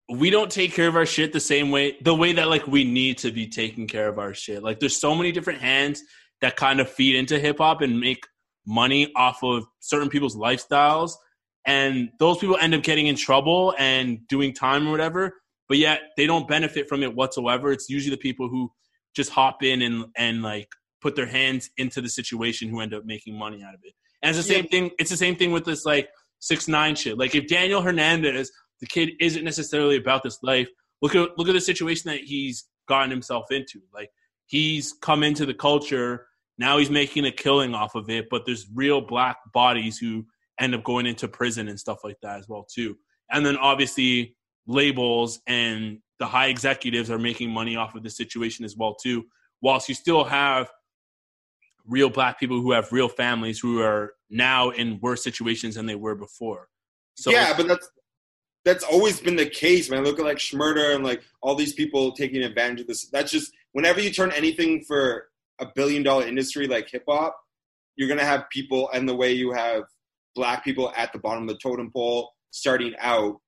we 0.10 0.30
don't 0.30 0.52
take 0.52 0.74
care 0.74 0.88
of 0.88 0.96
our 0.96 1.06
shit 1.06 1.34
the 1.34 1.40
same 1.40 1.72
way 1.72 1.98
the 2.02 2.14
way 2.14 2.34
that 2.34 2.48
like 2.48 2.68
we 2.68 2.84
need 2.84 3.18
to 3.20 3.32
be 3.32 3.48
taking 3.48 3.88
care 3.88 4.08
of 4.08 4.20
our 4.20 4.34
shit. 4.34 4.64
Like 4.64 4.80
there's 4.80 5.00
so 5.00 5.16
many 5.16 5.32
different 5.32 5.62
hands 5.62 6.02
that 6.42 6.56
kind 6.56 6.80
of 6.80 6.90
feed 6.90 7.16
into 7.16 7.40
hip 7.40 7.58
hop 7.60 7.82
and 7.82 8.00
make 8.00 8.26
money 8.68 9.12
off 9.16 9.44
of 9.44 9.66
certain 9.80 10.10
people's 10.10 10.36
lifestyles 10.36 11.14
and 11.66 12.10
those 12.20 12.38
people 12.38 12.58
end 12.60 12.74
up 12.74 12.84
getting 12.84 13.08
in 13.08 13.16
trouble 13.16 13.74
and 13.78 14.28
doing 14.28 14.54
time 14.54 14.88
or 14.88 14.92
whatever 14.92 15.34
but 15.68 15.78
yet 15.78 16.00
they 16.18 16.26
don't 16.26 16.48
benefit 16.48 16.88
from 16.88 17.04
it 17.04 17.16
whatsoever 17.16 17.72
it's 17.72 17.90
usually 17.90 18.16
the 18.16 18.22
people 18.22 18.48
who 18.48 18.72
just 19.16 19.32
hop 19.32 19.64
in 19.64 19.82
and 19.82 20.06
and 20.18 20.42
like 20.42 20.68
put 21.02 21.16
their 21.16 21.26
hands 21.26 21.70
into 21.78 22.02
the 22.02 22.10
situation 22.10 22.70
who 22.70 22.80
end 22.80 22.94
up 22.94 23.04
making 23.06 23.38
money 23.38 23.64
out 23.64 23.74
of 23.74 23.80
it 23.84 23.94
and 24.22 24.30
it's 24.30 24.46
the 24.46 24.54
same 24.54 24.64
yeah. 24.66 24.70
thing 24.70 24.92
it's 25.00 25.12
the 25.12 25.18
same 25.18 25.36
thing 25.36 25.52
with 25.52 25.66
this 25.66 25.86
like 25.86 26.10
six 26.40 26.68
nine 26.68 26.96
shit 26.96 27.18
like 27.18 27.36
if 27.36 27.48
daniel 27.48 27.82
hernandez 27.82 28.52
the 28.82 28.88
kid 28.88 29.10
isn't 29.20 29.44
necessarily 29.44 29.98
about 29.98 30.24
this 30.24 30.40
life 30.44 30.68
look 31.02 31.16
at 31.16 31.38
look 31.38 31.48
at 31.48 31.54
the 31.54 31.62
situation 31.62 32.12
that 32.12 32.20
he's 32.20 32.66
gotten 32.88 33.10
himself 33.10 33.46
into 33.52 33.82
like 33.94 34.10
he's 34.46 34.94
come 35.02 35.24
into 35.24 35.46
the 35.46 35.54
culture 35.54 36.28
now 36.58 36.78
he's 36.78 36.90
making 36.90 37.26
a 37.26 37.32
killing 37.32 37.74
off 37.74 37.96
of 37.96 38.10
it, 38.10 38.30
but 38.30 38.46
there's 38.46 38.68
real 38.74 39.02
black 39.02 39.38
bodies 39.54 39.98
who 39.98 40.26
end 40.60 40.74
up 40.74 40.84
going 40.84 41.06
into 41.06 41.28
prison 41.28 41.68
and 41.68 41.80
stuff 41.80 42.00
like 42.04 42.18
that 42.22 42.40
as 42.40 42.48
well 42.48 42.66
too. 42.74 42.96
And 43.30 43.46
then 43.46 43.58
obviously 43.58 44.36
labels 44.68 45.40
and 45.48 46.00
the 46.20 46.26
high 46.26 46.48
executives 46.48 47.12
are 47.12 47.20
making 47.20 47.50
money 47.50 47.76
off 47.76 47.96
of 47.96 48.04
the 48.04 48.10
situation 48.10 48.66
as 48.66 48.76
well 48.76 48.96
too. 48.96 49.26
Whilst 49.62 49.90
you 49.90 49.96
still 49.96 50.24
have 50.24 50.70
real 51.88 52.10
black 52.10 52.40
people 52.40 52.62
who 52.62 52.72
have 52.72 52.92
real 52.92 53.10
families 53.10 53.60
who 53.60 53.82
are 53.82 54.14
now 54.30 54.70
in 54.72 55.00
worse 55.02 55.24
situations 55.24 55.76
than 55.76 55.86
they 55.86 55.96
were 55.96 56.16
before. 56.16 56.68
So 57.16 57.32
yeah, 57.32 57.54
but 57.56 57.68
that's 57.68 57.90
that's 58.66 58.84
always 58.84 59.20
been 59.20 59.36
the 59.36 59.46
case, 59.46 59.90
man. 59.90 60.04
Look 60.04 60.20
at 60.20 60.26
like 60.26 60.38
Shmurda 60.38 60.96
and 60.96 61.04
like 61.04 61.22
all 61.42 61.56
these 61.56 61.74
people 61.74 62.12
taking 62.14 62.44
advantage 62.44 62.82
of 62.82 62.88
this. 62.88 63.08
That's 63.10 63.32
just 63.32 63.52
whenever 63.74 64.02
you 64.02 64.10
turn 64.10 64.32
anything 64.32 64.84
for 64.84 65.28
a 65.60 65.68
billion 65.76 66.04
dollar 66.04 66.28
industry 66.28 66.68
like 66.68 66.90
hip 66.90 67.04
hop, 67.08 67.38
you're 67.96 68.10
gonna 68.10 68.26
have 68.26 68.50
people 68.52 68.90
and 68.92 69.08
the 69.08 69.16
way 69.16 69.32
you 69.32 69.52
have 69.54 69.84
black 70.34 70.64
people 70.64 70.92
at 70.98 71.14
the 71.14 71.20
bottom 71.20 71.44
of 71.44 71.50
the 71.50 71.60
totem 71.62 71.92
pole 71.92 72.32
starting 72.52 72.94
out. 73.00 73.40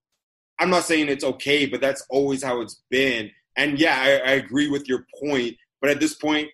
I'm 0.59 0.69
not 0.69 0.83
saying 0.83 1.09
it's 1.09 1.23
okay, 1.23 1.65
but 1.65 1.81
that's 1.81 2.05
always 2.09 2.43
how 2.43 2.61
it's 2.61 2.81
been. 2.89 3.29
And 3.57 3.79
yeah, 3.79 3.99
I, 3.99 4.31
I 4.31 4.33
agree 4.33 4.69
with 4.69 4.87
your 4.87 5.05
point. 5.19 5.55
But 5.81 5.91
at 5.91 5.99
this 5.99 6.15
point, 6.15 6.49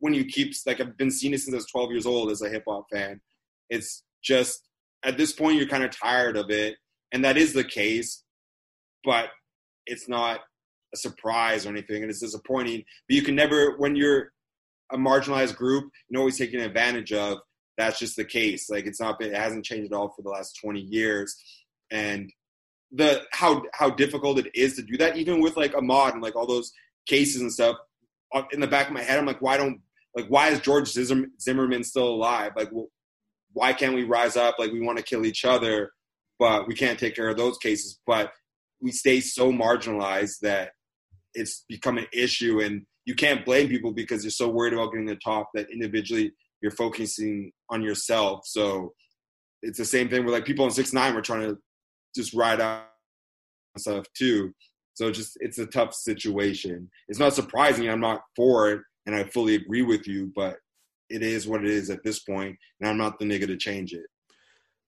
when 0.00 0.14
you 0.14 0.24
keep 0.24 0.52
like 0.66 0.80
I've 0.80 0.96
been 0.96 1.10
seeing 1.10 1.32
it 1.32 1.40
since 1.40 1.54
I 1.54 1.56
was 1.56 1.66
12 1.66 1.90
years 1.90 2.06
old 2.06 2.30
as 2.30 2.42
a 2.42 2.48
hip 2.48 2.64
hop 2.68 2.86
fan, 2.92 3.20
it's 3.70 4.02
just 4.22 4.68
at 5.04 5.16
this 5.16 5.32
point 5.32 5.56
you're 5.56 5.68
kind 5.68 5.84
of 5.84 5.90
tired 5.90 6.36
of 6.36 6.50
it, 6.50 6.76
and 7.12 7.24
that 7.24 7.36
is 7.36 7.52
the 7.52 7.64
case. 7.64 8.22
But 9.04 9.30
it's 9.86 10.08
not 10.08 10.40
a 10.94 10.96
surprise 10.96 11.66
or 11.66 11.70
anything, 11.70 12.02
and 12.02 12.10
it's 12.10 12.20
disappointing. 12.20 12.84
But 13.08 13.16
you 13.16 13.22
can 13.22 13.34
never 13.34 13.76
when 13.76 13.96
you're 13.96 14.32
a 14.92 14.96
marginalized 14.96 15.56
group 15.56 15.90
and 16.08 16.18
always 16.18 16.38
taken 16.38 16.60
advantage 16.60 17.12
of. 17.12 17.38
That's 17.76 17.98
just 17.98 18.16
the 18.16 18.24
case. 18.24 18.70
Like 18.70 18.86
it's 18.86 19.00
not 19.00 19.18
been, 19.18 19.34
it 19.34 19.36
hasn't 19.36 19.64
changed 19.64 19.92
at 19.92 19.96
all 19.96 20.08
for 20.10 20.22
the 20.22 20.28
last 20.28 20.58
20 20.62 20.80
years. 20.80 21.34
And 21.90 22.32
the 22.94 23.22
how 23.32 23.62
how 23.74 23.90
difficult 23.90 24.38
it 24.38 24.50
is 24.54 24.76
to 24.76 24.82
do 24.82 24.96
that, 24.98 25.16
even 25.16 25.40
with 25.40 25.56
like 25.56 25.72
Ahmaud 25.72 26.12
and 26.12 26.22
like 26.22 26.36
all 26.36 26.46
those 26.46 26.72
cases 27.06 27.42
and 27.42 27.52
stuff. 27.52 27.76
Uh, 28.32 28.42
in 28.52 28.60
the 28.60 28.66
back 28.66 28.88
of 28.88 28.94
my 28.94 29.02
head, 29.02 29.18
I'm 29.18 29.26
like, 29.26 29.42
why 29.42 29.56
don't 29.56 29.80
like 30.14 30.26
why 30.28 30.48
is 30.48 30.60
George 30.60 30.88
Zimmerman 30.88 31.84
still 31.84 32.08
alive? 32.08 32.52
Like, 32.56 32.70
why 33.52 33.72
can't 33.72 33.94
we 33.94 34.04
rise 34.04 34.36
up? 34.36 34.56
Like 34.58 34.72
we 34.72 34.80
want 34.80 34.98
to 34.98 35.04
kill 35.04 35.26
each 35.26 35.44
other, 35.44 35.90
but 36.38 36.68
we 36.68 36.74
can't 36.74 36.98
take 36.98 37.16
care 37.16 37.28
of 37.28 37.36
those 37.36 37.58
cases. 37.58 38.00
But 38.06 38.32
we 38.80 38.92
stay 38.92 39.20
so 39.20 39.52
marginalized 39.52 40.40
that 40.42 40.70
it's 41.34 41.64
become 41.68 41.98
an 41.98 42.06
issue 42.12 42.60
and 42.60 42.82
you 43.06 43.14
can't 43.14 43.44
blame 43.44 43.68
people 43.68 43.92
because 43.92 44.24
you're 44.24 44.30
so 44.30 44.48
worried 44.48 44.72
about 44.72 44.92
getting 44.92 45.06
the 45.06 45.16
top 45.16 45.48
that 45.54 45.70
individually 45.70 46.32
you're 46.62 46.70
focusing 46.70 47.52
on 47.70 47.82
yourself. 47.82 48.42
So 48.44 48.94
it's 49.62 49.78
the 49.78 49.84
same 49.84 50.08
thing 50.08 50.24
with 50.24 50.34
like 50.34 50.44
people 50.44 50.64
on 50.64 50.70
six 50.70 50.92
nine 50.92 51.14
were 51.14 51.22
trying 51.22 51.42
to 51.42 51.58
just 52.14 52.34
ride 52.34 52.60
out 52.60 52.84
stuff 53.76 54.06
too. 54.14 54.52
So 54.94 55.10
just 55.10 55.36
it's 55.40 55.58
a 55.58 55.66
tough 55.66 55.94
situation. 55.94 56.90
It's 57.08 57.18
not 57.18 57.34
surprising. 57.34 57.88
I'm 57.88 58.00
not 58.00 58.22
for 58.36 58.70
it, 58.70 58.80
and 59.06 59.14
I 59.14 59.24
fully 59.24 59.56
agree 59.56 59.82
with 59.82 60.06
you. 60.06 60.32
But 60.34 60.56
it 61.10 61.22
is 61.22 61.46
what 61.46 61.64
it 61.64 61.70
is 61.70 61.90
at 61.90 62.04
this 62.04 62.20
point, 62.20 62.56
and 62.80 62.88
I'm 62.88 62.96
not 62.96 63.18
the 63.18 63.24
nigga 63.24 63.46
to 63.48 63.56
change 63.56 63.92
it. 63.92 64.06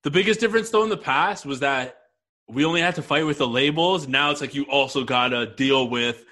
The 0.04 0.10
biggest 0.10 0.38
difference 0.38 0.70
though 0.70 0.84
in 0.84 0.88
the 0.88 0.96
past 0.96 1.44
was 1.44 1.60
that 1.60 1.96
we 2.48 2.64
only 2.64 2.80
had 2.80 2.94
to 2.94 3.02
fight 3.02 3.26
with 3.26 3.38
the 3.38 3.48
labels. 3.48 4.06
Now 4.06 4.30
it's 4.30 4.40
like 4.40 4.54
you 4.54 4.64
also 4.64 5.02
gotta 5.02 5.54
deal 5.56 5.88
with 5.88 6.24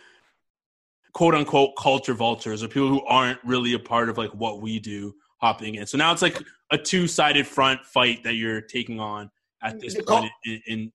quote 1.12 1.34
unquote 1.34 1.74
culture 1.76 2.14
vultures 2.14 2.62
or 2.62 2.68
people 2.68 2.88
who 2.88 3.04
aren't 3.06 3.38
really 3.44 3.72
a 3.74 3.78
part 3.78 4.08
of 4.08 4.18
like 4.18 4.30
what 4.30 4.60
we 4.62 4.78
do 4.78 5.14
hopping 5.38 5.74
in. 5.74 5.86
So 5.86 5.98
now 5.98 6.12
it's 6.12 6.22
like 6.22 6.40
a 6.70 6.78
two 6.78 7.08
sided 7.08 7.46
front 7.46 7.84
fight 7.84 8.22
that 8.24 8.34
you're 8.34 8.60
taking 8.60 9.00
on 9.00 9.30
at 9.64 9.80
this 9.80 10.00
point 10.06 10.30
in, 10.44 10.60
in 10.66 10.92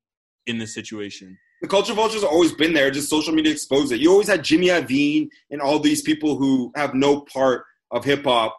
in 0.48 0.58
this 0.58 0.74
situation. 0.74 1.38
The 1.62 1.68
culture 1.68 1.94
vultures 1.94 2.22
have 2.22 2.32
always 2.32 2.54
been 2.54 2.74
there. 2.74 2.90
Just 2.90 3.10
social 3.10 3.34
media 3.34 3.52
exposed 3.52 3.92
it. 3.92 4.00
You 4.00 4.12
always 4.12 4.30
had 4.30 4.44
Jimmy 4.44 4.68
Iovine 4.68 5.28
and 5.52 5.62
all 5.62 5.80
these 5.80 6.02
people 6.02 6.38
who 6.38 6.72
have 6.76 6.94
no 6.94 7.22
part 7.22 7.66
of 7.92 8.06
hip 8.06 8.24
hop, 8.24 8.56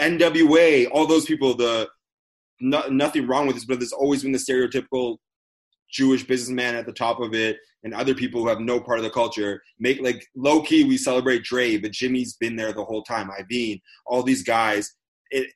NWA, 0.00 0.88
all 0.92 1.06
those 1.06 1.24
people. 1.24 1.54
The 1.54 1.88
no, 2.60 2.86
nothing 2.88 3.26
wrong 3.26 3.46
with 3.46 3.56
this, 3.56 3.64
but 3.64 3.80
there's 3.80 3.92
always 3.92 4.22
been 4.22 4.32
the 4.32 4.38
stereotypical 4.38 5.16
Jewish 5.90 6.26
businessman 6.26 6.74
at 6.74 6.86
the 6.86 6.92
top 6.92 7.20
of 7.20 7.34
it, 7.34 7.58
and 7.82 7.92
other 7.92 8.14
people 8.14 8.40
who 8.40 8.48
have 8.48 8.60
no 8.60 8.80
part 8.80 8.98
of 8.98 9.04
the 9.04 9.10
culture. 9.10 9.62
Make 9.78 10.00
like 10.00 10.24
low 10.36 10.62
key, 10.62 10.84
we 10.84 10.96
celebrate 10.96 11.44
Dre, 11.44 11.76
but 11.78 11.92
Jimmy's 11.92 12.34
been 12.34 12.56
there 12.56 12.72
the 12.72 12.84
whole 12.84 13.02
time. 13.02 13.30
Iovine, 13.30 13.80
all 14.06 14.22
these 14.22 14.42
guys. 14.42 14.94
It 15.30 15.48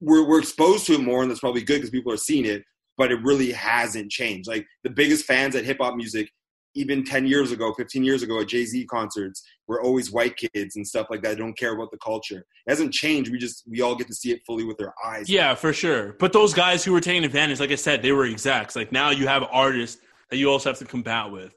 we're 0.00 0.26
we're 0.26 0.40
exposed 0.40 0.86
to 0.86 0.94
it 0.94 1.00
more, 1.00 1.22
and 1.22 1.30
that's 1.30 1.40
probably 1.40 1.62
good 1.62 1.76
because 1.76 1.90
people 1.90 2.12
are 2.12 2.18
seeing 2.18 2.44
it. 2.44 2.62
But 2.96 3.12
it 3.12 3.22
really 3.22 3.52
hasn't 3.52 4.10
changed. 4.10 4.48
Like 4.48 4.66
the 4.84 4.90
biggest 4.90 5.26
fans 5.26 5.54
at 5.54 5.64
hip 5.64 5.78
hop 5.80 5.96
music 5.96 6.30
even 6.76 7.02
10 7.04 7.26
years 7.26 7.52
ago, 7.52 7.72
15 7.72 8.04
years 8.04 8.22
ago 8.22 8.40
at 8.40 8.48
Jay 8.48 8.64
Z 8.64 8.84
concerts, 8.86 9.42
we're 9.66 9.82
always 9.82 10.12
white 10.12 10.36
kids 10.36 10.76
and 10.76 10.86
stuff 10.86 11.06
like 11.10 11.22
that. 11.22 11.38
Don't 11.38 11.56
care 11.56 11.74
about 11.74 11.90
the 11.90 11.96
culture. 11.98 12.44
It 12.66 12.70
hasn't 12.70 12.92
changed. 12.92 13.32
We 13.32 13.38
just, 13.38 13.64
we 13.66 13.80
all 13.80 13.96
get 13.96 14.06
to 14.08 14.14
see 14.14 14.30
it 14.30 14.42
fully 14.46 14.64
with 14.64 14.80
our 14.82 14.94
eyes. 15.04 15.28
Yeah, 15.28 15.54
for 15.54 15.72
sure. 15.72 16.12
But 16.20 16.34
those 16.34 16.52
guys 16.52 16.84
who 16.84 16.92
were 16.92 17.00
taking 17.00 17.24
advantage, 17.24 17.60
like 17.60 17.70
I 17.70 17.76
said, 17.76 18.02
they 18.02 18.12
were 18.12 18.26
execs. 18.26 18.76
Like 18.76 18.92
now 18.92 19.10
you 19.10 19.26
have 19.26 19.44
artists 19.50 20.00
that 20.30 20.36
you 20.36 20.50
also 20.50 20.68
have 20.68 20.78
to 20.78 20.84
combat 20.84 21.30
with. 21.30 21.54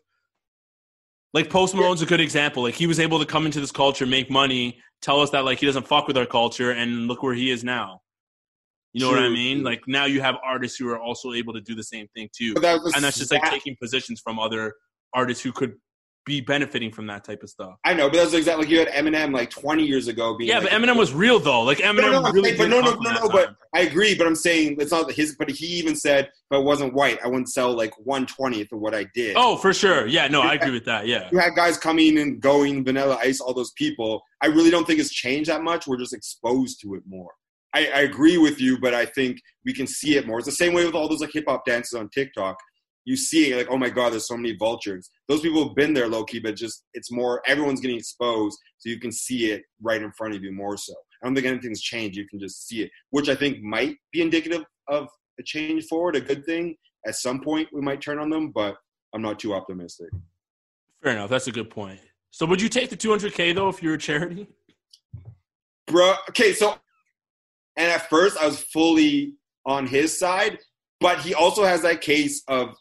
Like 1.34 1.50
Post 1.50 1.76
Malone's 1.76 2.02
yeah. 2.02 2.08
a 2.08 2.10
good 2.10 2.22
example. 2.22 2.64
Like 2.64 2.76
he 2.76 2.88
was 2.88 3.00
able 3.00 3.20
to 3.20 3.26
come 3.26 3.46
into 3.46 3.60
this 3.60 3.72
culture, 3.72 4.06
make 4.06 4.32
money, 4.32 4.80
tell 5.02 5.20
us 5.22 5.30
that 5.32 5.44
like 5.44 5.60
he 5.60 5.66
doesn't 5.66 5.88
fuck 5.88 6.08
with 6.08 6.18
our 6.18 6.26
culture, 6.26 6.72
and 6.72 7.08
look 7.08 7.22
where 7.22 7.36
he 7.36 7.52
is 7.52 7.64
now. 7.64 8.02
You 8.94 9.02
know 9.02 9.12
True. 9.12 9.22
what 9.22 9.26
I 9.26 9.34
mean? 9.34 9.64
Like 9.64 9.82
now 9.88 10.06
you 10.06 10.22
have 10.22 10.36
artists 10.44 10.78
who 10.78 10.90
are 10.90 11.00
also 11.00 11.34
able 11.34 11.54
to 11.54 11.62
do 11.62 11.76
the 11.76 11.84
same 11.84 12.08
thing 12.16 12.30
too, 12.36 12.54
that 12.56 12.80
and 12.96 13.04
that's 13.04 13.18
just 13.18 13.32
like 13.32 13.44
taking 13.44 13.76
positions 13.80 14.20
from 14.20 14.40
other 14.40 14.74
artists 15.14 15.44
who 15.44 15.52
could 15.52 15.76
be 16.30 16.42
benefiting 16.42 16.92
from 16.92 17.08
that 17.08 17.24
type 17.24 17.42
of 17.42 17.50
stuff. 17.50 17.76
I 17.84 17.94
know, 17.94 18.08
but 18.08 18.18
that's 18.18 18.34
exactly 18.34 18.66
like 18.66 18.72
you 18.72 18.80
had 18.80 18.90
Eminem 18.90 19.34
like 19.34 19.50
20 19.50 19.84
years 19.84 20.08
ago. 20.08 20.38
Being 20.38 20.50
yeah, 20.50 20.60
like, 20.60 20.70
but 20.70 20.74
Eminem 20.74 20.96
was 20.98 21.12
real 21.12 21.40
though. 21.40 21.62
Like 21.62 21.80
Eminem 21.80 22.12
no, 22.12 22.22
no, 22.22 22.32
really. 22.32 22.56
But 22.56 22.70
no, 22.70 22.82
no, 22.82 22.94
no, 22.94 23.12
no. 23.12 23.30
But 23.30 23.56
I 23.74 23.82
agree. 23.82 24.16
But 24.16 24.28
I'm 24.28 24.36
saying 24.36 24.78
it's 24.80 24.92
not 24.92 25.12
his. 25.12 25.36
But 25.38 25.50
he 25.50 25.66
even 25.66 25.96
said, 25.96 26.26
if 26.26 26.32
I 26.52 26.58
wasn't 26.58 26.94
white, 26.94 27.20
I 27.24 27.28
wouldn't 27.28 27.50
sell 27.50 27.76
like 27.76 27.94
one 27.98 28.28
twentieth 28.28 28.72
of 28.72 28.80
what 28.80 28.94
I 28.94 29.06
did. 29.16 29.36
Oh, 29.38 29.58
for 29.58 29.74
sure. 29.74 30.06
Yeah, 30.08 30.28
no, 30.28 30.42
I 30.42 30.54
agree 30.54 30.72
with 30.72 30.86
that. 30.86 31.08
Yeah, 31.08 31.30
you 31.32 31.40
had 31.40 31.56
guys 31.56 31.78
coming 31.78 32.20
and 32.20 32.40
going, 32.40 32.84
Vanilla 32.84 33.18
Ice, 33.22 33.40
all 33.40 33.54
those 33.54 33.72
people. 33.72 34.22
I 34.42 34.48
really 34.48 34.70
don't 34.70 34.86
think 34.86 35.00
it's 35.00 35.12
changed 35.12 35.50
that 35.50 35.64
much. 35.64 35.88
We're 35.88 35.98
just 35.98 36.14
exposed 36.14 36.80
to 36.82 36.94
it 36.96 37.04
more. 37.08 37.32
I, 37.74 37.88
I 37.88 37.99
agree 38.01 38.38
with 38.38 38.59
you, 38.59 38.80
but 38.80 38.93
I 38.93 39.05
think 39.05 39.39
we 39.65 39.74
can 39.74 39.88
see 39.88 40.17
it 40.17 40.26
more. 40.26 40.39
It's 40.39 40.47
the 40.47 40.51
same 40.51 40.74
way 40.74 40.86
with 40.86 40.95
all 40.95 41.07
those 41.07 41.22
like 41.22 41.32
hip 41.34 41.45
hop 41.47 41.65
dances 41.65 41.93
on 41.93 42.09
TikTok 42.09 42.57
you 43.09 43.17
see 43.17 43.51
it 43.51 43.57
like, 43.57 43.67
oh 43.72 43.78
my 43.78 43.89
god, 43.89 44.11
there's 44.11 44.28
so 44.28 44.38
many 44.38 44.55
vultures. 44.55 45.09
Those 45.28 45.41
people 45.41 45.65
have 45.65 45.76
been 45.76 45.95
there 45.95 46.07
low 46.07 46.24
key, 46.24 46.39
but 46.39 46.55
just 46.55 46.84
it's 46.93 47.11
more 47.11 47.41
everyone's 47.47 47.80
getting 47.80 47.97
exposed, 47.97 48.55
so 48.78 48.88
you 48.88 48.99
can 48.99 49.11
see 49.11 49.51
it 49.51 49.63
right 49.82 49.99
in 49.99 50.11
front 50.11 50.36
of 50.36 50.43
you 50.43 50.51
more 50.51 50.78
so. 50.78 50.93
I 51.22 51.26
don't 51.26 51.34
think 51.34 51.47
anything's 51.47 51.82
changed. 51.82 52.15
You 52.15 52.28
can 52.28 52.39
just 52.39 52.67
see 52.67 52.84
it, 52.84 52.91
which 53.09 53.28
I 53.28 53.34
think 53.34 53.63
might 53.63 53.97
be 54.11 54.22
indicative 54.22 54.63
of 54.88 55.07
a 55.39 55.43
change 55.43 55.86
forward, 55.86 56.17
a 56.17 56.22
good 56.22 56.45
thing. 56.45 56.76
At 57.07 57.15
some 57.15 57.41
point, 57.41 57.67
we 57.74 57.82
might 57.82 57.99
turn 57.99 58.20
on 58.20 58.30
them, 58.30 58.51
but 58.53 58.76
I'm 59.15 59.24
not 59.24 59.39
too 59.39 59.55
optimistic. 59.55 60.09
Fair 61.01 61.13
enough. 61.13 61.32
That's 61.32 61.47
a 61.47 61.51
good 61.51 61.72
point. 61.72 61.99
So, 62.30 62.45
would 62.45 62.61
you 62.61 62.70
take 62.70 62.91
the 62.91 62.97
200k 62.97 63.55
though 63.55 63.70
if 63.70 63.82
you're 63.82 63.95
a 63.95 63.97
charity? 63.97 64.47
Bro, 65.88 66.13
okay. 66.30 66.53
So, 66.53 66.76
and 67.80 67.90
at 67.90 68.10
first 68.10 68.38
I 68.38 68.46
was 68.46 68.60
fully 68.60 69.36
on 69.66 69.88
his 69.88 70.18
side, 70.18 70.60
but 71.00 71.20
he 71.22 71.34
also 71.34 71.64
has 71.64 71.82
that 71.84 72.02
case 72.02 72.44
of 72.48 72.76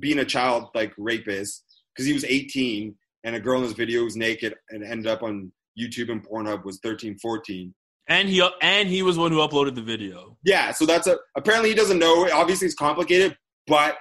being 0.00 0.20
a 0.20 0.24
child 0.24 0.70
like 0.74 0.92
rapist 0.96 1.64
because 1.94 2.06
he 2.06 2.14
was 2.14 2.24
18 2.24 2.96
and 3.24 3.36
a 3.36 3.40
girl 3.40 3.58
in 3.58 3.64
his 3.64 3.74
video 3.74 4.04
was 4.04 4.16
naked 4.16 4.54
and 4.70 4.82
ended 4.82 5.06
up 5.06 5.22
on 5.22 5.52
YouTube 5.78 6.10
and 6.10 6.26
Pornhub 6.26 6.64
was 6.64 6.78
13, 6.82 7.18
14. 7.18 7.74
And 8.08 8.28
he 8.28 8.46
and 8.62 8.88
he 8.88 9.02
was 9.02 9.16
one 9.16 9.30
who 9.30 9.38
uploaded 9.38 9.74
the 9.74 9.82
video. 9.82 10.36
Yeah, 10.44 10.72
so 10.72 10.86
that's 10.86 11.06
a 11.06 11.18
apparently 11.36 11.68
he 11.68 11.74
doesn't 11.74 12.00
know. 12.00 12.28
Obviously, 12.32 12.66
it's 12.66 12.74
complicated, 12.74 13.36
but 13.68 13.96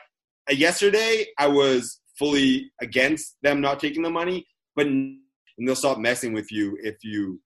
uh, 0.49 0.53
yesterday 0.53 1.27
I 1.37 1.47
was 1.47 1.99
fully 2.17 2.71
against 2.81 3.35
them 3.43 3.61
not 3.61 3.79
taking 3.79 4.01
the 4.01 4.09
money, 4.09 4.47
but 4.75 4.87
and 4.87 5.19
they'll 5.59 5.75
stop 5.75 5.99
messing 5.99 6.33
with 6.33 6.51
you 6.51 6.77
if 6.81 6.95
you 7.03 7.39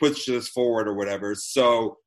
push 0.00 0.26
this 0.26 0.48
forward 0.48 0.88
or 0.88 0.94
whatever. 0.94 1.34
So 1.36 1.98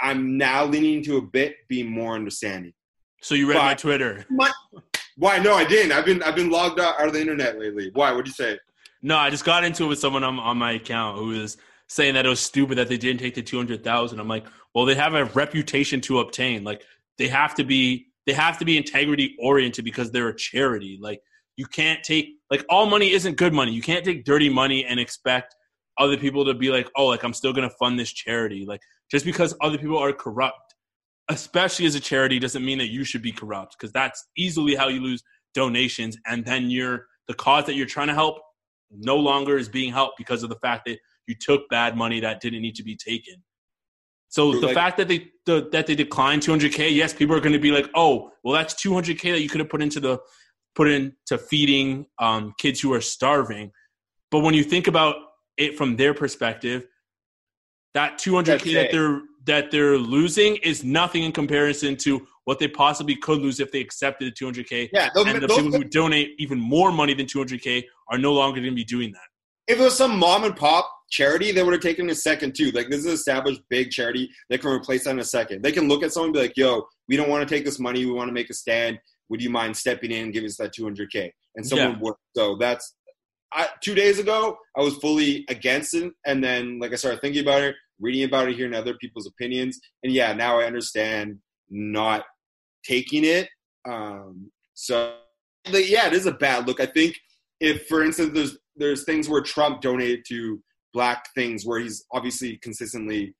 I'm 0.00 0.36
now 0.36 0.64
leaning 0.64 1.02
to 1.04 1.16
a 1.16 1.22
bit 1.22 1.56
be 1.68 1.82
more 1.82 2.14
understanding. 2.14 2.72
So 3.20 3.34
you 3.34 3.48
read 3.48 3.54
But- 3.54 3.64
my 3.64 3.74
Twitter. 3.74 4.24
My, 4.30 4.50
why? 5.16 5.38
No, 5.38 5.54
I 5.54 5.64
didn't. 5.64 5.92
I've 5.92 6.04
been 6.04 6.22
I've 6.22 6.36
been 6.36 6.50
logged 6.50 6.78
out, 6.78 7.00
out 7.00 7.08
of 7.08 7.12
the 7.12 7.20
internet 7.20 7.58
lately. 7.58 7.90
Why? 7.92 8.10
What'd 8.12 8.28
you 8.28 8.32
say? 8.32 8.58
No, 9.02 9.16
I 9.16 9.30
just 9.30 9.44
got 9.44 9.64
into 9.64 9.84
it 9.84 9.88
with 9.88 9.98
someone 9.98 10.24
on, 10.24 10.38
on 10.38 10.56
my 10.58 10.72
account 10.72 11.18
who 11.18 11.26
was 11.28 11.56
saying 11.88 12.14
that 12.14 12.26
it 12.26 12.28
was 12.28 12.40
stupid 12.40 12.78
that 12.78 12.88
they 12.88 12.96
didn't 12.98 13.20
take 13.20 13.34
the 13.34 13.42
200,000. 13.42 14.20
I'm 14.20 14.28
like, 14.28 14.44
well, 14.74 14.84
they 14.84 14.94
have 14.94 15.14
a 15.14 15.24
reputation 15.26 16.00
to 16.02 16.18
obtain. 16.20 16.62
Like 16.64 16.82
they 17.16 17.28
have 17.28 17.54
to 17.56 17.64
be 17.64 18.06
they 18.26 18.32
have 18.34 18.58
to 18.58 18.64
be 18.64 18.76
integrity 18.76 19.34
oriented 19.40 19.84
because 19.84 20.10
they're 20.12 20.28
a 20.28 20.36
charity. 20.36 20.98
Like 21.00 21.20
you 21.56 21.66
can't 21.66 22.02
take 22.04 22.36
like 22.50 22.64
all 22.68 22.86
money 22.86 23.10
isn't 23.10 23.36
good 23.36 23.52
money. 23.52 23.72
You 23.72 23.82
can't 23.82 24.04
take 24.04 24.24
dirty 24.24 24.48
money 24.48 24.84
and 24.84 25.00
expect 25.00 25.56
other 25.98 26.16
people 26.16 26.44
to 26.44 26.54
be 26.54 26.70
like, 26.70 26.90
"Oh, 26.96 27.06
like 27.06 27.22
I'm 27.22 27.34
still 27.34 27.52
to 27.52 27.70
fund 27.70 27.98
this 27.98 28.12
charity." 28.12 28.64
Like 28.66 28.80
just 29.10 29.24
because 29.24 29.54
other 29.60 29.78
people 29.78 29.98
are 29.98 30.12
corrupt, 30.12 30.74
especially 31.28 31.86
as 31.86 31.94
a 31.94 32.00
charity 32.00 32.38
doesn't 32.38 32.64
mean 32.64 32.78
that 32.78 32.88
you 32.88 33.04
should 33.04 33.22
be 33.22 33.32
corrupt 33.32 33.76
because 33.78 33.92
that's 33.92 34.26
easily 34.36 34.74
how 34.74 34.88
you 34.88 35.00
lose 35.00 35.22
donations 35.54 36.16
and 36.26 36.44
then 36.44 36.70
you're 36.70 37.06
the 37.26 37.34
cause 37.34 37.66
that 37.66 37.74
you're 37.74 37.86
trying 37.86 38.08
to 38.08 38.14
help 38.14 38.38
no 38.90 39.16
longer 39.16 39.58
is 39.58 39.68
being 39.68 39.92
helped 39.92 40.16
because 40.16 40.42
of 40.42 40.48
the 40.48 40.56
fact 40.56 40.86
that 40.86 40.98
you 41.26 41.34
took 41.38 41.68
bad 41.68 41.96
money 41.96 42.20
that 42.20 42.40
didn't 42.40 42.62
need 42.62 42.74
to 42.74 42.82
be 42.82 42.96
taken. 42.96 43.34
So 44.28 44.52
the 44.52 44.66
like- 44.66 44.74
fact 44.74 44.96
that 44.98 45.08
they 45.08 45.28
the, 45.46 45.68
that 45.72 45.86
they 45.86 45.94
declined 45.94 46.42
200k, 46.42 46.94
yes, 46.94 47.14
people 47.14 47.34
are 47.34 47.40
going 47.40 47.54
to 47.54 47.58
be 47.58 47.70
like, 47.70 47.88
"Oh, 47.94 48.30
well, 48.44 48.54
that's 48.54 48.74
200k 48.74 49.32
that 49.32 49.40
you 49.40 49.48
could 49.48 49.60
have 49.60 49.70
put 49.70 49.82
into 49.82 50.00
the 50.00 50.18
put 50.74 50.88
into 50.88 51.38
feeding 51.38 52.06
um, 52.18 52.52
kids 52.58 52.80
who 52.80 52.92
are 52.92 53.00
starving." 53.00 53.72
But 54.30 54.40
when 54.40 54.52
you 54.52 54.62
think 54.62 54.86
about 54.86 55.16
it 55.58 55.76
from 55.76 55.96
their 55.96 56.14
perspective, 56.14 56.86
that 57.94 58.18
200k 58.18 58.44
That's 58.46 58.64
that 58.64 58.84
it. 58.86 58.92
they're 58.92 59.22
that 59.46 59.70
they're 59.70 59.96
losing 59.96 60.56
is 60.56 60.84
nothing 60.84 61.22
in 61.22 61.32
comparison 61.32 61.96
to 61.96 62.26
what 62.44 62.58
they 62.58 62.68
possibly 62.68 63.16
could 63.16 63.38
lose 63.40 63.60
if 63.60 63.72
they 63.72 63.80
accepted 63.80 64.30
the 64.30 64.44
200k. 64.44 64.90
Yeah, 64.92 65.08
those, 65.14 65.26
And 65.26 65.40
the 65.40 65.46
those- 65.46 65.56
people 65.56 65.72
who 65.72 65.84
donate 65.84 66.34
even 66.38 66.58
more 66.58 66.92
money 66.92 67.14
than 67.14 67.24
200k 67.26 67.84
are 68.10 68.18
no 68.18 68.34
longer 68.34 68.60
going 68.60 68.72
to 68.72 68.76
be 68.76 68.84
doing 68.84 69.12
that. 69.12 69.22
if 69.66 69.78
it 69.78 69.82
was 69.82 69.96
some 69.96 70.18
mom 70.18 70.44
and 70.44 70.56
pop 70.56 70.90
charity, 71.10 71.50
they 71.52 71.62
would 71.62 71.72
have 71.74 71.82
taken 71.82 72.08
a 72.10 72.14
second 72.14 72.54
too. 72.54 72.70
Like 72.72 72.88
this 72.90 73.00
is 73.00 73.06
an 73.06 73.12
established 73.12 73.62
big 73.70 73.90
charity. 73.90 74.30
They 74.50 74.58
can 74.58 74.70
replace 74.70 75.04
that 75.04 75.10
in 75.10 75.18
a 75.18 75.24
second. 75.24 75.62
They 75.62 75.72
can 75.72 75.88
look 75.88 76.02
at 76.02 76.12
someone 76.12 76.28
and 76.28 76.34
be 76.34 76.40
like, 76.40 76.56
"Yo, 76.56 76.86
we 77.08 77.16
don't 77.16 77.28
want 77.30 77.46
to 77.46 77.54
take 77.54 77.64
this 77.66 77.78
money. 77.78 78.04
We 78.06 78.12
want 78.12 78.28
to 78.28 78.32
make 78.34 78.48
a 78.50 78.54
stand. 78.54 78.98
Would 79.30 79.42
you 79.42 79.50
mind 79.50 79.76
stepping 79.76 80.10
in 80.10 80.24
and 80.24 80.32
giving 80.32 80.46
us 80.48 80.56
that 80.56 80.72
200k?" 80.74 81.30
And 81.56 81.66
someone 81.66 81.92
Yeah. 81.92 81.98
would. 82.00 82.14
So 82.36 82.56
that's. 82.56 82.94
I, 83.52 83.68
two 83.82 83.94
days 83.94 84.18
ago, 84.18 84.58
I 84.76 84.82
was 84.82 84.96
fully 84.96 85.44
against 85.48 85.94
it, 85.94 86.12
and 86.26 86.42
then 86.42 86.78
like 86.78 86.92
I 86.92 86.96
started 86.96 87.20
thinking 87.20 87.42
about 87.42 87.62
it, 87.62 87.74
reading 88.00 88.24
about 88.24 88.48
it, 88.48 88.56
hearing 88.56 88.74
other 88.74 88.94
people's 88.94 89.26
opinions, 89.26 89.78
and 90.02 90.12
yeah, 90.12 90.32
now 90.32 90.58
I 90.60 90.64
understand 90.64 91.38
not 91.70 92.24
taking 92.84 93.24
it. 93.24 93.48
Um, 93.88 94.50
so 94.74 95.14
yeah, 95.66 96.06
it 96.06 96.12
is 96.12 96.26
a 96.26 96.32
bad 96.32 96.66
look. 96.66 96.80
I 96.80 96.86
think 96.86 97.16
if, 97.60 97.86
for 97.86 98.04
instance, 98.04 98.30
there's 98.34 98.58
there's 98.76 99.04
things 99.04 99.28
where 99.28 99.42
Trump 99.42 99.80
donated 99.80 100.24
to 100.28 100.62
black 100.92 101.24
things 101.34 101.64
where 101.66 101.80
he's 101.80 102.04
obviously 102.12 102.58
consistently 102.58 103.34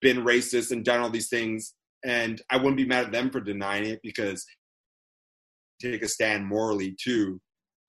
been 0.00 0.24
racist 0.24 0.70
and 0.70 0.84
done 0.84 1.00
all 1.00 1.10
these 1.10 1.28
things, 1.28 1.74
and 2.04 2.40
I 2.50 2.56
wouldn't 2.56 2.76
be 2.76 2.86
mad 2.86 3.06
at 3.06 3.12
them 3.12 3.30
for 3.30 3.40
denying 3.40 3.86
it 3.86 4.00
because 4.02 4.44
take 5.80 6.02
a 6.02 6.08
stand 6.08 6.46
morally 6.46 6.96
too. 7.02 7.40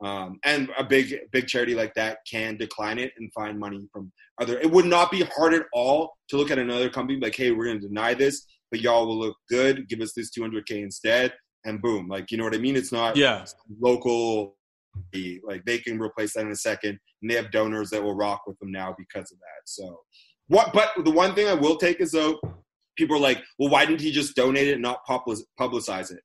Um, 0.02 0.40
and 0.46 0.70
a 0.78 0.84
big 0.84 1.16
big 1.32 1.48
charity 1.48 1.76
like 1.76 1.94
that 1.96 2.20
can 2.30 2.56
decline 2.56 3.00
it 3.00 3.12
and 3.18 3.32
find 3.34 3.60
money 3.60 3.86
from 3.92 4.12
other. 4.42 4.58
It 4.60 4.72
would 4.72 4.86
not 4.86 5.12
be 5.12 5.24
hard 5.36 5.54
at 5.54 5.66
all 5.74 6.14
to 6.30 6.38
look 6.38 6.52
at 6.52 6.60
another 6.60 6.90
company 6.90 7.20
like, 7.20 7.36
hey, 7.36 7.52
we're 7.52 7.66
going 7.66 7.82
to 7.82 7.88
deny 7.88 8.14
this, 8.14 8.46
but 8.72 8.80
y'all 8.80 9.06
will 9.06 9.20
look 9.20 9.36
good. 9.50 9.90
Give 9.90 10.00
us 10.00 10.14
this 10.16 10.32
200k 10.32 10.84
instead, 10.84 11.34
and 11.66 11.82
boom, 11.82 12.08
like 12.08 12.32
you 12.32 12.38
know 12.38 12.46
what 12.46 12.56
I 12.56 12.60
mean. 12.60 12.78
It's 12.78 12.92
not 12.94 13.18
Yeah. 13.18 13.46
local 13.82 14.56
like 15.44 15.64
they 15.66 15.78
can 15.78 16.00
replace 16.00 16.34
that 16.34 16.46
in 16.46 16.52
a 16.52 16.56
second 16.56 16.98
and 17.22 17.30
they 17.30 17.36
have 17.36 17.52
donors 17.52 17.90
that 17.90 18.04
will 18.04 18.16
rock 18.16 18.42
with 18.48 18.58
them 18.60 18.72
now 18.72 18.94
because 18.98 19.32
of 19.32 19.38
that 19.38 19.62
so 19.66 20.00
what 20.48 20.74
but 20.74 20.90
the 21.06 21.12
one 21.12 21.34
thing 21.36 21.48
i 21.48 21.54
will 21.54 21.78
take 21.78 22.00
is 22.02 22.12
though 22.12 22.40
people 22.98 23.16
are 23.16 23.20
like 23.20 23.42
well 23.60 23.70
why 23.70 23.86
didn't 23.86 24.02
he 24.02 24.12
just 24.12 24.36
donate 24.36 24.68
it 24.68 24.74
and 24.74 24.82
not 24.82 25.00
publicize 25.08 26.12
it 26.12 26.20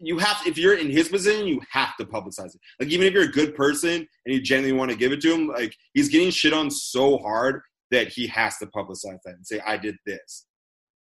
you 0.00 0.18
have 0.18 0.36
if 0.46 0.56
you're 0.58 0.76
in 0.78 0.90
his 0.90 1.08
position 1.08 1.46
you 1.46 1.60
have 1.70 1.96
to 1.96 2.04
publicize 2.04 2.54
it 2.54 2.60
like 2.80 2.88
even 2.88 3.06
if 3.06 3.12
you're 3.12 3.24
a 3.24 3.28
good 3.40 3.54
person 3.54 3.92
and 3.92 4.34
you 4.34 4.40
genuinely 4.40 4.78
want 4.78 4.90
to 4.90 4.96
give 4.96 5.12
it 5.12 5.20
to 5.20 5.32
him 5.34 5.48
like 5.48 5.74
he's 5.94 6.08
getting 6.08 6.30
shit 6.30 6.52
on 6.52 6.70
so 6.70 7.18
hard 7.18 7.60
that 7.90 8.08
he 8.08 8.26
has 8.26 8.56
to 8.58 8.66
publicize 8.66 9.18
that 9.24 9.34
and 9.34 9.46
say 9.46 9.60
i 9.66 9.76
did 9.76 9.96
this 10.06 10.46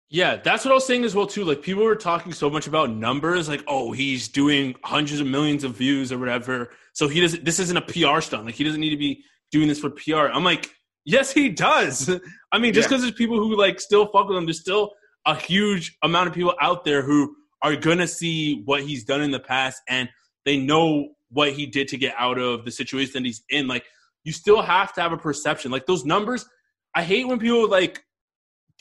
Yeah, 0.09 0.35
that's 0.43 0.65
what 0.65 0.71
I 0.71 0.75
was 0.75 0.85
saying 0.85 1.05
as 1.05 1.15
well 1.15 1.25
too. 1.25 1.45
Like 1.45 1.61
people 1.61 1.85
were 1.85 1.95
talking 1.95 2.33
so 2.33 2.49
much 2.49 2.67
about 2.67 2.89
numbers, 3.07 3.47
like 3.47 3.63
oh 3.67 3.93
he's 3.93 4.27
doing 4.27 4.75
hundreds 4.83 5.21
of 5.21 5.27
millions 5.27 5.63
of 5.63 5.71
views 5.77 6.11
or 6.11 6.17
whatever. 6.19 6.71
So 6.93 7.07
he 7.07 7.21
doesn't. 7.21 7.45
This 7.45 7.59
isn't 7.59 7.77
a 7.77 7.85
PR 7.93 8.19
stunt. 8.19 8.43
Like 8.45 8.55
he 8.55 8.65
doesn't 8.65 8.81
need 8.81 8.89
to 8.97 8.97
be 9.07 9.23
doing 9.53 9.69
this 9.69 9.79
for 9.79 9.89
PR. 9.89 10.27
I'm 10.35 10.43
like, 10.43 10.69
yes, 11.05 11.31
he 11.31 11.47
does. 11.47 12.09
I 12.51 12.59
mean, 12.59 12.73
just 12.73 12.85
Yeah. 12.85 12.89
because 12.89 13.01
there's 13.03 13.13
people 13.23 13.37
who 13.39 13.55
like 13.55 13.79
still 13.79 14.05
fuck 14.11 14.27
with 14.27 14.37
him, 14.37 14.45
there's 14.45 14.59
still 14.59 14.91
a 15.25 15.33
huge 15.33 15.97
amount 16.03 16.27
of 16.27 16.33
people 16.35 16.55
out 16.59 16.83
there 16.83 17.01
who 17.03 17.33
are 17.63 17.75
gonna 17.75 18.07
see 18.07 18.61
what 18.65 18.83
he's 18.83 19.03
done 19.03 19.21
in 19.21 19.31
the 19.31 19.39
past 19.39 19.81
and 19.87 20.09
they 20.45 20.57
know 20.57 21.09
what 21.29 21.53
he 21.53 21.65
did 21.65 21.87
to 21.89 21.97
get 21.97 22.13
out 22.17 22.37
of 22.37 22.65
the 22.65 22.71
situation 22.71 23.13
that 23.13 23.25
he's 23.25 23.43
in. 23.49 23.67
Like 23.67 23.85
you 24.23 24.33
still 24.33 24.61
have 24.61 24.93
to 24.93 25.01
have 25.01 25.13
a 25.13 25.17
perception. 25.17 25.71
Like 25.71 25.85
those 25.85 26.05
numbers. 26.05 26.45
I 26.93 27.03
hate 27.03 27.27
when 27.27 27.39
people 27.39 27.69
like 27.69 28.03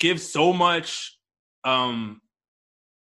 give 0.01 0.21
so 0.21 0.53
much 0.53 1.17
um 1.65 2.21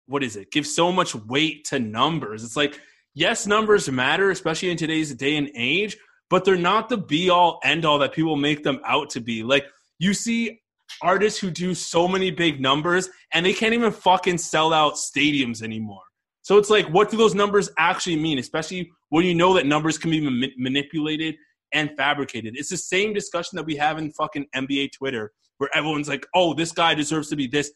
what 0.07 0.22
is 0.22 0.35
it 0.35 0.51
give 0.51 0.66
so 0.66 0.91
much 0.91 1.14
weight 1.14 1.64
to 1.66 1.79
numbers 1.79 2.43
it's 2.43 2.57
like 2.57 2.81
yes 3.14 3.47
numbers 3.47 3.91
matter 3.91 4.31
especially 4.31 4.70
in 4.70 4.77
today's 4.77 5.14
day 5.14 5.37
and 5.37 5.51
age 5.55 5.97
but 6.31 6.45
they're 6.45 6.57
not 6.57 6.89
the 6.89 6.97
be 6.97 7.29
all 7.29 7.61
end 7.62 7.85
all 7.85 7.99
that 7.99 8.12
people 8.12 8.35
make 8.35 8.64
them 8.64 8.81
out 8.85 9.11
to 9.11 9.20
be 9.20 9.43
like 9.43 9.66
you 9.99 10.14
see 10.14 10.59
artists 11.03 11.38
who 11.38 11.51
do 11.51 11.74
so 11.74 12.07
many 12.09 12.30
big 12.30 12.61
numbers 12.61 13.09
and 13.32 13.44
they 13.44 13.53
can't 13.53 13.74
even 13.74 13.92
fucking 13.92 14.38
sell 14.38 14.72
out 14.72 14.94
stadiums 14.94 15.62
anymore 15.62 16.03
so 16.42 16.59
it's 16.59 16.70
like 16.70 16.86
what 16.88 17.11
do 17.11 17.16
those 17.16 17.34
numbers 17.34 17.70
actually 17.78 18.16
mean 18.16 18.38
especially 18.38 18.90
when 19.11 19.24
you 19.24 19.34
know 19.34 19.55
that 19.55 19.66
numbers 19.66 19.99
can 19.99 20.11
be 20.11 20.20
ma- 20.20 20.47
manipulated 20.57 21.34
and 21.72 21.90
fabricated 21.97 22.55
it's 22.57 22.70
the 22.70 22.76
same 22.76 23.12
discussion 23.12 23.57
that 23.57 23.64
we 23.64 23.76
have 23.76 23.99
in 23.99 24.11
fucking 24.12 24.47
nba 24.55 24.90
twitter 24.92 25.32
where 25.59 25.70
everyone's 25.74 26.09
like 26.09 26.26
oh 26.34 26.55
this 26.55 26.72
guy 26.72 26.94
deserves 26.94 27.28
to 27.28 27.36
be 27.36 27.47
this 27.47 27.72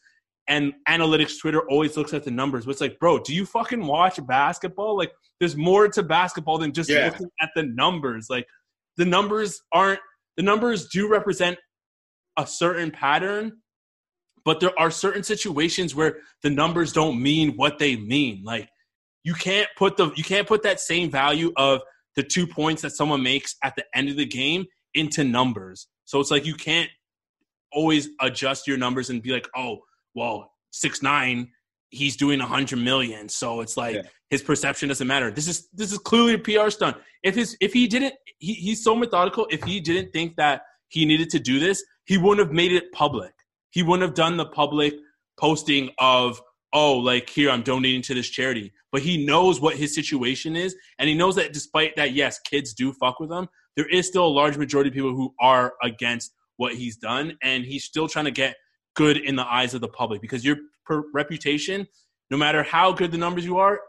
and 0.47 0.73
analytics 0.89 1.39
Twitter 1.39 1.61
always 1.69 1.95
looks 1.95 2.13
at 2.13 2.23
the 2.23 2.31
numbers. 2.31 2.65
But 2.65 2.71
it's 2.71 2.81
like, 2.81 2.99
bro, 2.99 3.19
do 3.19 3.33
you 3.33 3.45
fucking 3.45 3.85
watch 3.85 4.19
basketball? 4.25 4.97
Like, 4.97 5.11
there's 5.39 5.55
more 5.55 5.87
to 5.89 6.03
basketball 6.03 6.57
than 6.57 6.73
just 6.73 6.89
Yeah. 6.89 7.05
looking 7.05 7.29
at 7.39 7.51
the 7.55 7.63
numbers. 7.63 8.27
Like, 8.29 8.47
the 8.97 9.05
numbers 9.05 9.61
aren't 9.71 9.99
the 10.37 10.43
numbers 10.43 10.87
do 10.89 11.07
represent 11.09 11.57
a 12.37 12.47
certain 12.47 12.91
pattern, 12.91 13.61
but 14.45 14.59
there 14.59 14.77
are 14.79 14.89
certain 14.91 15.23
situations 15.23 15.93
where 15.95 16.17
the 16.43 16.49
numbers 16.49 16.93
don't 16.93 17.21
mean 17.21 17.51
what 17.57 17.77
they 17.79 17.95
mean. 17.95 18.43
Like, 18.43 18.69
you 19.23 19.33
can't 19.33 19.67
put 19.77 19.97
the 19.97 20.11
you 20.15 20.23
can't 20.23 20.47
put 20.47 20.63
that 20.63 20.79
same 20.79 21.11
value 21.11 21.51
of 21.57 21.81
the 22.15 22.23
two 22.23 22.47
points 22.47 22.81
that 22.81 22.91
someone 22.91 23.21
makes 23.23 23.55
at 23.63 23.75
the 23.75 23.85
end 23.95 24.09
of 24.09 24.17
the 24.17 24.25
game 24.25 24.65
into 24.93 25.23
numbers. 25.23 25.87
So 26.05 26.19
it's 26.19 26.31
like 26.31 26.45
you 26.45 26.55
can't 26.55 26.89
always 27.71 28.09
adjust 28.19 28.67
your 28.67 28.77
numbers 28.77 29.09
and 29.09 29.21
be 29.21 29.31
like, 29.31 29.47
oh, 29.55 29.79
well, 30.15 30.51
six 30.71 31.01
nine, 31.01 31.49
he's 31.89 32.17
doing 32.17 32.41
a 32.41 32.45
hundred 32.45 32.79
million, 32.79 33.29
so 33.29 33.61
it's 33.61 33.77
like 33.77 33.95
Yeah. 33.95 34.01
his 34.29 34.41
perception 34.41 34.89
doesn't 34.89 35.07
matter. 35.07 35.31
This 35.31 35.47
is 35.47 35.69
this 35.73 35.91
is 35.91 35.99
clearly 35.99 36.33
a 36.33 36.39
PR 36.39 36.69
stunt. 36.69 36.97
If 37.23 37.35
his 37.35 37.55
if 37.61 37.73
he 37.73 37.87
didn't, 37.87 38.15
he, 38.39 38.53
he's 38.53 38.83
so 38.83 38.95
methodical. 38.95 39.47
If 39.51 39.63
he 39.63 39.79
didn't 39.79 40.11
think 40.11 40.35
that 40.37 40.63
he 40.89 41.05
needed 41.05 41.29
to 41.29 41.39
do 41.39 41.59
this, 41.59 41.83
he 42.05 42.17
wouldn't 42.17 42.45
have 42.45 42.53
made 42.53 42.71
it 42.71 42.91
public. 42.91 43.33
He 43.69 43.83
wouldn't 43.83 44.01
have 44.01 44.15
done 44.15 44.37
the 44.37 44.45
public 44.45 44.93
posting 45.39 45.89
of 45.97 46.41
oh 46.73 46.93
like 46.97 47.29
here 47.29 47.49
i'm 47.49 47.63
donating 47.63 48.01
to 48.01 48.13
this 48.13 48.29
charity 48.29 48.71
but 48.91 49.01
he 49.01 49.25
knows 49.25 49.59
what 49.59 49.75
his 49.75 49.95
situation 49.95 50.55
is 50.55 50.75
and 50.99 51.09
he 51.09 51.15
knows 51.15 51.35
that 51.35 51.51
despite 51.53 51.95
that 51.95 52.13
yes 52.13 52.39
kids 52.39 52.73
do 52.73 52.93
fuck 52.93 53.19
with 53.19 53.31
him 53.31 53.47
there 53.75 53.87
is 53.89 54.07
still 54.07 54.25
a 54.25 54.27
large 54.27 54.57
majority 54.57 54.89
of 54.89 54.93
people 54.93 55.15
who 55.15 55.33
are 55.39 55.73
against 55.83 56.33
what 56.57 56.75
he's 56.75 56.97
done 56.97 57.35
and 57.41 57.65
he's 57.65 57.85
still 57.85 58.07
trying 58.07 58.25
to 58.25 58.31
get 58.31 58.55
good 58.95 59.17
in 59.17 59.35
the 59.35 59.45
eyes 59.51 59.73
of 59.73 59.81
the 59.81 59.87
public 59.87 60.21
because 60.21 60.45
your 60.45 60.57
per- 60.85 61.03
reputation 61.13 61.87
no 62.29 62.37
matter 62.37 62.61
how 62.61 62.91
good 62.91 63.11
the 63.11 63.17
numbers 63.17 63.45
you 63.45 63.57
are 63.57 63.79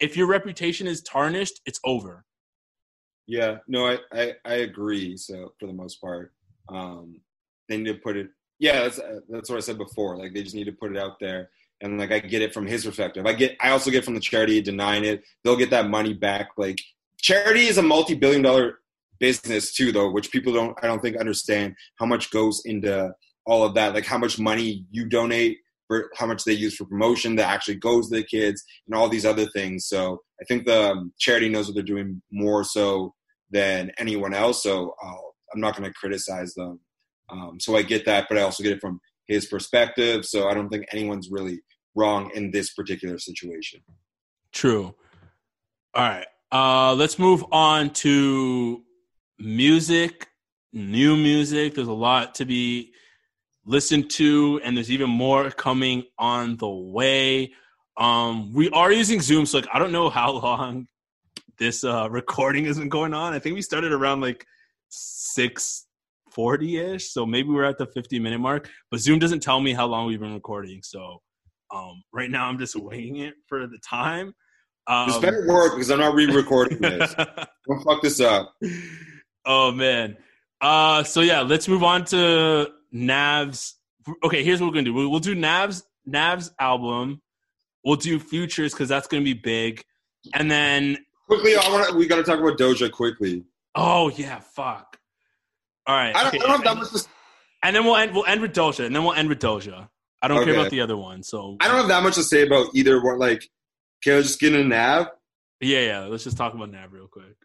if 0.00 0.16
your 0.16 0.26
reputation 0.26 0.86
is 0.86 1.02
tarnished 1.02 1.60
it's 1.66 1.80
over 1.84 2.24
Yeah, 3.26 3.58
no, 3.66 3.86
I, 3.86 3.98
I, 4.12 4.32
I 4.44 4.54
agree. 4.56 5.16
So 5.16 5.52
for 5.58 5.66
the 5.66 5.72
most 5.72 6.00
part, 6.00 6.32
um, 6.68 7.20
they 7.68 7.76
need 7.76 7.92
to 7.92 7.98
put 7.98 8.16
it 8.16 8.28
Yeah, 8.58 8.82
that's 8.82 9.00
that's 9.28 9.50
what 9.50 9.56
I 9.56 9.60
said 9.60 9.78
before. 9.78 10.16
Like 10.16 10.34
they 10.34 10.42
just 10.42 10.54
need 10.54 10.64
to 10.64 10.72
put 10.72 10.94
it 10.94 10.98
out 10.98 11.18
there, 11.20 11.50
and 11.80 11.98
like 11.98 12.12
I 12.12 12.18
get 12.18 12.42
it 12.42 12.54
from 12.54 12.66
his 12.66 12.84
perspective. 12.84 13.26
I 13.26 13.32
get 13.32 13.56
I 13.60 13.70
also 13.70 13.90
get 13.90 14.04
from 14.04 14.14
the 14.14 14.20
charity 14.20 14.60
denying 14.60 15.04
it. 15.04 15.22
They'll 15.42 15.56
get 15.56 15.70
that 15.70 15.88
money 15.88 16.14
back. 16.14 16.50
Like 16.56 16.80
charity 17.20 17.66
is 17.66 17.78
a 17.78 17.82
multi-billion 17.82 18.42
dollar 18.42 18.78
business 19.18 19.72
too, 19.72 19.92
though, 19.92 20.10
which 20.10 20.30
people 20.30 20.52
don't 20.52 20.76
I 20.82 20.86
don't 20.86 21.00
think 21.00 21.16
understand 21.16 21.74
how 21.98 22.06
much 22.06 22.30
goes 22.30 22.62
into 22.64 23.12
all 23.46 23.64
of 23.64 23.74
that. 23.74 23.94
Like 23.94 24.06
how 24.06 24.18
much 24.18 24.38
money 24.38 24.86
you 24.90 25.08
donate 25.08 25.58
for 25.86 26.10
how 26.16 26.26
much 26.26 26.44
they 26.44 26.52
use 26.52 26.76
for 26.76 26.86
promotion 26.86 27.36
that 27.36 27.48
actually 27.48 27.76
goes 27.76 28.08
to 28.08 28.16
the 28.16 28.24
kids 28.24 28.62
and 28.86 28.94
all 28.94 29.08
these 29.08 29.26
other 29.26 29.46
things. 29.46 29.86
So 29.86 30.22
I 30.40 30.44
think 30.44 30.64
the 30.64 30.92
um, 30.92 31.12
charity 31.18 31.48
knows 31.48 31.66
what 31.66 31.74
they're 31.74 31.82
doing 31.82 32.22
more 32.32 32.64
so 32.64 33.14
than 33.50 33.92
anyone 33.98 34.34
else. 34.34 34.62
So 34.62 34.94
uh, 35.04 35.12
I'm 35.52 35.60
not 35.60 35.76
going 35.76 35.88
to 35.88 35.94
criticize 35.94 36.54
them. 36.54 36.80
Um, 37.30 37.58
so 37.60 37.76
I 37.76 37.82
get 37.82 38.04
that, 38.06 38.26
but 38.28 38.38
I 38.38 38.42
also 38.42 38.62
get 38.62 38.72
it 38.72 38.80
from 38.80 39.00
his 39.26 39.46
perspective. 39.46 40.24
So 40.24 40.48
I 40.48 40.54
don't 40.54 40.68
think 40.68 40.86
anyone's 40.92 41.30
really 41.30 41.60
wrong 41.94 42.30
in 42.34 42.50
this 42.50 42.72
particular 42.72 43.18
situation. 43.18 43.80
True. 44.52 44.94
All 45.94 46.08
right. 46.08 46.26
Uh, 46.52 46.94
let's 46.94 47.18
move 47.18 47.44
on 47.50 47.90
to 47.90 48.82
music, 49.38 50.28
new 50.72 51.16
music. 51.16 51.74
There's 51.74 51.88
a 51.88 51.92
lot 51.92 52.34
to 52.36 52.44
be 52.44 52.92
listened 53.64 54.10
to, 54.10 54.60
and 54.62 54.76
there's 54.76 54.90
even 54.90 55.10
more 55.10 55.50
coming 55.50 56.04
on 56.18 56.56
the 56.56 56.68
way. 56.68 57.52
Um, 57.96 58.52
we 58.52 58.70
are 58.70 58.92
using 58.92 59.20
Zoom, 59.20 59.46
so 59.46 59.58
like 59.58 59.68
I 59.72 59.78
don't 59.78 59.92
know 59.92 60.10
how 60.10 60.32
long 60.32 60.86
this 61.58 61.84
uh, 61.84 62.08
recording 62.10 62.64
has 62.66 62.78
been 62.78 62.88
going 62.88 63.14
on. 63.14 63.32
I 63.32 63.38
think 63.38 63.54
we 63.54 63.62
started 63.62 63.92
around 63.92 64.20
like 64.20 64.46
six 64.88 65.86
forty 66.34 66.78
ish, 66.78 67.10
so 67.10 67.24
maybe 67.24 67.48
we're 67.48 67.64
at 67.64 67.78
the 67.78 67.86
fifty 67.86 68.18
minute 68.18 68.40
mark. 68.40 68.68
But 68.90 69.00
Zoom 69.00 69.18
doesn't 69.18 69.40
tell 69.40 69.60
me 69.60 69.72
how 69.72 69.86
long 69.86 70.06
we've 70.06 70.20
been 70.20 70.34
recording, 70.34 70.80
so 70.82 71.20
um, 71.74 72.02
right 72.12 72.30
now 72.30 72.46
I'm 72.46 72.58
just 72.58 72.76
waiting 72.76 73.16
it 73.16 73.34
for 73.48 73.66
the 73.66 73.78
time. 73.78 74.34
Um, 74.86 75.08
this 75.08 75.18
better 75.18 75.46
work 75.48 75.72
because 75.72 75.90
I'm 75.90 76.00
not 76.00 76.14
re-recording 76.14 76.78
this. 76.78 77.14
Don't 77.68 77.82
fuck 77.84 78.02
this 78.02 78.20
up. 78.20 78.54
Oh 79.46 79.72
man. 79.72 80.16
Uh, 80.60 81.02
so 81.02 81.20
yeah, 81.20 81.40
let's 81.40 81.68
move 81.68 81.82
on 81.82 82.04
to 82.06 82.70
Nav's. 82.92 83.76
Okay, 84.22 84.44
here's 84.44 84.60
what 84.60 84.68
we're 84.68 84.74
gonna 84.74 84.84
do. 84.84 84.94
We'll, 84.94 85.10
we'll 85.10 85.20
do 85.20 85.34
Nav's 85.34 85.84
Nav's 86.06 86.52
album. 86.60 87.22
We'll 87.84 87.96
do 87.96 88.18
Futures 88.18 88.72
because 88.72 88.88
that's 88.88 89.06
gonna 89.06 89.24
be 89.24 89.34
big, 89.34 89.82
and 90.34 90.50
then 90.50 90.98
quickly, 91.26 91.56
I 91.56 91.68
want 91.70 91.94
we 91.96 92.06
got 92.06 92.16
to 92.16 92.22
talk 92.22 92.38
about 92.38 92.58
Doja 92.58 92.90
quickly. 92.90 93.44
Oh 93.74 94.10
yeah, 94.10 94.40
fuck. 94.40 94.98
All 95.86 95.96
right. 95.96 96.14
I 96.14 96.22
don't, 96.22 96.28
okay. 96.28 96.38
I 96.38 96.40
don't 96.42 96.50
have 96.50 96.64
that 96.64 96.76
much. 96.76 97.02
To... 97.02 97.08
And 97.62 97.76
then 97.76 97.84
we'll 97.84 97.96
end. 97.96 98.14
We'll 98.14 98.26
end 98.26 98.40
with 98.40 98.52
Doja, 98.52 98.86
and 98.86 98.94
then 98.94 99.04
we'll 99.04 99.14
end 99.14 99.28
with 99.28 99.38
Doja. 99.38 99.88
I 100.22 100.28
don't 100.28 100.38
okay. 100.38 100.52
care 100.52 100.60
about 100.60 100.70
the 100.70 100.80
other 100.80 100.96
one. 100.96 101.22
So 101.22 101.56
I 101.60 101.68
don't 101.68 101.76
have 101.76 101.88
that 101.88 102.02
much 102.02 102.14
to 102.14 102.22
say 102.22 102.46
about 102.46 102.68
either 102.74 103.02
one. 103.02 103.18
Like, 103.18 103.48
can 104.02 104.18
I 104.18 104.22
just 104.22 104.40
get 104.40 104.54
in 104.54 104.60
a 104.60 104.64
Nav? 104.64 105.08
Yeah, 105.60 105.80
yeah. 105.80 106.00
Let's 106.00 106.24
just 106.24 106.36
talk 106.36 106.54
about 106.54 106.70
Nav 106.70 106.92
real 106.92 107.08
quick. 107.08 107.36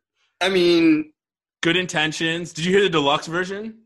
I 0.42 0.50
mean, 0.50 1.12
good 1.62 1.76
intentions. 1.76 2.54
Did 2.54 2.66
you 2.66 2.72
hear 2.72 2.82
the 2.82 2.90
deluxe 2.90 3.28
version? 3.28 3.80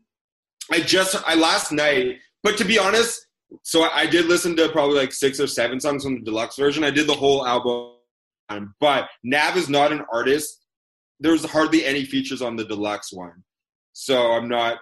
I 0.70 0.80
just 0.80 1.16
I 1.26 1.34
last 1.34 1.72
night, 1.72 2.18
but 2.42 2.56
to 2.58 2.64
be 2.64 2.78
honest, 2.78 3.26
so 3.62 3.82
I, 3.82 4.00
I 4.00 4.06
did 4.06 4.26
listen 4.26 4.56
to 4.56 4.68
probably 4.70 4.96
like 4.96 5.12
six 5.12 5.38
or 5.38 5.46
seven 5.46 5.80
songs 5.80 6.04
from 6.04 6.16
the 6.16 6.24
deluxe 6.24 6.56
version. 6.56 6.84
I 6.84 6.90
did 6.90 7.06
the 7.06 7.14
whole 7.14 7.46
album, 7.46 8.74
but 8.80 9.08
Nav 9.22 9.56
is 9.56 9.68
not 9.68 9.92
an 9.92 10.02
artist. 10.12 10.64
There's 11.20 11.44
hardly 11.44 11.84
any 11.84 12.04
features 12.04 12.42
on 12.42 12.56
the 12.56 12.64
deluxe 12.64 13.12
one, 13.12 13.44
so 13.94 14.32
I'm 14.32 14.48
not 14.48 14.78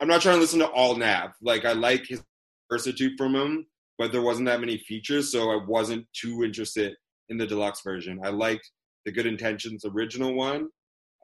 I'm 0.00 0.08
not 0.08 0.20
trying 0.22 0.36
to 0.36 0.40
listen 0.40 0.58
to 0.60 0.66
all 0.68 0.96
Nav. 0.96 1.30
Like 1.40 1.64
I 1.64 1.72
like 1.72 2.06
his 2.06 2.22
versatitude 2.70 3.12
from 3.16 3.34
him, 3.34 3.66
but 3.98 4.10
there 4.10 4.22
wasn't 4.22 4.46
that 4.46 4.60
many 4.60 4.78
features, 4.78 5.30
so 5.30 5.50
I 5.50 5.64
wasn't 5.64 6.06
too 6.12 6.42
interested 6.42 6.94
in 7.28 7.36
the 7.36 7.46
deluxe 7.46 7.82
version. 7.82 8.20
I 8.24 8.30
liked 8.30 8.70
the 9.04 9.12
Good 9.12 9.26
Intentions 9.26 9.84
original 9.84 10.34
one. 10.34 10.68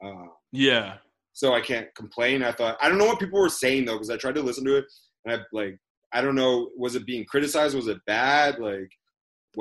Uh, 0.03 0.27
yeah. 0.51 0.97
So 1.33 1.53
I 1.53 1.61
can't 1.61 1.87
complain. 1.95 2.43
I 2.43 2.51
thought 2.51 2.77
I 2.79 2.87
don't 2.87 2.97
know 2.97 3.05
what 3.05 3.19
people 3.19 3.39
were 3.39 3.49
saying 3.49 3.85
though 3.85 3.93
because 3.93 4.09
I 4.09 4.17
tried 4.17 4.35
to 4.35 4.41
listen 4.41 4.63
to 4.65 4.77
it 4.77 4.85
and 5.25 5.35
I 5.35 5.39
like 5.51 5.77
I 6.13 6.21
don't 6.21 6.35
know 6.35 6.69
was 6.77 6.95
it 6.95 7.05
being 7.05 7.25
criticized? 7.25 7.75
Was 7.75 7.87
it 7.87 7.97
bad? 8.05 8.59
Like 8.59 8.89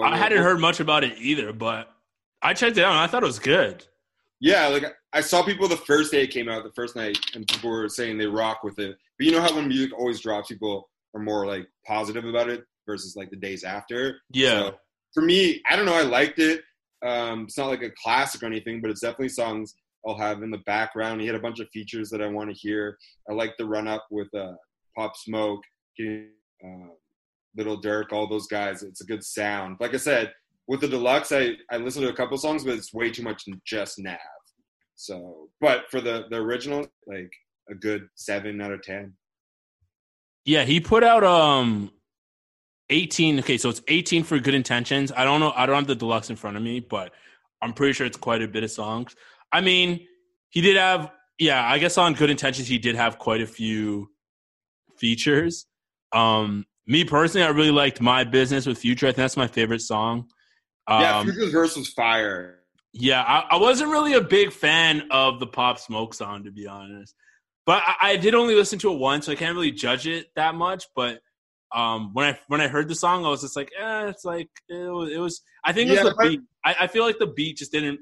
I 0.02 0.16
hadn't 0.16 0.42
heard 0.42 0.60
much 0.60 0.80
about 0.80 1.02
it 1.02 1.14
either, 1.18 1.52
but 1.52 1.88
I 2.42 2.52
checked 2.52 2.76
it 2.76 2.84
out 2.84 2.92
and 2.92 3.00
I 3.00 3.06
thought 3.06 3.22
it 3.22 3.26
was 3.26 3.38
good. 3.38 3.86
Yeah, 4.40 4.66
like 4.68 4.84
I 5.12 5.20
saw 5.20 5.42
people 5.42 5.68
the 5.68 5.76
first 5.76 6.12
day 6.12 6.22
it 6.22 6.30
came 6.30 6.48
out, 6.48 6.64
the 6.64 6.72
first 6.72 6.96
night, 6.96 7.18
and 7.34 7.46
people 7.46 7.70
were 7.70 7.88
saying 7.88 8.18
they 8.18 8.26
rock 8.26 8.62
with 8.62 8.78
it. 8.78 8.96
But 9.18 9.26
you 9.26 9.32
know 9.32 9.40
how 9.40 9.54
when 9.54 9.68
music 9.68 9.96
always 9.98 10.20
drops, 10.20 10.48
people 10.48 10.88
are 11.14 11.22
more 11.22 11.46
like 11.46 11.66
positive 11.86 12.24
about 12.24 12.48
it 12.48 12.64
versus 12.86 13.16
like 13.16 13.30
the 13.30 13.36
days 13.36 13.64
after. 13.64 14.18
Yeah. 14.32 14.64
So 14.64 14.74
for 15.14 15.22
me, 15.22 15.62
I 15.70 15.76
don't 15.76 15.86
know. 15.86 15.94
I 15.94 16.02
liked 16.02 16.38
it. 16.38 16.62
Um, 17.04 17.44
it's 17.44 17.56
not 17.56 17.68
like 17.68 17.82
a 17.82 17.90
classic 18.02 18.42
or 18.42 18.46
anything, 18.46 18.80
but 18.80 18.90
it's 18.90 19.00
definitely 19.00 19.28
songs 19.28 19.74
I'll 20.06 20.18
have 20.18 20.42
in 20.42 20.50
the 20.50 20.58
background. 20.58 21.20
He 21.20 21.26
had 21.26 21.36
a 21.36 21.40
bunch 21.40 21.60
of 21.60 21.68
features 21.70 22.10
that 22.10 22.20
I 22.20 22.26
want 22.26 22.50
to 22.50 22.56
hear. 22.56 22.98
I 23.28 23.32
like 23.32 23.54
the 23.56 23.66
run 23.66 23.88
up 23.88 24.06
with 24.10 24.28
uh, 24.34 24.52
Pop 24.96 25.16
Smoke, 25.16 25.62
uh, 26.00 26.88
Little 27.56 27.80
Durk, 27.80 28.12
all 28.12 28.26
those 28.26 28.46
guys. 28.46 28.82
It's 28.82 29.00
a 29.00 29.06
good 29.06 29.24
sound. 29.24 29.76
Like 29.80 29.94
I 29.94 29.98
said, 29.98 30.32
with 30.66 30.80
the 30.80 30.88
deluxe, 30.88 31.32
I, 31.32 31.52
I 31.70 31.76
listened 31.76 32.06
to 32.06 32.12
a 32.12 32.16
couple 32.16 32.36
songs, 32.38 32.64
but 32.64 32.74
it's 32.74 32.94
way 32.94 33.10
too 33.10 33.22
much 33.22 33.44
just 33.66 33.98
Nav. 33.98 34.18
So, 34.96 35.48
but 35.60 35.84
for 35.90 36.00
the 36.00 36.24
the 36.30 36.36
original, 36.36 36.86
like 37.06 37.30
a 37.70 37.74
good 37.74 38.06
seven 38.14 38.60
out 38.60 38.72
of 38.72 38.82
ten. 38.82 39.14
Yeah, 40.44 40.64
he 40.64 40.80
put 40.80 41.02
out 41.02 41.24
um 41.24 41.90
18. 42.90 43.40
Okay, 43.40 43.58
so 43.58 43.68
it's 43.70 43.82
18 43.88 44.24
for 44.24 44.38
good 44.38 44.54
intentions. 44.54 45.10
I 45.16 45.24
don't 45.24 45.40
know. 45.40 45.52
I 45.56 45.66
don't 45.66 45.76
have 45.76 45.86
the 45.86 45.94
deluxe 45.94 46.30
in 46.30 46.36
front 46.36 46.56
of 46.56 46.62
me, 46.62 46.80
but 46.80 47.12
I'm 47.62 47.72
pretty 47.72 47.94
sure 47.94 48.06
it's 48.06 48.16
quite 48.16 48.42
a 48.42 48.48
bit 48.48 48.62
of 48.62 48.70
songs. 48.70 49.16
I 49.52 49.60
mean, 49.60 50.06
he 50.50 50.60
did 50.60 50.76
have, 50.76 51.10
yeah, 51.38 51.66
I 51.66 51.78
guess 51.78 51.96
on 51.96 52.12
Good 52.14 52.30
Intentions, 52.30 52.68
he 52.68 52.78
did 52.78 52.94
have 52.94 53.18
quite 53.18 53.40
a 53.40 53.46
few 53.46 54.10
features. 54.98 55.66
Um, 56.12 56.66
me 56.86 57.04
personally, 57.04 57.46
I 57.46 57.50
really 57.50 57.70
liked 57.70 58.00
My 58.00 58.24
Business 58.24 58.66
with 58.66 58.78
Future. 58.78 59.06
I 59.06 59.10
think 59.10 59.16
that's 59.16 59.36
my 59.36 59.46
favorite 59.46 59.80
song. 59.80 60.28
Um, 60.86 61.00
yeah, 61.00 61.22
Future's 61.22 61.52
verse 61.52 61.76
was 61.76 61.88
fire. 61.88 62.60
Yeah, 62.92 63.22
I, 63.22 63.56
I, 63.56 63.56
wasn't 63.56 63.90
really 63.90 64.12
a 64.12 64.20
big 64.20 64.52
fan 64.52 65.08
of 65.10 65.40
the 65.40 65.46
Pop 65.46 65.78
Smoke 65.78 66.14
song, 66.14 66.44
to 66.44 66.52
be 66.52 66.66
honest. 66.66 67.14
But 67.66 67.82
I, 67.86 68.12
I, 68.12 68.16
did 68.16 68.34
only 68.34 68.54
listen 68.54 68.78
to 68.80 68.92
it 68.92 68.98
once, 68.98 69.26
so 69.26 69.32
I 69.32 69.34
can't 69.34 69.54
really 69.54 69.72
judge 69.72 70.06
it 70.06 70.26
that 70.36 70.54
much. 70.54 70.84
But 70.94 71.20
um, 71.74 72.10
when 72.12 72.26
I 72.26 72.38
when 72.46 72.60
I 72.60 72.68
heard 72.68 72.88
the 72.88 72.94
song, 72.94 73.24
I 73.24 73.30
was 73.30 73.40
just 73.40 73.56
like, 73.56 73.72
eh, 73.76 74.08
it's 74.08 74.24
like 74.24 74.48
it 74.68 74.92
was. 74.92 75.10
It 75.10 75.18
was 75.18 75.42
I 75.64 75.72
think 75.72 75.88
it 75.88 75.92
was 75.92 76.04
yeah, 76.04 76.10
the 76.10 76.28
beat. 76.28 76.40
I, 76.64 76.76
I 76.80 76.86
feel 76.86 77.04
like 77.04 77.18
the 77.18 77.26
beat 77.26 77.56
just 77.56 77.72
didn't 77.72 78.00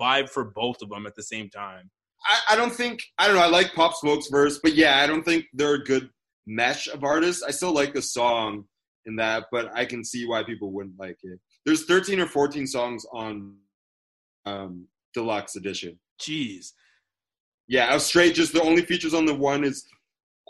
vibe 0.00 0.30
for 0.30 0.44
both 0.44 0.82
of 0.82 0.88
them 0.88 1.06
at 1.06 1.14
the 1.14 1.22
same 1.22 1.50
time. 1.50 1.90
I, 2.24 2.54
I 2.54 2.56
don't 2.56 2.74
think 2.74 3.02
I 3.18 3.26
don't 3.26 3.36
know. 3.36 3.42
I 3.42 3.48
like 3.48 3.74
Pop 3.74 3.94
Smoke's 3.94 4.28
verse, 4.28 4.58
but 4.62 4.74
yeah, 4.74 4.98
I 5.00 5.06
don't 5.06 5.22
think 5.22 5.44
they're 5.52 5.74
a 5.74 5.84
good 5.84 6.08
mesh 6.46 6.88
of 6.88 7.04
artists. 7.04 7.42
I 7.42 7.50
still 7.50 7.72
like 7.72 7.94
the 7.94 8.02
song 8.02 8.64
in 9.06 9.16
that, 9.16 9.44
but 9.52 9.70
I 9.74 9.84
can 9.84 10.04
see 10.04 10.26
why 10.26 10.42
people 10.42 10.72
wouldn't 10.72 10.98
like 10.98 11.18
it. 11.22 11.38
There's 11.64 11.84
13 11.84 12.20
or 12.20 12.26
14 12.26 12.66
songs 12.66 13.06
on 13.12 13.56
um, 14.46 14.86
deluxe 15.14 15.56
edition. 15.56 15.98
Jeez. 16.20 16.72
Yeah, 17.66 17.86
I 17.86 17.94
was 17.94 18.04
straight. 18.04 18.34
Just 18.34 18.52
the 18.52 18.62
only 18.62 18.82
features 18.82 19.14
on 19.14 19.24
the 19.24 19.34
one 19.34 19.64
is 19.64 19.86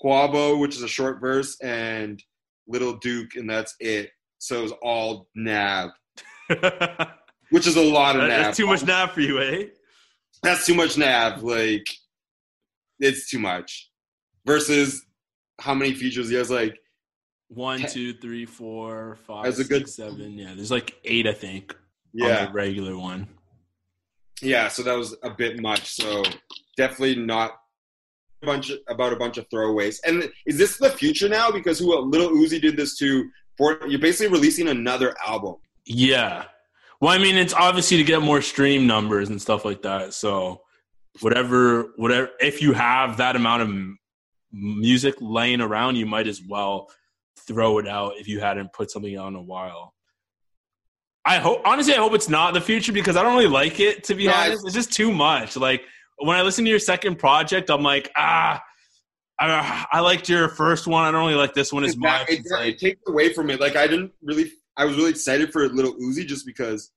Quavo, 0.02 0.58
which 0.58 0.74
is 0.74 0.82
a 0.82 0.88
short 0.88 1.20
verse, 1.20 1.56
and 1.60 2.22
Little 2.66 2.94
Duke, 2.94 3.36
and 3.36 3.48
that's 3.48 3.74
it. 3.78 4.10
So 4.38 4.58
it 4.58 4.62
was 4.62 4.72
all 4.82 5.28
Nav. 5.36 5.90
which 7.50 7.66
is 7.66 7.76
a 7.76 7.82
lot 7.82 8.16
of 8.16 8.22
that, 8.22 8.28
nav. 8.28 8.44
That's 8.44 8.56
too 8.56 8.66
much 8.66 8.84
nav 8.84 9.12
for 9.12 9.20
you, 9.20 9.40
eh? 9.40 9.66
That's 10.42 10.66
too 10.66 10.74
much 10.74 10.98
nav. 10.98 11.42
Like, 11.42 11.86
it's 12.98 13.30
too 13.30 13.38
much. 13.38 13.90
Versus 14.44 15.06
how 15.60 15.72
many 15.74 15.94
features 15.94 16.28
he 16.28 16.36
has? 16.36 16.50
Like 16.50 16.76
one, 17.54 17.82
two, 17.82 18.14
three, 18.14 18.44
four, 18.44 19.18
five, 19.26 19.44
That's 19.44 19.58
a 19.58 19.64
good, 19.64 19.88
seven. 19.88 20.38
Yeah, 20.38 20.52
there's 20.54 20.70
like 20.70 20.98
eight, 21.04 21.26
I 21.26 21.32
think. 21.32 21.76
Yeah, 22.12 22.50
regular 22.52 22.96
one. 22.96 23.28
Yeah, 24.40 24.68
so 24.68 24.82
that 24.82 24.96
was 24.96 25.16
a 25.22 25.30
bit 25.30 25.60
much. 25.60 25.94
So 25.94 26.22
definitely 26.76 27.16
not 27.16 27.52
a 28.42 28.46
bunch 28.46 28.70
of, 28.70 28.78
about 28.88 29.12
a 29.12 29.16
bunch 29.16 29.38
of 29.38 29.48
throwaways. 29.48 29.98
And 30.04 30.30
is 30.46 30.58
this 30.58 30.76
the 30.76 30.90
future 30.90 31.28
now? 31.28 31.50
Because 31.50 31.78
who 31.78 31.96
Little 31.98 32.30
Uzi 32.30 32.60
did 32.60 32.76
this 32.76 32.96
too. 32.96 33.30
For 33.56 33.78
you're 33.86 34.00
basically 34.00 34.32
releasing 34.32 34.68
another 34.68 35.14
album. 35.26 35.56
Yeah, 35.86 36.46
well, 37.04 37.12
I 37.12 37.18
mean, 37.18 37.36
it's 37.36 37.52
obviously 37.52 37.98
to 37.98 38.04
get 38.04 38.22
more 38.22 38.40
stream 38.40 38.86
numbers 38.86 39.28
and 39.28 39.40
stuff 39.40 39.66
like 39.66 39.82
that. 39.82 40.14
So, 40.14 40.62
whatever, 41.20 41.92
whatever, 41.96 42.30
if 42.40 42.62
you 42.62 42.72
have 42.72 43.18
that 43.18 43.36
amount 43.36 43.62
of 43.62 43.70
music 44.52 45.14
laying 45.20 45.60
around, 45.60 45.96
you 45.96 46.06
might 46.06 46.26
as 46.26 46.40
well 46.40 46.88
throw 47.46 47.78
it 47.78 47.88
out 47.88 48.14
if 48.16 48.28
you 48.28 48.40
hadn't 48.40 48.72
put 48.72 48.90
something 48.90 49.16
out 49.16 49.28
in 49.28 49.34
a 49.34 49.42
while. 49.42 49.94
I 51.26 51.38
hope, 51.38 51.62
honestly, 51.64 51.94
I 51.94 51.98
hope 51.98 52.14
it's 52.14 52.28
not 52.28 52.52
the 52.52 52.60
future 52.60 52.92
because 52.92 53.16
I 53.16 53.22
don't 53.22 53.34
really 53.34 53.48
like 53.48 53.80
it. 53.80 54.04
To 54.04 54.14
be 54.14 54.28
honest, 54.28 54.64
it's 54.66 54.74
just 54.74 54.92
too 54.92 55.12
much. 55.12 55.56
Like 55.56 55.82
when 56.18 56.36
I 56.36 56.42
listen 56.42 56.64
to 56.64 56.70
your 56.70 56.78
second 56.78 57.18
project, 57.18 57.70
I'm 57.70 57.82
like, 57.82 58.10
ah, 58.16 58.62
I, 59.40 59.86
I, 59.90 60.00
liked 60.00 60.28
your 60.28 60.48
first 60.48 60.86
one. 60.86 61.04
I 61.04 61.10
don't 61.10 61.26
really 61.26 61.34
like 61.34 61.54
this 61.54 61.72
one 61.72 61.82
as 61.84 61.96
much. 61.96 62.28
It, 62.28 62.42
it 62.44 62.78
takes 62.78 63.00
away 63.08 63.32
from 63.32 63.50
it. 63.50 63.60
Like 63.60 63.76
I 63.76 63.86
didn't 63.86 64.12
really. 64.22 64.52
I 64.76 64.84
was 64.84 64.96
really 64.96 65.10
excited 65.10 65.52
for 65.52 65.68
Little 65.68 65.94
Uzi 65.94 66.26
just 66.26 66.44
because, 66.44 66.90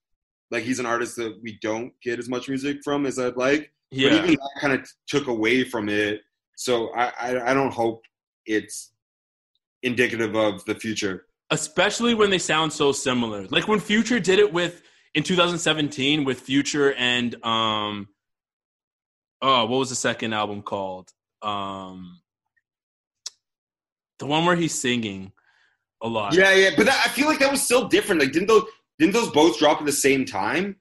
like, 0.50 0.64
he's 0.64 0.80
an 0.80 0.86
artist 0.86 1.14
that 1.16 1.38
we 1.40 1.58
don't 1.62 1.92
get 2.02 2.18
as 2.18 2.28
much 2.28 2.48
music 2.48 2.78
from 2.82 3.06
as 3.06 3.20
I'd 3.20 3.36
like. 3.36 3.70
But 3.90 3.98
yeah, 3.98 4.18
even 4.18 4.30
that 4.32 4.50
kind 4.60 4.72
of 4.72 4.88
took 5.06 5.28
away 5.28 5.62
from 5.62 5.88
it. 5.88 6.20
So 6.56 6.92
I, 6.94 7.12
I, 7.20 7.50
I 7.50 7.54
don't 7.54 7.72
hope 7.72 8.02
it's 8.46 8.92
indicative 9.82 10.34
of 10.34 10.64
the 10.64 10.74
future. 10.74 11.26
especially 11.50 12.14
when 12.14 12.28
they 12.30 12.38
sound 12.38 12.72
so 12.72 12.92
similar. 12.92 13.46
Like 13.48 13.68
when 13.68 13.80
Future 13.80 14.20
did 14.20 14.38
it 14.38 14.52
with 14.52 14.82
in 15.14 15.22
2017 15.22 16.24
with 16.24 16.40
Future 16.40 16.92
and 16.94 17.34
um, 17.44 18.08
oh, 19.40 19.64
what 19.64 19.78
was 19.78 19.88
the 19.88 19.96
second 19.96 20.34
album 20.34 20.60
called? 20.62 21.10
Um, 21.40 22.20
the 24.18 24.26
one 24.26 24.44
where 24.44 24.56
he's 24.56 24.78
singing 24.78 25.32
a 26.02 26.08
lot. 26.08 26.34
Yeah, 26.34 26.52
yeah, 26.54 26.70
but 26.76 26.86
that, 26.86 27.02
I 27.06 27.08
feel 27.08 27.26
like 27.26 27.38
that 27.38 27.50
was 27.50 27.62
still 27.62 27.88
different. 27.88 28.20
Like, 28.20 28.32
didn't 28.32 28.48
those 28.48 28.64
didn't 28.98 29.14
those 29.14 29.30
both 29.30 29.58
drop 29.58 29.78
at 29.80 29.86
the 29.86 29.92
same 29.92 30.24
time? 30.24 30.76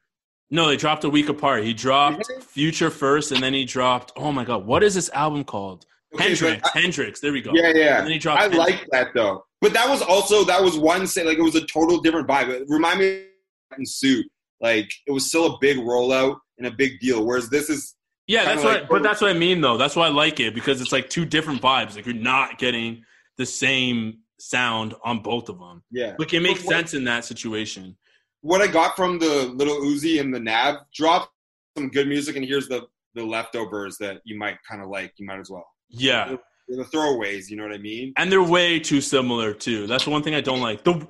No, 0.49 0.67
they 0.67 0.77
dropped 0.77 1.03
a 1.03 1.09
week 1.09 1.29
apart. 1.29 1.63
He 1.63 1.73
dropped 1.73 2.25
Future 2.41 2.89
first, 2.89 3.31
and 3.31 3.41
then 3.41 3.53
he 3.53 3.63
dropped. 3.63 4.11
Oh 4.17 4.31
my 4.31 4.43
god, 4.43 4.65
what 4.65 4.83
is 4.83 4.95
this 4.95 5.09
album 5.11 5.43
called? 5.43 5.85
Okay, 6.15 6.29
Hendrix. 6.29 6.69
I- 6.73 6.79
Hendrix. 6.79 7.19
There 7.19 7.31
we 7.33 7.41
go. 7.41 7.51
Yeah, 7.53 7.71
yeah. 7.75 7.97
And 7.97 8.05
then 8.05 8.13
he 8.13 8.19
dropped. 8.19 8.39
I 8.39 8.43
Hendrix. 8.43 8.71
like 8.71 8.87
that 8.91 9.07
though. 9.13 9.43
But 9.61 9.73
that 9.73 9.89
was 9.89 10.01
also 10.01 10.43
that 10.45 10.61
was 10.63 10.77
one 10.77 11.05
say 11.07 11.23
like 11.23 11.37
it 11.37 11.41
was 11.41 11.55
a 11.55 11.65
total 11.65 11.99
different 12.01 12.27
vibe. 12.27 12.49
It 12.49 12.63
reminded 12.67 12.99
me 12.99 13.27
of 13.71 13.79
in 13.79 13.85
suit. 13.85 14.25
Like 14.61 14.89
it 15.05 15.11
was 15.11 15.27
still 15.27 15.55
a 15.55 15.57
big 15.59 15.77
rollout 15.77 16.37
and 16.57 16.67
a 16.67 16.71
big 16.71 16.99
deal. 16.99 17.25
Whereas 17.25 17.49
this 17.49 17.69
is 17.69 17.95
Yeah, 18.27 18.45
that's 18.45 18.63
like- 18.63 18.81
what. 18.83 18.89
But 18.89 19.03
that's 19.03 19.21
what 19.21 19.29
I 19.29 19.33
mean, 19.37 19.61
though. 19.61 19.77
That's 19.77 19.95
why 19.95 20.05
I 20.07 20.09
like 20.09 20.39
it 20.39 20.53
because 20.55 20.79
it's 20.81 20.91
like 20.91 21.09
two 21.09 21.25
different 21.25 21.61
vibes. 21.61 21.95
Like 21.95 22.05
you're 22.05 22.15
not 22.15 22.57
getting 22.57 23.03
the 23.37 23.45
same 23.45 24.19
sound 24.39 24.93
on 25.03 25.19
both 25.23 25.49
of 25.49 25.57
them. 25.59 25.83
yeah. 25.91 26.15
Like 26.19 26.33
it 26.33 26.41
makes 26.41 26.63
what- 26.63 26.73
sense 26.75 26.93
in 26.93 27.03
that 27.05 27.25
situation. 27.25 27.97
What 28.41 28.61
I 28.61 28.67
got 28.67 28.95
from 28.95 29.17
the 29.19 29.51
little 29.55 29.77
Uzi 29.77 30.21
and 30.21 30.33
the 30.33 30.39
Nav 30.39 30.77
drop 30.95 31.29
some 31.75 31.89
good 31.89 32.07
music, 32.07 32.35
and 32.37 32.45
here's 32.45 32.67
the 32.67 32.85
the 33.15 33.25
leftovers 33.25 33.97
that 33.97 34.21
you 34.25 34.37
might 34.37 34.57
kind 34.69 34.81
of 34.81 34.89
like. 34.89 35.11
You 35.17 35.25
might 35.25 35.39
as 35.39 35.49
well. 35.49 35.65
Yeah, 35.89 36.35
The 36.67 36.83
throwaways, 36.83 37.49
you 37.49 37.55
know 37.57 37.63
what 37.63 37.73
I 37.73 37.77
mean? 37.77 38.13
and 38.17 38.31
they're 38.31 38.43
way 38.43 38.79
too 38.79 39.01
similar 39.01 39.53
too. 39.53 39.87
That's 39.87 40.03
the 40.05 40.09
one 40.11 40.23
thing 40.23 40.35
I 40.35 40.41
don't 40.41 40.61
like. 40.61 40.83
the 40.83 41.07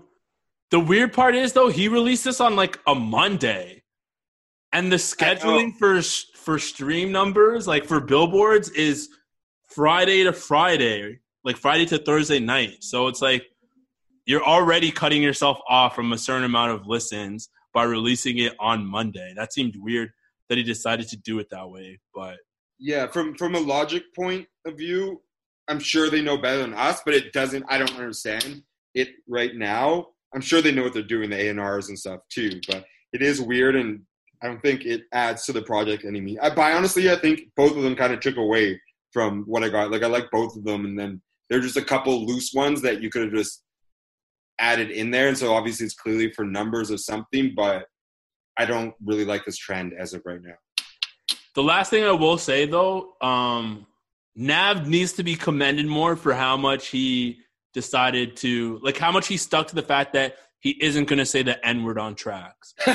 The 0.71 0.79
weird 0.79 1.13
part 1.13 1.35
is 1.35 1.53
though 1.53 1.69
he 1.69 1.87
released 1.87 2.23
this 2.25 2.39
on 2.41 2.55
like 2.55 2.79
a 2.87 2.93
Monday, 2.95 3.83
and 4.73 4.91
the 4.91 4.97
scheduling 4.97 5.75
for 5.77 6.01
for 6.37 6.59
stream 6.59 7.11
numbers, 7.11 7.67
like 7.67 7.85
for 7.85 7.99
billboards, 7.99 8.69
is 8.69 9.09
Friday 9.67 10.23
to 10.23 10.33
Friday, 10.33 11.19
like 11.43 11.57
Friday 11.57 11.85
to 11.87 11.97
Thursday 11.97 12.39
night. 12.39 12.77
So 12.83 13.07
it's 13.07 13.21
like 13.21 13.45
you're 14.25 14.43
already 14.43 14.91
cutting 14.91 15.23
yourself 15.23 15.59
off 15.69 15.95
from 15.95 16.11
a 16.13 16.17
certain 16.17 16.43
amount 16.43 16.71
of 16.73 16.85
listens 16.85 17.49
by 17.73 17.83
releasing 17.83 18.37
it 18.39 18.53
on 18.59 18.85
Monday. 18.85 19.33
That 19.35 19.53
seemed 19.53 19.75
weird 19.77 20.11
that 20.49 20.57
he 20.57 20.63
decided 20.63 21.07
to 21.09 21.17
do 21.17 21.39
it 21.39 21.47
that 21.51 21.69
way, 21.69 21.99
but 22.13 22.37
Yeah, 22.79 23.07
from 23.07 23.35
from 23.35 23.55
a 23.55 23.59
logic 23.59 24.03
point 24.15 24.47
of 24.65 24.77
view, 24.77 25.21
I'm 25.67 25.79
sure 25.79 26.09
they 26.09 26.21
know 26.21 26.37
better 26.37 26.61
than 26.61 26.73
us, 26.73 27.01
but 27.03 27.13
it 27.13 27.33
doesn't. 27.33 27.65
I 27.67 27.77
don't 27.77 27.95
understand 27.95 28.63
it 28.93 29.09
right 29.27 29.55
now. 29.55 30.07
I'm 30.33 30.41
sure 30.41 30.61
they 30.61 30.71
know 30.71 30.83
what 30.83 30.93
they're 30.93 31.03
doing, 31.03 31.29
the 31.29 31.49
A&Rs 31.49 31.89
and 31.89 31.97
stuff 31.97 32.21
too, 32.29 32.59
but 32.67 32.85
it 33.13 33.21
is 33.21 33.41
weird, 33.41 33.75
and 33.75 34.01
I 34.43 34.47
don't 34.47 34.61
think 34.61 34.85
it 34.85 35.03
adds 35.13 35.45
to 35.45 35.53
the 35.53 35.61
project 35.61 36.05
any 36.05 36.21
mean. 36.21 36.37
I, 36.41 36.49
but 36.49 36.73
honestly, 36.73 37.09
I 37.09 37.15
think 37.15 37.41
both 37.55 37.75
of 37.75 37.83
them 37.83 37.95
kind 37.95 38.13
of 38.13 38.19
took 38.19 38.37
away 38.37 38.79
from 39.11 39.43
what 39.45 39.63
I 39.63 39.69
got. 39.69 39.91
Like 39.91 40.03
I 40.03 40.07
like 40.07 40.29
both 40.31 40.55
of 40.55 40.63
them, 40.63 40.85
and 40.85 40.99
then 40.99 41.21
there's 41.49 41.63
just 41.63 41.77
a 41.77 41.81
couple 41.81 42.25
loose 42.25 42.53
ones 42.53 42.81
that 42.81 43.01
you 43.01 43.09
could 43.09 43.23
have 43.23 43.33
just 43.33 43.63
added 44.59 44.91
in 44.91 45.11
there, 45.11 45.27
and 45.27 45.37
so 45.37 45.53
obviously 45.53 45.85
it's 45.85 45.95
clearly 45.95 46.31
for 46.33 46.45
numbers 46.45 46.91
or 46.91 46.97
something, 46.97 47.53
but 47.55 47.85
I 48.57 48.65
don't 48.65 48.93
really 49.03 49.25
like 49.25 49.45
this 49.45 49.57
trend 49.57 49.93
as 49.97 50.13
of 50.13 50.21
right 50.25 50.41
now. 50.41 50.55
The 51.57 51.63
last 51.63 51.89
thing 51.89 52.03
I 52.03 52.11
will 52.11 52.37
say 52.37 52.67
though, 52.67 53.13
um, 53.19 53.87
Nav 54.35 54.87
needs 54.87 55.13
to 55.13 55.23
be 55.23 55.35
commended 55.35 55.87
more 55.87 56.15
for 56.15 56.35
how 56.35 56.55
much 56.55 56.89
he 56.89 57.39
decided 57.73 58.37
to, 58.37 58.79
like, 58.83 58.95
how 58.95 59.11
much 59.11 59.25
he 59.25 59.37
stuck 59.37 59.65
to 59.69 59.75
the 59.75 59.81
fact 59.81 60.13
that 60.13 60.35
he 60.59 60.77
isn't 60.79 61.05
going 61.05 61.17
to 61.17 61.25
say 61.25 61.41
the 61.41 61.65
N 61.65 61.83
word 61.83 61.97
on 61.97 62.15
tracks. 62.15 62.73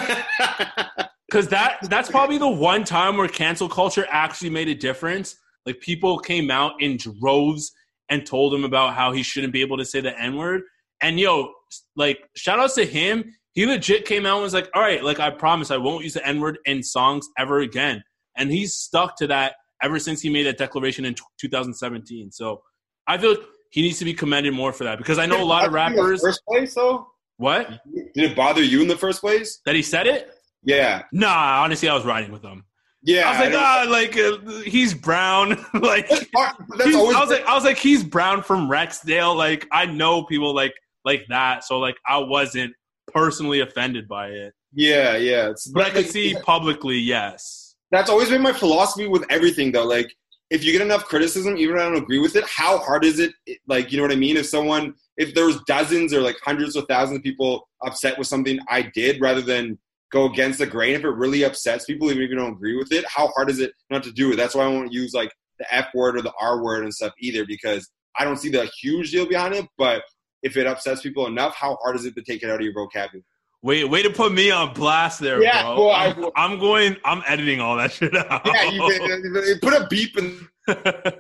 Because 1.29 1.49
that 1.49 1.79
that's 1.89 2.11
probably 2.11 2.37
the 2.37 2.47
one 2.47 2.85
time 2.85 3.17
where 3.17 3.27
cancel 3.27 3.67
culture 3.67 4.07
actually 4.11 4.51
made 4.51 4.69
a 4.69 4.75
difference. 4.75 5.35
Like 5.65 5.81
people 5.81 6.19
came 6.19 6.51
out 6.51 6.73
in 6.79 6.99
droves 6.99 7.73
and 8.11 8.27
told 8.27 8.53
him 8.53 8.65
about 8.65 8.93
how 8.93 9.13
he 9.13 9.23
shouldn't 9.23 9.55
be 9.55 9.63
able 9.63 9.79
to 9.79 9.85
say 9.87 10.03
the 10.03 10.17
N 10.21 10.37
word. 10.37 10.61
And 11.01 11.19
yo, 11.19 11.55
like 11.97 12.19
shout 12.37 12.61
outs 12.61 12.75
to 12.75 12.85
him. 12.85 13.35
He 13.55 13.65
legit 13.65 14.05
came 14.05 14.27
out 14.27 14.35
and 14.35 14.43
was 14.43 14.53
like, 14.53 14.69
"All 14.75 14.83
right, 14.83 15.03
like 15.03 15.21
I 15.21 15.31
promise, 15.31 15.71
I 15.71 15.79
won't 15.79 16.05
use 16.05 16.13
the 16.13 16.27
N 16.27 16.39
word 16.39 16.59
in 16.67 16.83
songs 16.83 17.27
ever 17.39 17.61
again." 17.61 18.05
And 18.37 18.51
he's 18.51 18.75
stuck 18.75 19.17
to 19.19 19.27
that 19.29 19.55
ever 19.83 19.99
since 19.99 20.21
he 20.21 20.31
made 20.31 20.47
that 20.47 20.59
declaration 20.59 21.05
in 21.05 21.15
t- 21.15 21.23
2017. 21.41 22.31
So 22.31 22.63
I 23.07 23.19
feel 23.19 23.31
like 23.31 23.41
he 23.71 23.83
needs 23.83 23.99
to 23.99 24.05
be 24.05 24.15
commended 24.15 24.55
more 24.55 24.73
for 24.73 24.85
that 24.85 24.99
because 24.99 25.19
I 25.19 25.27
know 25.27 25.43
a 25.43 25.45
lot 25.45 25.67
of 25.67 25.73
rappers. 25.73 26.21
First 26.21 26.43
place, 26.47 26.75
though. 26.75 27.09
What 27.39 27.81
Did 28.15 28.31
it 28.31 28.37
bother 28.37 28.63
you 28.63 28.83
in 28.83 28.89
the 28.89 28.97
first 28.97 29.21
place? 29.21 29.61
that 29.67 29.75
he 29.75 29.83
said 29.83 30.07
it? 30.07 30.31
Yeah. 30.63 31.03
Nah, 31.13 31.63
honestly, 31.63 31.89
I 31.89 31.95
was 31.95 32.05
riding 32.05 32.31
with 32.31 32.43
him. 32.43 32.65
Yeah. 33.03 33.29
I 33.29 33.31
was 33.31 33.51
like, 33.51 33.61
ah, 33.61 33.87
like 33.89 34.17
uh, 34.17 34.61
he's 34.63 34.95
brown. 34.95 35.51
like 35.75 36.09
that's, 36.09 36.25
part- 36.27 36.57
that's 36.79 36.95
always 36.95 37.17
I 37.17 37.21
was 37.21 37.31
like, 37.31 37.45
I 37.47 37.55
was 37.55 37.65
like, 37.65 37.79
he's 37.79 38.05
brown 38.05 38.43
from 38.43 38.69
Rexdale. 38.69 39.35
Like 39.35 39.67
I 39.73 39.87
know 39.87 40.25
people 40.25 40.55
like 40.55 40.75
like 41.05 41.25
that, 41.31 41.65
so 41.65 41.79
like 41.81 41.97
I 42.07 42.19
wasn't 42.19 42.75
personally 43.13 43.61
offended 43.61 44.07
by 44.07 44.29
it, 44.29 44.55
yeah, 44.75 45.17
yeah. 45.17 45.53
But 45.73 45.87
I 45.87 45.91
could 45.91 46.09
see 46.09 46.35
publicly, 46.43 46.97
yes. 46.97 47.62
That's 47.93 48.11
always 48.11 48.31
been 48.31 48.43
my 48.43 48.53
philosophy 48.53 49.07
with 49.07 49.25
everything, 49.31 49.71
though. 49.71 49.87
Like, 49.87 50.13
if 50.51 50.65
you 50.65 50.73
get 50.73 50.83
enough 50.83 51.05
criticism, 51.05 51.57
even 51.57 51.77
if 51.77 51.83
I 51.83 51.85
don't 51.85 52.03
agree 52.03 52.19
with 52.19 52.37
it, 52.37 52.45
how 52.47 52.79
hard 52.79 53.05
is 53.05 53.21
it? 53.21 53.33
Like, 53.69 53.93
you 53.93 53.99
know 53.99 54.05
what 54.05 54.13
I 54.13 54.17
mean? 54.17 54.37
If 54.37 54.47
someone, 54.47 54.95
if 55.17 55.35
there 55.35 55.47
was 55.47 55.61
dozens 55.67 56.13
or 56.13 56.21
like 56.21 56.37
hundreds 56.43 56.75
of 56.75 56.87
thousands 56.89 57.19
of 57.19 57.23
people 57.23 57.69
upset 57.85 58.19
with 58.19 58.27
something 58.27 58.59
I 58.69 58.83
did, 58.83 59.21
rather 59.21 59.43
than 59.43 59.79
go 60.11 60.25
against 60.25 60.59
the 60.59 60.67
grain, 60.67 60.95
if 60.95 61.05
it 61.05 61.11
really 61.11 61.45
upsets 61.45 61.85
people, 61.85 62.11
even 62.11 62.23
if 62.23 62.31
you 62.31 62.37
don't 62.37 62.53
agree 62.53 62.77
with 62.77 62.93
it, 62.93 63.05
how 63.07 63.29
hard 63.29 63.51
is 63.51 63.61
it 63.61 63.73
not 63.91 64.03
to 64.03 64.13
do 64.13 64.33
it? 64.33 64.37
That's 64.37 64.55
why 64.55 64.65
I 64.65 64.69
won't 64.69 64.93
use 64.93 65.15
like 65.15 65.33
the 65.59 65.75
F 65.75 65.89
word 65.95 66.17
or 66.17 66.23
the 66.23 66.33
R 66.41 66.63
word 66.63 66.85
and 66.85 66.93
stuff 66.93 67.13
either, 67.21 67.47
because 67.47 67.89
I 68.19 68.25
don't 68.25 68.39
see 68.39 68.51
the 68.51 68.71
huge 68.81 69.11
deal 69.11 69.27
behind 69.27 69.55
it. 69.55 69.67
But 69.79 70.03
if 70.43 70.57
it 70.57 70.67
upsets 70.67 71.03
people 71.03 71.27
enough, 71.27 71.55
how 71.55 71.79
hard 71.83 71.97
is 71.97 72.05
it 72.05 72.15
to 72.17 72.23
take 72.23 72.43
it 72.43 72.51
out 72.51 72.57
of 72.57 72.63
your 72.63 72.75
vocabulary? 72.75 73.25
Wait, 73.63 73.89
way 73.89 74.03
to 74.03 74.11
put 74.11 74.33
me 74.33 74.51
on 74.51 74.75
blast 74.75 75.21
there, 75.21 75.41
Yeah, 75.41 75.63
bro. 75.63 75.87
well, 75.87 75.95
I'm, 75.95 76.31
I'm 76.53 76.59
going. 76.59 76.97
I'm 77.05 77.23
editing 77.27 77.61
all 77.61 77.77
that 77.77 77.93
shit 77.93 78.15
out. 78.17 78.43
Yeah, 78.45 78.71
you 78.71 79.57
put 79.63 79.75
a 79.75 79.87
beep 79.89 80.19
in 80.19 80.49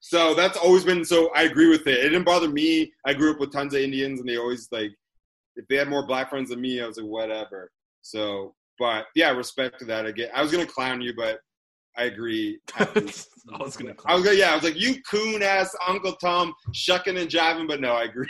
So 0.00 0.34
that's 0.34 0.58
always 0.58 0.84
been 0.84 1.04
so. 1.06 1.30
I 1.34 1.44
agree 1.44 1.70
with 1.70 1.86
it. 1.86 1.98
It 1.98 2.10
didn't 2.10 2.24
bother 2.24 2.48
me. 2.48 2.92
I 3.06 3.14
grew 3.14 3.32
up 3.32 3.40
with 3.40 3.50
tons 3.52 3.72
of 3.72 3.80
Indians, 3.80 4.20
and 4.20 4.28
they 4.28 4.36
always 4.36 4.68
like 4.70 4.90
if 5.56 5.66
they 5.68 5.76
had 5.76 5.88
more 5.88 6.06
black 6.06 6.28
friends 6.28 6.50
than 6.50 6.60
me, 6.60 6.82
I 6.82 6.86
was 6.86 6.98
like 6.98 7.06
whatever. 7.06 7.70
So, 8.02 8.54
but 8.78 9.06
yeah, 9.14 9.30
respect 9.30 9.78
to 9.78 9.86
that. 9.86 10.04
I 10.04 10.10
Again, 10.10 10.28
I 10.34 10.42
was 10.42 10.52
gonna 10.52 10.66
clown 10.66 11.00
you, 11.00 11.14
but 11.16 11.40
I 11.96 12.04
agree. 12.04 12.58
I 12.78 12.84
was 13.58 13.76
gonna. 13.76 13.94
I 14.04 14.14
was 14.14 14.24
gonna, 14.24 14.36
yeah, 14.36 14.50
I 14.52 14.54
was 14.54 14.64
like 14.64 14.78
you 14.78 15.00
coon 15.10 15.42
ass 15.42 15.74
Uncle 15.88 16.12
Tom 16.16 16.52
shucking 16.74 17.16
and 17.16 17.30
jiving, 17.30 17.66
but 17.66 17.80
no, 17.80 17.92
I 17.92 18.02
agree. 18.02 18.28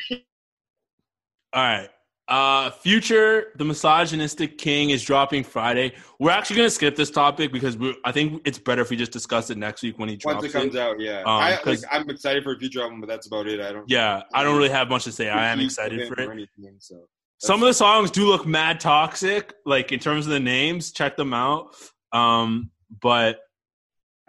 All 1.52 1.62
right. 1.62 1.88
Uh, 2.32 2.70
Future, 2.70 3.52
the 3.56 3.64
misogynistic 3.64 4.56
king, 4.56 4.88
is 4.88 5.02
dropping 5.02 5.44
Friday. 5.44 5.92
We're 6.18 6.30
actually 6.30 6.56
gonna 6.56 6.70
skip 6.70 6.96
this 6.96 7.10
topic 7.10 7.52
because 7.52 7.76
we 7.76 7.94
I 8.06 8.12
think 8.12 8.40
it's 8.46 8.56
better 8.56 8.80
if 8.80 8.88
we 8.88 8.96
just 8.96 9.12
discuss 9.12 9.50
it 9.50 9.58
next 9.58 9.82
week 9.82 9.98
when 9.98 10.08
he 10.08 10.16
drops 10.16 10.36
Once 10.36 10.46
it 10.46 10.52
comes 10.52 10.74
out, 10.74 10.98
yeah. 10.98 11.18
Um, 11.20 11.26
I, 11.26 11.58
like, 11.66 11.80
I'm 11.90 12.08
excited 12.08 12.42
for 12.42 12.54
a 12.54 12.58
future 12.58 12.80
album, 12.80 13.02
but 13.02 13.06
that's 13.06 13.26
about 13.26 13.48
it. 13.48 13.60
I 13.60 13.70
don't. 13.72 13.84
Yeah, 13.86 14.22
I 14.32 14.44
don't 14.44 14.56
really 14.56 14.70
have 14.70 14.88
much 14.88 15.04
to 15.04 15.12
say. 15.12 15.28
I 15.28 15.48
am 15.48 15.60
excited 15.60 16.08
for 16.08 16.18
it. 16.18 16.30
anything, 16.30 16.76
so. 16.78 17.02
Some 17.36 17.62
of 17.62 17.66
the 17.66 17.74
songs 17.74 18.10
do 18.10 18.26
look 18.26 18.46
mad 18.46 18.80
toxic, 18.80 19.52
like 19.66 19.92
in 19.92 19.98
terms 19.98 20.24
of 20.24 20.32
the 20.32 20.40
names. 20.40 20.90
Check 20.90 21.18
them 21.18 21.34
out. 21.34 21.74
Um, 22.14 22.70
but 23.02 23.40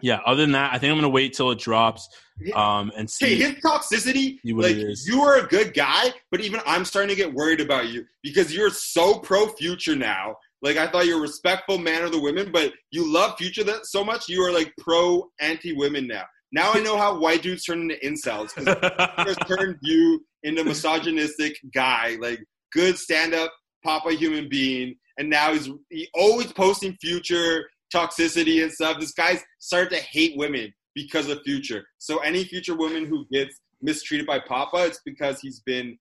yeah, 0.02 0.20
other 0.26 0.42
than 0.42 0.52
that, 0.52 0.74
I 0.74 0.78
think 0.78 0.90
I'm 0.90 0.98
gonna 0.98 1.08
wait 1.08 1.32
till 1.32 1.50
it 1.52 1.58
drops 1.58 2.10
um, 2.54 2.92
and 2.96 3.08
Hey, 3.20 3.36
see. 3.36 3.42
his 3.42 3.54
toxicity, 3.64 4.38
like 4.44 4.76
you 5.06 5.22
are 5.22 5.38
a 5.38 5.46
good 5.46 5.74
guy, 5.74 6.12
but 6.30 6.40
even 6.40 6.60
I'm 6.66 6.84
starting 6.84 7.10
to 7.10 7.16
get 7.16 7.32
worried 7.32 7.60
about 7.60 7.88
you 7.88 8.04
because 8.22 8.54
you're 8.54 8.70
so 8.70 9.18
pro 9.18 9.48
future 9.48 9.96
now. 9.96 10.36
Like 10.62 10.76
I 10.76 10.86
thought 10.86 11.06
you're 11.06 11.18
a 11.18 11.22
respectful 11.22 11.78
man 11.78 12.04
of 12.04 12.12
the 12.12 12.20
women, 12.20 12.50
but 12.50 12.72
you 12.90 13.10
love 13.10 13.36
future 13.36 13.64
that 13.64 13.86
so 13.86 14.02
much 14.02 14.28
you 14.28 14.42
are 14.42 14.52
like 14.52 14.72
pro 14.78 15.30
anti 15.40 15.74
women 15.74 16.06
now. 16.06 16.24
Now 16.52 16.72
I 16.72 16.80
know 16.80 16.96
how 16.96 17.18
white 17.18 17.42
dudes 17.42 17.64
turn 17.64 17.82
into 17.82 17.96
incels 17.96 18.54
because 18.54 19.36
turned 19.48 19.76
you 19.82 20.24
into 20.42 20.64
misogynistic 20.64 21.56
guy, 21.74 22.16
like 22.20 22.42
good 22.72 22.96
stand 22.96 23.34
up 23.34 23.52
papa 23.82 24.12
human 24.12 24.48
being, 24.48 24.96
and 25.18 25.28
now 25.28 25.52
he's 25.52 25.68
he 25.90 26.08
always 26.14 26.52
posting 26.52 26.96
future 27.00 27.68
toxicity 27.94 28.62
and 28.62 28.72
stuff. 28.72 28.98
This 28.98 29.12
guy's 29.12 29.42
started 29.58 29.90
to 29.90 30.02
hate 30.02 30.36
women. 30.36 30.72
Because 30.94 31.28
of 31.28 31.40
Future. 31.42 31.84
So 31.98 32.18
any 32.18 32.44
future 32.44 32.74
woman 32.76 33.04
who 33.06 33.26
gets 33.30 33.60
mistreated 33.82 34.26
by 34.26 34.38
Papa, 34.40 34.86
it's 34.86 35.00
because 35.04 35.40
he's 35.40 35.60
been 35.60 35.98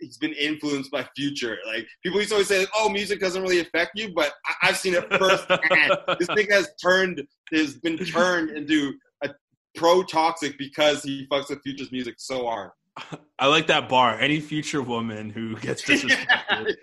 he's 0.00 0.18
been 0.18 0.32
influenced 0.34 0.90
by 0.90 1.06
Future. 1.16 1.58
Like 1.66 1.86
people 2.02 2.18
used 2.18 2.30
to 2.30 2.36
always 2.36 2.48
say, 2.48 2.66
"Oh, 2.74 2.88
music 2.88 3.20
doesn't 3.20 3.42
really 3.42 3.60
affect 3.60 3.92
you," 3.94 4.12
but 4.14 4.32
I- 4.46 4.68
I've 4.68 4.76
seen 4.76 4.94
it 4.94 5.08
firsthand. 5.18 5.60
this 6.18 6.28
thing 6.34 6.50
has 6.50 6.68
turned 6.82 7.22
has 7.52 7.74
been 7.74 7.96
turned 7.98 8.50
into 8.50 8.94
a 9.24 9.30
pro 9.74 10.02
toxic 10.02 10.58
because 10.58 11.02
he 11.02 11.26
fucks 11.30 11.48
with 11.50 11.62
Future's 11.62 11.92
music 11.92 12.14
so 12.18 12.46
hard. 12.46 12.70
I 13.38 13.46
like 13.46 13.66
that 13.68 13.88
bar. 13.88 14.18
Any 14.18 14.40
future 14.40 14.82
woman 14.82 15.30
who 15.30 15.56
gets 15.56 15.82
disrespected. 15.88 16.74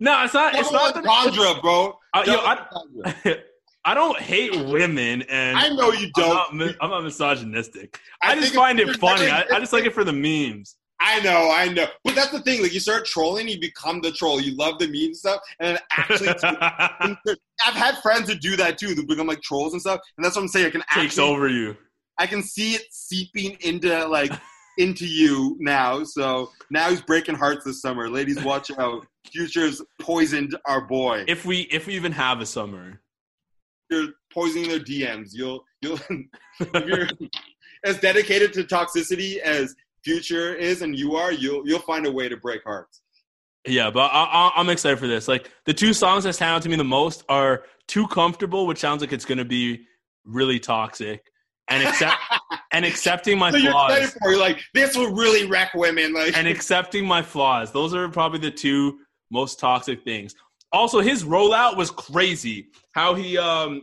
No, 0.00 0.24
it's 0.24 0.34
not. 0.34 0.54
It's 0.56 0.72
not. 0.72 0.96
Entendre, 0.96 1.60
bro. 1.62 1.96
Uh, 2.14 2.24
I, 2.24 2.24
yo, 2.24 2.34
I. 2.38 3.42
I 3.84 3.94
don't 3.94 4.18
hate 4.18 4.52
women, 4.66 5.22
and 5.22 5.58
I 5.58 5.68
know 5.70 5.92
you 5.92 6.10
I'm 6.16 6.58
don't. 6.58 6.76
I'm 6.80 6.90
not 6.90 7.02
misogynistic. 7.02 7.98
I, 8.22 8.32
I 8.32 8.34
just 8.36 8.54
find 8.54 8.78
it 8.78 8.96
funny. 8.96 9.28
I, 9.28 9.44
I 9.52 9.58
just 9.58 9.72
like 9.72 9.84
it 9.84 9.92
for 9.92 10.04
the 10.04 10.12
memes. 10.12 10.76
I 11.04 11.18
know, 11.20 11.50
I 11.52 11.66
know. 11.66 11.86
But 12.04 12.14
that's 12.14 12.30
the 12.30 12.40
thing. 12.40 12.62
Like, 12.62 12.72
you 12.72 12.78
start 12.78 13.04
trolling, 13.06 13.48
you 13.48 13.60
become 13.60 14.00
the 14.00 14.12
troll. 14.12 14.40
You 14.40 14.54
love 14.54 14.78
the 14.78 14.86
meme 14.86 15.14
stuff, 15.14 15.40
and 15.58 15.76
actually, 15.90 16.28
I've 17.66 17.74
had 17.74 17.98
friends 17.98 18.28
who 18.28 18.36
do 18.36 18.56
that 18.56 18.78
too. 18.78 18.94
They 18.94 19.02
become 19.02 19.26
like 19.26 19.42
trolls 19.42 19.72
and 19.72 19.82
stuff, 19.82 20.00
and 20.16 20.24
that's 20.24 20.36
what 20.36 20.42
I'm 20.42 20.48
saying. 20.48 20.66
I 20.66 20.70
can 20.70 20.82
actually, 20.82 21.02
Takes 21.02 21.18
over 21.18 21.48
you. 21.48 21.76
I 22.18 22.26
can 22.26 22.42
see 22.42 22.74
it 22.74 22.82
seeping 22.92 23.56
into 23.62 24.06
like 24.06 24.30
into 24.78 25.06
you 25.06 25.56
now. 25.58 26.04
So 26.04 26.52
now 26.70 26.88
he's 26.88 27.02
breaking 27.02 27.34
hearts 27.34 27.64
this 27.64 27.82
summer. 27.82 28.08
Ladies, 28.08 28.42
watch 28.44 28.70
out. 28.78 29.04
Future's 29.26 29.82
poisoned 30.00 30.56
our 30.66 30.86
boy. 30.86 31.24
If 31.26 31.44
we 31.44 31.62
if 31.62 31.88
we 31.88 31.96
even 31.96 32.12
have 32.12 32.40
a 32.40 32.46
summer. 32.46 33.01
You're 33.92 34.08
poisoning 34.32 34.68
their 34.68 34.80
DMs, 34.80 35.28
you'll 35.32 35.64
you'll 35.80 36.00
if 36.60 36.86
you're 36.86 37.08
as 37.84 37.98
dedicated 38.00 38.52
to 38.54 38.64
toxicity 38.64 39.38
as 39.38 39.74
Future 40.04 40.52
is 40.54 40.82
and 40.82 40.98
you 40.98 41.14
are, 41.14 41.32
you'll 41.32 41.66
you'll 41.66 41.78
find 41.80 42.06
a 42.06 42.12
way 42.12 42.28
to 42.28 42.36
break 42.36 42.64
hearts. 42.64 43.02
Yeah, 43.66 43.90
but 43.90 44.10
I, 44.12 44.24
I, 44.24 44.52
I'm 44.56 44.68
excited 44.68 44.98
for 44.98 45.06
this. 45.06 45.28
Like 45.28 45.50
the 45.64 45.72
two 45.72 45.92
songs 45.92 46.24
that 46.24 46.32
stand 46.32 46.56
out 46.56 46.62
to 46.62 46.68
me 46.68 46.74
the 46.76 46.82
most 46.82 47.22
are 47.28 47.62
"Too 47.86 48.08
Comfortable," 48.08 48.66
which 48.66 48.78
sounds 48.78 49.00
like 49.00 49.12
it's 49.12 49.24
going 49.24 49.38
to 49.38 49.44
be 49.44 49.82
really 50.24 50.58
toxic, 50.58 51.22
and 51.68 51.86
accept 51.86 52.16
and 52.72 52.84
accepting 52.84 53.38
my 53.38 53.52
So 53.52 53.58
flaws. 53.60 54.16
for 54.20 54.30
you're 54.32 54.40
like 54.40 54.60
this 54.74 54.96
will 54.96 55.12
really 55.14 55.46
wreck 55.46 55.74
women. 55.74 56.12
Like 56.12 56.36
and 56.36 56.48
accepting 56.48 57.06
my 57.06 57.22
flaws. 57.22 57.70
Those 57.70 57.94
are 57.94 58.08
probably 58.08 58.40
the 58.40 58.50
two 58.50 58.98
most 59.30 59.60
toxic 59.60 60.02
things. 60.02 60.34
Also, 60.72 61.00
his 61.00 61.24
rollout 61.24 61.76
was 61.76 61.90
crazy. 61.90 62.68
How 62.92 63.14
he 63.14 63.38
um 63.38 63.82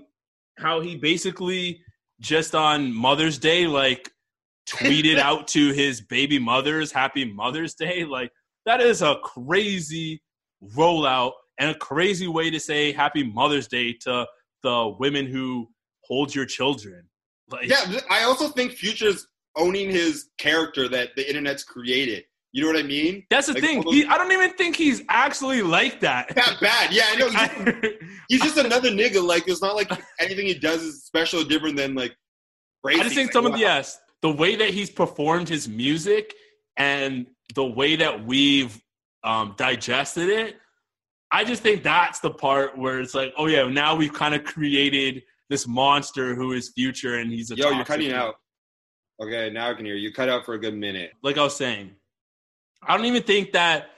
how 0.57 0.81
he 0.81 0.95
basically 0.95 1.81
just 2.19 2.55
on 2.55 2.93
Mother's 2.93 3.37
Day 3.37 3.67
like 3.67 4.11
tweeted 4.67 5.17
out 5.19 5.47
to 5.49 5.71
his 5.71 6.01
baby 6.01 6.39
mothers 6.39 6.91
happy 6.91 7.25
Mother's 7.25 7.75
Day. 7.75 8.05
Like 8.05 8.31
that 8.65 8.81
is 8.81 9.01
a 9.01 9.17
crazy 9.23 10.21
rollout 10.75 11.33
and 11.59 11.71
a 11.71 11.75
crazy 11.75 12.27
way 12.27 12.49
to 12.49 12.59
say 12.59 12.91
happy 12.91 13.23
Mother's 13.23 13.67
Day 13.67 13.93
to 14.01 14.25
the 14.63 14.95
women 14.99 15.25
who 15.25 15.67
hold 16.03 16.33
your 16.33 16.45
children. 16.45 17.07
Like 17.49 17.69
yeah, 17.69 17.99
I 18.09 18.23
also 18.23 18.49
think 18.49 18.73
Future's 18.73 19.27
owning 19.55 19.89
his 19.89 20.29
character 20.37 20.87
that 20.89 21.09
the 21.15 21.27
internet's 21.27 21.63
created. 21.63 22.23
You 22.51 22.63
know 22.63 22.71
what 22.71 22.79
I 22.79 22.87
mean? 22.87 23.25
that's 23.29 23.47
the 23.47 23.53
Like, 23.53 23.63
thing. 23.63 23.81
those- 23.83 23.93
He, 23.93 24.05
I 24.05 24.17
don't 24.17 24.31
even 24.31 24.51
think 24.51 24.75
he's 24.75 25.01
actually 25.07 25.61
like 25.61 25.99
that. 25.99 26.33
That 26.35 26.57
bad. 26.59 26.91
Yeah, 26.91 27.03
I 27.09 27.15
know. 27.15 27.29
He's, 27.29 27.93
he's 28.29 28.41
just 28.41 28.57
another 28.57 28.89
nigga. 28.89 29.23
Like 29.23 29.47
it's 29.47 29.61
not 29.61 29.75
like 29.75 29.91
anything 30.19 30.47
he 30.47 30.55
does 30.55 30.81
is 30.81 31.03
special 31.05 31.41
or 31.41 31.45
different 31.45 31.75
than 31.77 31.93
like. 31.95 32.15
I 32.85 32.95
just 33.03 33.13
think 33.15 33.31
some 33.31 33.45
of 33.45 33.53
the 33.53 33.59
yes, 33.59 33.99
the 34.21 34.31
way 34.31 34.55
that 34.55 34.69
he's 34.69 34.89
performed 34.89 35.47
his 35.49 35.67
music 35.67 36.33
and 36.77 37.27
the 37.55 37.65
way 37.65 37.95
that 37.97 38.25
we've 38.25 38.81
um, 39.23 39.53
digested 39.57 40.29
it, 40.29 40.55
I 41.31 41.43
just 41.43 41.61
think 41.61 41.83
that's 41.83 42.19
the 42.21 42.31
part 42.31 42.77
where 42.77 42.99
it's 42.99 43.13
like, 43.13 43.33
oh 43.37 43.47
yeah, 43.47 43.67
now 43.67 43.95
we've 43.95 44.13
kind 44.13 44.33
of 44.33 44.43
created 44.43 45.21
this 45.49 45.67
monster 45.67 46.33
who 46.35 46.53
is 46.53 46.69
future, 46.69 47.15
and 47.17 47.31
he's 47.31 47.51
a 47.51 47.55
Yo, 47.55 47.69
you're 47.71 47.85
cutting 47.85 48.11
out. 48.13 48.35
Okay, 49.21 49.49
now 49.49 49.69
I 49.69 49.73
can 49.73 49.85
hear 49.85 49.95
you. 49.95 50.07
You 50.07 50.13
cut 50.13 50.29
out 50.29 50.45
for 50.45 50.53
a 50.53 50.59
good 50.59 50.75
minute. 50.75 51.11
Like 51.21 51.37
I 51.37 51.43
was 51.43 51.55
saying, 51.55 51.91
I 52.81 52.95
don't 52.95 53.05
even 53.05 53.23
think 53.23 53.53
that 53.53 53.89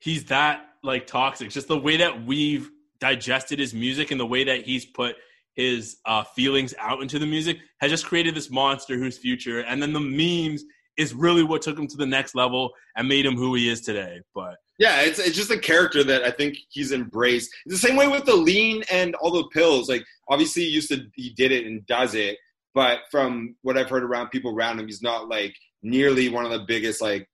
he's 0.00 0.26
that 0.26 0.64
like 0.82 1.06
toxic. 1.06 1.50
Just 1.50 1.68
the 1.68 1.78
way 1.78 1.98
that 1.98 2.24
we've 2.24 2.70
digested 3.00 3.58
his 3.58 3.74
music 3.74 4.10
and 4.10 4.20
the 4.20 4.26
way 4.26 4.44
that 4.44 4.64
he's 4.64 4.84
put 4.84 5.16
his 5.54 5.96
uh, 6.04 6.22
feelings 6.22 6.74
out 6.78 7.02
into 7.02 7.18
the 7.18 7.26
music 7.26 7.58
has 7.80 7.90
just 7.90 8.06
created 8.06 8.34
this 8.34 8.50
monster 8.50 8.96
who's 8.96 9.16
future. 9.16 9.60
And 9.60 9.82
then 9.82 9.92
the 9.92 10.00
memes 10.00 10.64
is 10.96 11.14
really 11.14 11.42
what 11.42 11.62
took 11.62 11.78
him 11.78 11.86
to 11.88 11.96
the 11.96 12.06
next 12.06 12.34
level 12.34 12.70
and 12.96 13.08
made 13.08 13.26
him 13.26 13.36
who 13.36 13.54
he 13.54 13.68
is 13.68 13.80
today. 13.80 14.20
But 14.34 14.56
Yeah, 14.78 15.02
it's 15.02 15.18
it's 15.18 15.36
just 15.36 15.50
a 15.50 15.58
character 15.58 16.04
that 16.04 16.24
I 16.24 16.30
think 16.30 16.56
he's 16.70 16.92
embraced. 16.92 17.50
It's 17.64 17.80
the 17.80 17.88
same 17.88 17.96
way 17.96 18.08
with 18.08 18.24
the 18.24 18.36
lean 18.36 18.82
and 18.90 19.14
all 19.16 19.30
the 19.30 19.48
pills. 19.48 19.88
Like 19.88 20.04
obviously 20.28 20.64
he 20.64 20.70
used 20.70 20.90
to 20.90 21.06
he 21.14 21.30
did 21.30 21.52
it 21.52 21.66
and 21.66 21.86
does 21.86 22.14
it, 22.14 22.38
but 22.74 23.00
from 23.10 23.56
what 23.62 23.78
I've 23.78 23.90
heard 23.90 24.04
around 24.04 24.30
people 24.30 24.52
around 24.52 24.78
him, 24.80 24.86
he's 24.86 25.02
not 25.02 25.28
like 25.28 25.54
nearly 25.82 26.28
one 26.28 26.44
of 26.44 26.50
the 26.50 26.64
biggest 26.66 27.00
like 27.00 27.28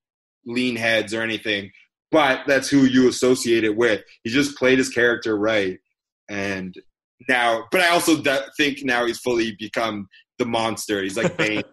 lean 0.47 0.77
heads 0.77 1.15
or 1.15 1.23
anything. 1.23 1.71
But 2.11 2.43
that's 2.47 2.69
who 2.69 2.85
you 2.85 3.09
associate 3.09 3.65
it 3.65 3.77
with. 3.77 4.03
He 4.23 4.31
just 4.31 4.57
played 4.57 4.79
his 4.79 4.91
character 4.91 5.37
right, 5.37 5.79
and 6.29 6.75
now. 7.29 7.65
But 7.71 7.81
I 7.81 7.89
also 7.89 8.21
d- 8.21 8.37
think 8.57 8.85
now 8.85 9.07
he's 9.07 9.19
fully 9.19 9.57
become 9.59 10.09
the 10.39 10.45
monster. 10.45 11.03
He's 11.03 11.17
like 11.17 11.37
Bane. 11.37 11.63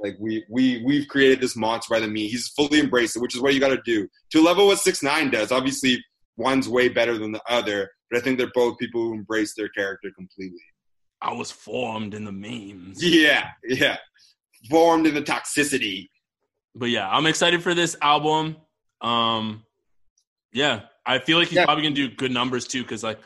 like 0.00 0.16
we 0.18 0.44
we 0.48 0.82
we've 0.84 1.06
created 1.08 1.40
this 1.40 1.56
monster 1.56 1.94
by 1.94 2.00
the 2.00 2.08
me. 2.08 2.28
He's 2.28 2.48
fully 2.48 2.80
embraced 2.80 3.16
it, 3.16 3.20
which 3.20 3.34
is 3.34 3.42
what 3.42 3.52
you 3.52 3.60
got 3.60 3.68
to 3.68 3.82
do 3.84 4.08
to 4.32 4.42
level 4.42 4.66
what 4.66 4.78
six 4.78 5.02
nine 5.02 5.30
does. 5.30 5.52
Obviously, 5.52 6.02
one's 6.36 6.68
way 6.68 6.88
better 6.88 7.18
than 7.18 7.32
the 7.32 7.42
other, 7.48 7.90
but 8.10 8.18
I 8.18 8.22
think 8.22 8.38
they're 8.38 8.50
both 8.54 8.78
people 8.78 9.02
who 9.02 9.14
embrace 9.14 9.54
their 9.54 9.68
character 9.68 10.10
completely. 10.16 10.58
I 11.22 11.34
was 11.34 11.50
formed 11.50 12.14
in 12.14 12.24
the 12.24 12.32
memes. 12.32 13.04
Yeah, 13.04 13.48
yeah. 13.64 13.98
Formed 14.70 15.06
in 15.06 15.14
the 15.14 15.22
toxicity. 15.22 16.08
But 16.74 16.90
yeah, 16.90 17.08
I'm 17.08 17.26
excited 17.26 17.62
for 17.62 17.74
this 17.74 17.96
album. 18.00 18.56
Um, 19.00 19.64
yeah, 20.52 20.82
I 21.06 21.18
feel 21.18 21.38
like 21.38 21.48
he's 21.48 21.56
Yeah. 21.56 21.64
probably 21.64 21.82
gonna 21.82 21.94
do 21.94 22.08
good 22.08 22.30
numbers 22.30 22.66
too, 22.66 22.82
because 22.82 23.02
like 23.02 23.18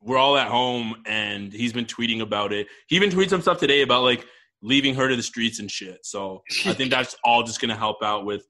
we're 0.00 0.16
all 0.18 0.36
at 0.36 0.48
home 0.48 0.96
and 1.06 1.52
he's 1.52 1.72
been 1.72 1.84
tweeting 1.84 2.20
about 2.22 2.52
it. 2.52 2.68
He 2.88 2.96
even 2.96 3.10
tweeted 3.10 3.30
some 3.30 3.42
stuff 3.42 3.58
today 3.58 3.82
about 3.82 4.02
like 4.02 4.26
leaving 4.62 4.94
her 4.94 5.08
to 5.08 5.16
the 5.16 5.22
streets 5.22 5.58
and 5.58 5.70
shit. 5.70 6.04
So 6.06 6.42
I 6.64 6.72
think 6.72 6.90
that's 6.90 7.16
all 7.24 7.42
just 7.42 7.60
gonna 7.60 7.76
help 7.76 8.02
out 8.02 8.24
with 8.24 8.46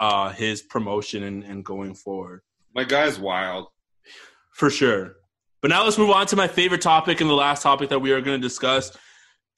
uh 0.00 0.30
his 0.30 0.62
promotion 0.62 1.24
and, 1.24 1.42
and 1.44 1.64
going 1.64 1.92
forward 1.94 2.42
My 2.74 2.84
guy's 2.84 3.18
wild. 3.18 3.66
for 4.54 4.70
sure. 4.70 5.16
But 5.60 5.70
now 5.70 5.82
let's 5.84 5.98
move 5.98 6.10
on 6.10 6.26
to 6.28 6.36
my 6.36 6.46
favorite 6.46 6.80
topic 6.80 7.20
and 7.20 7.28
the 7.28 7.34
last 7.34 7.62
topic 7.62 7.88
that 7.90 7.98
we 7.98 8.12
are 8.12 8.20
going 8.20 8.40
to 8.40 8.46
discuss: 8.46 8.96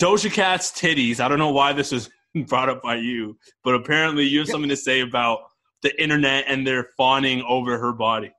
Doja 0.01 0.33
Cat's 0.33 0.73
titties. 0.73 1.21
I 1.21 1.29
don't 1.29 1.39
know 1.39 1.51
why 1.51 1.75
this 1.75 1.93
was 1.93 2.09
brought 2.47 2.68
up 2.68 2.83
by 2.83 2.97
you, 2.97 3.37
but 3.64 3.74
apparently 3.74 4.24
you 4.24 4.41
have 4.41 4.49
something 4.49 4.70
to 4.70 4.76
say 4.76 5.01
about 5.01 5.41
the 5.83 6.03
internet 6.03 6.45
and 6.47 6.66
their 6.66 6.85
fawning 6.97 7.43
over 7.49 7.78
her 7.78 7.93
body. 7.93 8.31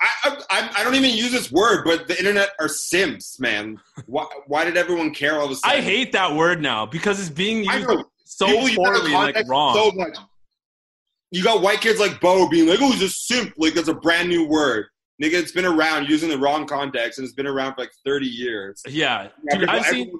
I, 0.00 0.36
I 0.50 0.70
I 0.78 0.84
don't 0.84 0.94
even 0.94 1.10
use 1.10 1.32
this 1.32 1.50
word, 1.50 1.84
but 1.84 2.08
the 2.08 2.18
internet 2.18 2.50
are 2.60 2.68
simps, 2.68 3.40
man. 3.40 3.78
Why 4.06 4.26
why 4.46 4.64
did 4.64 4.76
everyone 4.76 5.12
care 5.12 5.38
all 5.38 5.46
of 5.46 5.50
a 5.52 5.56
sudden? 5.56 5.78
I 5.78 5.80
hate 5.80 6.12
that 6.12 6.34
word 6.34 6.62
now 6.62 6.86
because 6.86 7.20
it's 7.20 7.30
being 7.30 7.64
used 7.64 7.88
so 8.28 8.46
People 8.46 8.68
use 8.68 8.76
that 8.76 8.82
in 8.82 8.84
poorly 8.84 9.14
and 9.14 9.36
like 9.36 9.48
wrong. 9.48 9.74
So 9.74 9.90
much. 9.92 10.16
You 11.30 11.42
got 11.42 11.62
white 11.62 11.80
kids 11.80 11.98
like 11.98 12.20
Bo 12.20 12.48
being 12.48 12.68
like, 12.68 12.78
"Oh, 12.80 12.92
he's 12.92 13.02
a 13.02 13.08
simp." 13.08 13.54
Like 13.56 13.74
that's 13.74 13.88
a 13.88 13.94
brand 13.94 14.28
new 14.28 14.46
word, 14.46 14.86
nigga. 15.22 15.34
It's 15.34 15.52
been 15.52 15.64
around 15.64 16.08
using 16.08 16.28
the 16.28 16.38
wrong 16.38 16.66
context, 16.66 17.18
and 17.18 17.24
it's 17.24 17.34
been 17.34 17.46
around 17.46 17.74
for 17.74 17.80
like 17.80 17.90
thirty 18.04 18.26
years. 18.26 18.82
yeah, 18.86 19.28
dude, 19.50 19.68
I've 19.68 19.84
seen. 19.86 20.12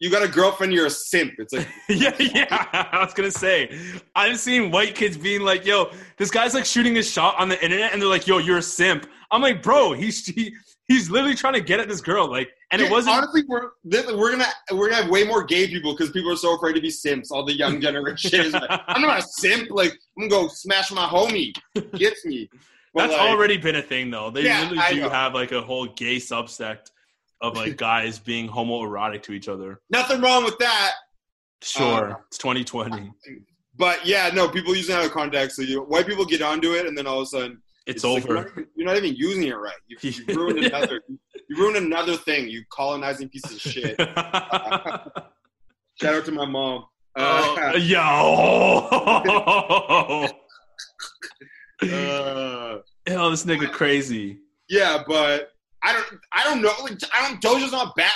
You 0.00 0.10
got 0.10 0.22
a 0.22 0.28
girlfriend, 0.28 0.72
you're 0.72 0.86
a 0.86 0.90
simp. 0.90 1.32
It's 1.38 1.52
like 1.52 1.66
yeah, 1.88 2.14
yeah. 2.18 2.66
I 2.92 3.02
was 3.04 3.12
gonna 3.14 3.30
say, 3.32 3.76
I've 4.14 4.38
seen 4.38 4.70
white 4.70 4.94
kids 4.94 5.16
being 5.16 5.40
like, 5.42 5.66
"Yo, 5.66 5.90
this 6.18 6.30
guy's 6.30 6.54
like 6.54 6.64
shooting 6.64 6.94
his 6.94 7.10
shot 7.10 7.34
on 7.38 7.48
the 7.48 7.62
internet," 7.62 7.92
and 7.92 8.00
they're 8.00 8.08
like, 8.08 8.26
"Yo, 8.26 8.38
you're 8.38 8.58
a 8.58 8.62
simp." 8.62 9.08
I'm 9.32 9.42
like, 9.42 9.60
"Bro, 9.60 9.94
he's 9.94 10.24
he, 10.24 10.54
he's 10.86 11.10
literally 11.10 11.34
trying 11.34 11.54
to 11.54 11.60
get 11.60 11.80
at 11.80 11.88
this 11.88 12.00
girl." 12.00 12.30
Like, 12.30 12.48
and 12.70 12.80
it 12.80 12.88
wasn't. 12.88 13.16
honestly. 13.16 13.42
We're 13.48 13.70
we're 13.84 14.30
gonna 14.30 14.46
we're 14.72 14.88
gonna 14.88 15.02
have 15.02 15.10
way 15.10 15.24
more 15.24 15.42
gay 15.42 15.66
people 15.66 15.94
because 15.94 16.12
people 16.12 16.30
are 16.30 16.36
so 16.36 16.56
afraid 16.56 16.74
to 16.74 16.80
be 16.80 16.90
simps. 16.90 17.32
All 17.32 17.44
the 17.44 17.56
young 17.56 17.80
generation 17.80 18.40
is 18.40 18.52
like, 18.52 18.70
I'm 18.86 19.02
not 19.02 19.18
a 19.18 19.22
simp. 19.22 19.68
Like 19.70 19.98
I'm 20.16 20.28
gonna 20.28 20.42
go 20.42 20.48
smash 20.48 20.92
my 20.92 21.06
homie. 21.06 21.52
Gets 21.98 22.24
me. 22.24 22.48
But, 22.94 23.08
That's 23.08 23.18
like, 23.18 23.30
already 23.30 23.58
been 23.58 23.76
a 23.76 23.82
thing, 23.82 24.10
though. 24.10 24.30
They 24.30 24.44
Yeah, 24.44 24.62
literally 24.62 24.78
I 24.78 24.92
do 24.94 25.02
have 25.02 25.34
like 25.34 25.52
a 25.52 25.60
whole 25.60 25.86
gay 25.86 26.16
subsect 26.16 26.90
of 27.40 27.56
like 27.56 27.76
guys 27.88 28.18
being 28.18 28.48
homoerotic 28.48 29.22
to 29.24 29.32
each 29.32 29.48
other. 29.48 29.80
nothing 29.90 30.20
wrong 30.20 30.44
with 30.44 30.58
that. 30.58 30.92
Sure, 31.62 32.12
Uh, 32.12 32.16
it's 32.28 32.38
2020. 32.38 33.10
But 33.76 34.04
yeah, 34.06 34.30
no, 34.34 34.48
people 34.48 34.74
using 34.76 34.94
it 34.94 34.98
out 34.98 35.04
of 35.06 35.12
context. 35.12 35.56
So 35.56 35.62
you, 35.62 35.80
white 35.82 36.06
people 36.06 36.24
get 36.24 36.42
onto 36.42 36.72
it, 36.74 36.86
and 36.86 36.96
then 36.98 37.06
all 37.06 37.18
of 37.20 37.24
a 37.24 37.26
sudden 37.26 37.62
It's, 37.86 38.02
like, 38.04 38.24
over. 38.24 38.34
you're, 38.34 38.42
not 38.44 38.50
even, 38.52 38.66
you're 38.76 38.86
not 38.86 38.96
even 38.96 39.14
using 39.16 39.42
it 39.44 39.54
right. 39.56 39.72
You, 39.86 39.96
you 40.02 40.24
ruined 40.34 40.64
another. 40.64 41.00
You 41.48 41.56
ruined 41.56 41.76
another 41.76 42.16
thing. 42.16 42.48
You 42.48 42.64
colonizing 42.72 43.28
piece 43.28 43.44
of 43.44 43.60
shit. 43.60 43.96
Shout 44.00 45.12
out 46.14 46.24
to 46.26 46.32
my 46.32 46.44
mom. 46.44 46.84
Uh, 47.16 47.72
Oh, 47.74 47.76
yo. 51.82 51.88
uh, 51.92 52.78
Hell, 53.06 53.30
this 53.30 53.44
nigga 53.44 53.70
crazy. 53.70 54.38
yeah, 54.68 55.02
but 55.06 55.52
I 55.82 55.92
don't. 55.92 56.06
I 56.32 56.44
don't 56.44 56.62
know. 56.62 56.72
Like, 56.82 56.98
I 57.14 57.28
don't. 57.28 57.40
Doja's 57.42 57.72
not 57.72 57.94
bad. 57.96 58.10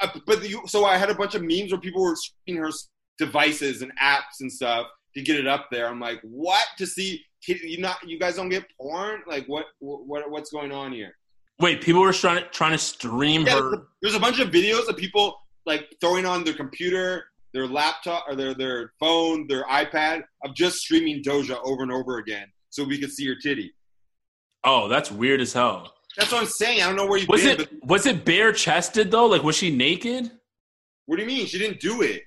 Uh, 0.00 0.08
but 0.26 0.42
the, 0.42 0.54
so 0.66 0.84
I 0.84 0.96
had 0.98 1.08
a 1.10 1.14
bunch 1.14 1.34
of 1.34 1.42
memes 1.42 1.72
where 1.72 1.80
people 1.80 2.02
were 2.02 2.16
streaming 2.16 2.62
her 2.62 2.70
devices 3.18 3.82
and 3.82 3.90
apps 4.02 4.40
and 4.40 4.52
stuff 4.52 4.86
to 5.14 5.22
get 5.22 5.36
it 5.38 5.46
up 5.46 5.68
there. 5.70 5.88
I'm 5.88 6.00
like, 6.00 6.20
what? 6.22 6.64
To 6.78 6.86
see 6.86 7.24
you 7.46 7.78
not? 7.78 7.96
You 8.06 8.18
guys 8.18 8.36
don't 8.36 8.48
get 8.50 8.64
porn? 8.80 9.22
Like, 9.26 9.46
what? 9.46 9.66
What? 9.80 10.30
What's 10.30 10.50
going 10.50 10.72
on 10.72 10.92
here? 10.92 11.16
Wait, 11.58 11.80
people 11.80 12.02
were 12.02 12.12
trying 12.12 12.42
to 12.42 12.48
trying 12.50 12.72
to 12.72 12.78
stream 12.78 13.46
Yeah, 13.46 13.58
her. 13.60 13.86
there's 14.02 14.14
a 14.14 14.20
bunch 14.20 14.40
of 14.40 14.48
videos 14.48 14.88
of 14.88 14.96
people 14.98 15.34
like 15.64 15.86
throwing 16.02 16.26
on 16.26 16.44
their 16.44 16.52
computer, 16.52 17.24
their 17.54 17.66
laptop, 17.66 18.26
or 18.28 18.34
their 18.36 18.52
their 18.52 18.92
phone, 19.00 19.46
their 19.46 19.64
iPad 19.64 20.22
of 20.44 20.54
just 20.54 20.76
streaming 20.78 21.22
Doja 21.22 21.58
over 21.64 21.82
and 21.82 21.90
over 21.92 22.18
again, 22.18 22.46
so 22.68 22.84
we 22.84 22.98
could 22.98 23.10
see 23.10 23.26
her 23.28 23.36
titty. 23.42 23.72
Oh, 24.64 24.88
that's 24.88 25.10
weird 25.10 25.40
as 25.40 25.54
hell. 25.54 25.94
That's 26.16 26.32
what 26.32 26.40
I'm 26.40 26.46
saying. 26.48 26.82
I 26.82 26.86
don't 26.86 26.96
know 26.96 27.06
where 27.06 27.18
you 27.18 27.26
Was 27.28 27.42
been. 27.42 27.60
it 27.60 27.70
But 27.80 27.88
was 27.88 28.06
it 28.06 28.24
bare 28.24 28.52
chested 28.52 29.10
though? 29.10 29.26
Like 29.26 29.42
was 29.42 29.56
she 29.56 29.70
naked? 29.74 30.30
what 31.06 31.16
do 31.16 31.22
you 31.22 31.28
mean? 31.28 31.46
She 31.46 31.58
didn't 31.58 31.80
do 31.80 32.02
it. 32.02 32.22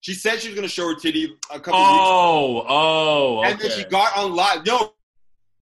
She 0.00 0.14
said 0.14 0.38
she 0.40 0.48
was 0.48 0.54
going 0.54 0.68
to 0.68 0.72
show 0.72 0.86
her 0.86 0.94
titty 0.94 1.24
a 1.50 1.58
couple 1.58 1.80
weeks 1.80 1.92
Oh, 2.00 2.64
oh, 2.68 3.42
And 3.42 3.58
then 3.58 3.70
she 3.72 3.82
got 3.84 4.16
on 4.16 4.36
live. 4.36 4.64
No, 4.64 4.76
a 4.76 4.90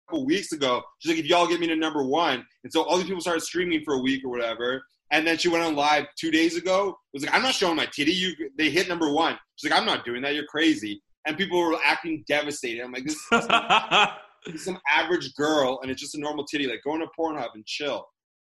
couple 0.10 0.26
weeks 0.26 0.52
ago. 0.52 0.82
She's 1.00 1.12
like, 1.12 1.20
if 1.20 1.28
y'all 1.28 1.48
get 1.48 1.62
me 1.62 1.68
to 1.68 1.78
number 1.78 2.04
one. 2.04 2.46
And 2.66 2.74
so 2.74 2.84
all 2.84 2.98
these 2.98 3.06
people 3.06 3.22
started 3.22 3.40
streaming 3.42 3.84
for 3.86 3.94
a 3.94 4.00
week 4.00 4.26
or 4.26 4.30
whatever. 4.30 4.84
And 5.12 5.26
then 5.26 5.38
she 5.38 5.48
went 5.48 5.64
on 5.64 5.76
live 5.76 6.08
two 6.20 6.30
days 6.30 6.58
ago. 6.58 6.98
Was 7.14 7.24
like, 7.24 7.34
I'm 7.34 7.42
not 7.42 7.54
showing 7.54 7.78
my 7.78 7.86
titty. 7.86 8.12
You, 8.12 8.34
they 8.58 8.70
hit 8.70 8.90
number 8.90 9.14
one. 9.14 9.38
She's 9.56 9.72
like, 9.72 9.80
I'm 9.80 9.86
not 9.86 10.04
doing 10.04 10.22
that. 10.24 10.34
You're 10.36 10.48
crazy. 10.48 11.02
And 11.26 11.38
people 11.38 11.62
were 11.62 11.78
acting 11.86 12.26
devastated. 12.28 12.82
I'm 12.84 12.92
like, 12.92 13.06
this 13.06 13.18
is 14.48 14.66
some 14.66 14.80
average 14.90 15.34
girl, 15.36 15.80
and 15.82 15.92
it's 15.92 16.02
just 16.02 16.16
a 16.16 16.20
normal 16.20 16.46
titty. 16.46 16.68
Like, 16.68 16.82
go 16.84 16.94
into 16.96 17.08
Pornhub 17.18 17.50
and 17.56 17.66
chill. 17.66 18.06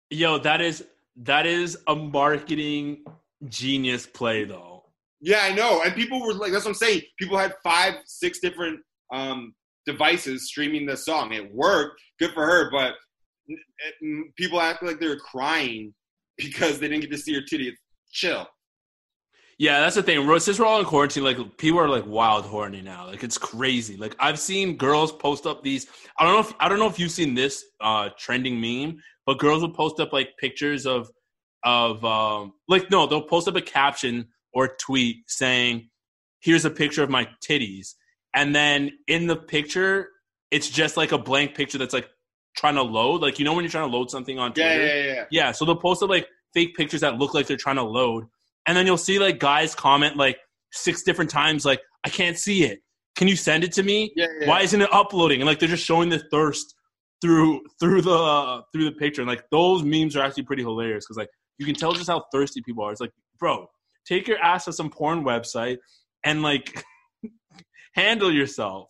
Yo, 0.09 0.37
that 0.39 0.61
is 0.61 0.83
that 1.15 1.45
is 1.45 1.77
a 1.87 1.95
marketing 1.95 3.03
genius 3.47 4.05
play 4.05 4.43
though. 4.43 4.83
Yeah, 5.19 5.41
I 5.43 5.53
know. 5.53 5.83
And 5.83 5.93
people 5.93 6.21
were 6.21 6.33
like, 6.33 6.51
that's 6.51 6.65
what 6.65 6.71
I'm 6.71 6.75
saying. 6.75 7.01
People 7.19 7.37
had 7.37 7.53
five, 7.63 7.95
six 8.05 8.39
different 8.39 8.79
um, 9.13 9.53
devices 9.85 10.47
streaming 10.47 10.85
the 10.85 10.97
song. 10.97 11.31
It 11.33 11.53
worked. 11.53 12.01
Good 12.19 12.31
for 12.33 12.45
her. 12.45 12.71
But 12.71 12.93
it, 13.47 14.35
people 14.35 14.59
act 14.59 14.81
like 14.83 14.99
they're 14.99 15.19
crying 15.19 15.93
because 16.37 16.79
they 16.79 16.87
didn't 16.87 17.01
get 17.01 17.11
to 17.11 17.17
see 17.17 17.35
her 17.35 17.41
titty. 17.41 17.75
Chill. 18.11 18.47
Yeah, 19.61 19.81
that's 19.81 19.95
the 19.95 20.01
thing. 20.01 20.39
Since 20.39 20.57
we're 20.57 20.65
all 20.65 20.79
in 20.79 20.85
quarantine, 20.85 21.23
like 21.23 21.37
people 21.57 21.79
are 21.79 21.87
like 21.87 22.07
wild 22.07 22.45
horny 22.45 22.81
now. 22.81 23.05
Like 23.05 23.23
it's 23.23 23.37
crazy. 23.37 23.95
Like 23.95 24.15
I've 24.19 24.39
seen 24.39 24.75
girls 24.75 25.11
post 25.11 25.45
up 25.45 25.61
these. 25.61 25.85
I 26.17 26.23
don't 26.25 26.33
know 26.33 26.39
if 26.39 26.51
I 26.59 26.67
don't 26.67 26.79
know 26.79 26.87
if 26.87 26.97
you've 26.97 27.11
seen 27.11 27.35
this 27.35 27.63
uh 27.79 28.09
trending 28.17 28.59
meme, 28.59 28.99
but 29.27 29.37
girls 29.37 29.61
will 29.61 29.71
post 29.71 29.99
up 29.99 30.13
like 30.13 30.29
pictures 30.39 30.87
of 30.87 31.11
of 31.63 32.03
um 32.03 32.53
like 32.67 32.89
no, 32.89 33.05
they'll 33.05 33.21
post 33.21 33.47
up 33.47 33.55
a 33.55 33.61
caption 33.61 34.29
or 34.51 34.75
tweet 34.79 35.17
saying, 35.27 35.91
"Here's 36.39 36.65
a 36.65 36.71
picture 36.71 37.03
of 37.03 37.11
my 37.11 37.29
titties," 37.47 37.89
and 38.33 38.55
then 38.55 38.89
in 39.07 39.27
the 39.27 39.35
picture, 39.35 40.09
it's 40.49 40.71
just 40.71 40.97
like 40.97 41.11
a 41.11 41.19
blank 41.19 41.53
picture 41.53 41.77
that's 41.77 41.93
like 41.93 42.09
trying 42.57 42.75
to 42.75 42.81
load. 42.81 43.21
Like 43.21 43.37
you 43.37 43.45
know 43.45 43.53
when 43.53 43.63
you're 43.63 43.69
trying 43.69 43.91
to 43.91 43.95
load 43.95 44.09
something 44.09 44.39
on 44.39 44.53
Twitter. 44.53 44.87
Yeah, 44.87 44.95
yeah, 44.95 45.13
yeah. 45.13 45.25
Yeah, 45.29 45.51
so 45.51 45.65
they'll 45.65 45.75
post 45.75 46.01
up 46.01 46.09
like 46.09 46.27
fake 46.51 46.75
pictures 46.75 47.01
that 47.01 47.19
look 47.19 47.35
like 47.35 47.45
they're 47.45 47.57
trying 47.57 47.75
to 47.75 47.83
load, 47.83 48.25
and 48.67 48.77
then 48.77 48.85
you'll 48.85 48.97
see 48.97 49.19
like 49.19 49.39
guys 49.39 49.75
comment 49.75 50.17
like 50.17 50.37
six 50.71 51.03
different 51.03 51.29
times, 51.29 51.65
like 51.65 51.81
"I 52.03 52.09
can't 52.09 52.37
see 52.37 52.63
it. 52.63 52.79
Can 53.15 53.27
you 53.27 53.35
send 53.35 53.63
it 53.63 53.71
to 53.73 53.83
me? 53.83 54.11
Yeah, 54.15 54.27
yeah. 54.39 54.47
Why 54.47 54.61
isn't 54.61 54.81
it 54.81 54.89
uploading?" 54.93 55.41
And 55.41 55.47
like 55.47 55.59
they're 55.59 55.69
just 55.69 55.85
showing 55.85 56.09
the 56.09 56.19
thirst 56.31 56.75
through 57.21 57.61
through 57.79 58.01
the 58.01 58.15
uh, 58.15 58.61
through 58.71 58.85
the 58.85 58.93
picture, 58.93 59.21
and 59.21 59.29
like 59.29 59.43
those 59.51 59.83
memes 59.83 60.15
are 60.15 60.23
actually 60.23 60.43
pretty 60.43 60.63
hilarious 60.63 61.05
because 61.05 61.17
like 61.17 61.29
you 61.57 61.65
can 61.65 61.75
tell 61.75 61.93
just 61.93 62.09
how 62.09 62.25
thirsty 62.31 62.61
people 62.61 62.83
are. 62.83 62.91
It's 62.91 63.01
like, 63.01 63.13
bro, 63.39 63.67
take 64.05 64.27
your 64.27 64.39
ass 64.39 64.65
to 64.65 64.73
some 64.73 64.89
porn 64.89 65.23
website 65.23 65.77
and 66.23 66.41
like 66.41 66.83
handle 67.95 68.31
yourself. 68.31 68.89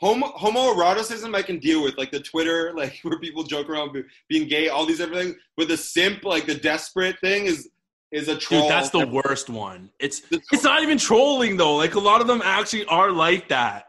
Homo, 0.00 0.28
homoeroticism 0.32 1.34
I 1.34 1.42
can 1.42 1.58
deal 1.58 1.82
with, 1.82 1.98
like 1.98 2.10
the 2.10 2.20
Twitter, 2.20 2.72
like 2.74 2.98
where 3.02 3.18
people 3.18 3.42
joke 3.42 3.68
around 3.68 3.96
being 4.28 4.48
gay, 4.48 4.68
all 4.68 4.86
these 4.86 5.00
everything. 5.00 5.36
But 5.56 5.68
the 5.68 5.76
simp, 5.76 6.24
like 6.24 6.46
the 6.46 6.54
desperate 6.54 7.18
thing, 7.20 7.44
is 7.44 7.68
is 8.12 8.28
a 8.28 8.36
troll. 8.36 8.62
Dude, 8.62 8.70
that's 8.70 8.90
the 8.90 9.06
worst 9.06 9.48
one. 9.48 9.90
It's 9.98 10.22
it's 10.30 10.64
not 10.64 10.82
even 10.82 10.98
trolling 10.98 11.56
though. 11.56 11.76
Like 11.76 11.94
a 11.94 12.00
lot 12.00 12.20
of 12.20 12.26
them 12.26 12.42
actually 12.44 12.84
are 12.86 13.10
like 13.10 13.48
that. 13.48 13.86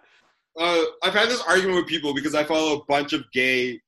uh, 0.59 0.83
I've 1.03 1.13
had 1.13 1.29
this 1.29 1.41
argument 1.47 1.77
with 1.77 1.87
people 1.87 2.13
because 2.13 2.35
I 2.35 2.43
follow 2.43 2.79
a 2.79 2.85
bunch 2.85 3.13
of 3.13 3.23
gay 3.33 3.79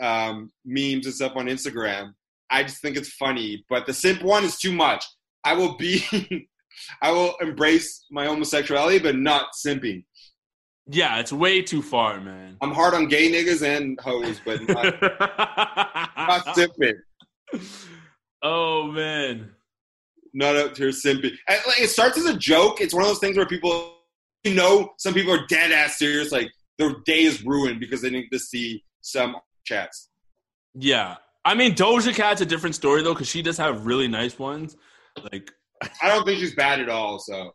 um, 0.00 0.50
memes 0.64 1.06
and 1.06 1.14
stuff 1.14 1.32
on 1.36 1.46
Instagram. 1.46 2.12
I 2.50 2.62
just 2.62 2.80
think 2.82 2.96
it's 2.96 3.10
funny, 3.10 3.64
but 3.68 3.86
the 3.86 3.92
simp 3.92 4.22
one 4.22 4.44
is 4.44 4.58
too 4.58 4.72
much. 4.72 5.04
I 5.44 5.54
will 5.54 5.76
be, 5.76 6.04
I 7.02 7.10
will 7.10 7.34
embrace 7.40 8.06
my 8.10 8.26
homosexuality, 8.26 8.98
but 9.00 9.16
not 9.16 9.48
simping. 9.66 10.04
Yeah, 10.86 11.18
it's 11.18 11.32
way 11.32 11.62
too 11.62 11.80
far, 11.82 12.20
man. 12.20 12.58
I'm 12.60 12.70
hard 12.72 12.92
on 12.94 13.08
gay 13.08 13.30
niggas 13.32 13.62
and 13.62 13.98
hoes, 14.00 14.40
but 14.44 14.60
not, 14.68 15.00
not 16.16 16.46
simping. 16.54 16.98
oh 18.42 18.92
man. 18.92 19.50
Not 20.34 20.56
up 20.56 20.74
to 20.74 20.82
her 20.82 20.88
simping. 20.88 21.32
And, 21.48 21.60
like, 21.66 21.80
it 21.80 21.88
starts 21.90 22.18
as 22.18 22.26
a 22.26 22.36
joke. 22.36 22.80
It's 22.80 22.92
one 22.92 23.04
of 23.04 23.08
those 23.08 23.20
things 23.20 23.36
where 23.36 23.46
people, 23.46 23.94
you 24.42 24.54
know, 24.54 24.90
some 24.98 25.14
people 25.14 25.32
are 25.32 25.46
dead 25.46 25.70
ass 25.72 25.96
serious. 25.98 26.32
Like 26.32 26.50
their 26.78 26.96
day 27.06 27.22
is 27.22 27.44
ruined 27.44 27.78
because 27.80 28.02
they 28.02 28.10
didn't 28.10 28.30
to 28.32 28.38
see 28.38 28.82
some 29.00 29.36
chats. 29.64 30.10
Yeah. 30.74 31.16
I 31.44 31.54
mean 31.54 31.74
Doja 31.74 32.14
Cat's 32.14 32.40
a 32.40 32.46
different 32.46 32.74
story 32.74 33.02
though, 33.02 33.12
because 33.12 33.28
she 33.28 33.42
does 33.42 33.56
have 33.58 33.86
really 33.86 34.08
nice 34.08 34.38
ones. 34.38 34.76
Like 35.32 35.52
I 36.02 36.08
don't 36.08 36.24
think 36.24 36.40
she's 36.40 36.54
bad 36.54 36.80
at 36.80 36.88
all. 36.88 37.18
So. 37.18 37.52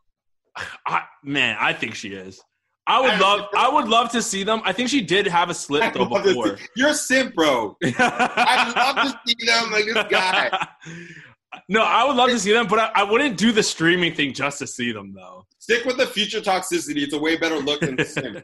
I 0.85 1.03
man, 1.23 1.57
I 1.59 1.73
think 1.73 1.95
she 1.95 2.09
is. 2.09 2.41
I 2.87 3.01
would 3.01 3.11
I- 3.11 3.19
love 3.19 3.47
I 3.55 3.69
would 3.69 3.87
love 3.87 4.11
to 4.11 4.21
see 4.21 4.43
them. 4.43 4.61
I 4.63 4.73
think 4.73 4.89
she 4.89 5.01
did 5.01 5.27
have 5.27 5.49
a 5.49 5.53
slip 5.53 5.93
though 5.93 6.05
before. 6.05 6.57
You're 6.75 6.89
a 6.89 6.93
simp, 6.93 7.35
bro. 7.35 7.77
I'd 7.83 8.73
love 8.75 8.95
to 8.95 9.19
see 9.27 9.45
them 9.45 9.71
like 9.71 9.85
this 9.85 10.05
guy. 10.09 10.67
No, 11.67 11.81
I 11.81 12.05
would 12.05 12.15
love 12.15 12.29
to 12.29 12.39
see 12.39 12.51
them, 12.51 12.67
but 12.67 12.79
I, 12.79 12.91
I 12.95 13.03
wouldn't 13.03 13.37
do 13.37 13.51
the 13.51 13.63
streaming 13.63 14.13
thing 14.13 14.33
just 14.33 14.59
to 14.59 14.67
see 14.67 14.91
them 14.91 15.13
though. 15.13 15.45
Stick 15.57 15.85
with 15.85 15.97
the 15.97 16.05
future 16.05 16.41
toxicity. 16.41 16.97
It's 17.01 17.13
a 17.13 17.19
way 17.19 17.37
better 17.37 17.57
look 17.57 17.81
than 17.81 17.95
the. 17.95 18.43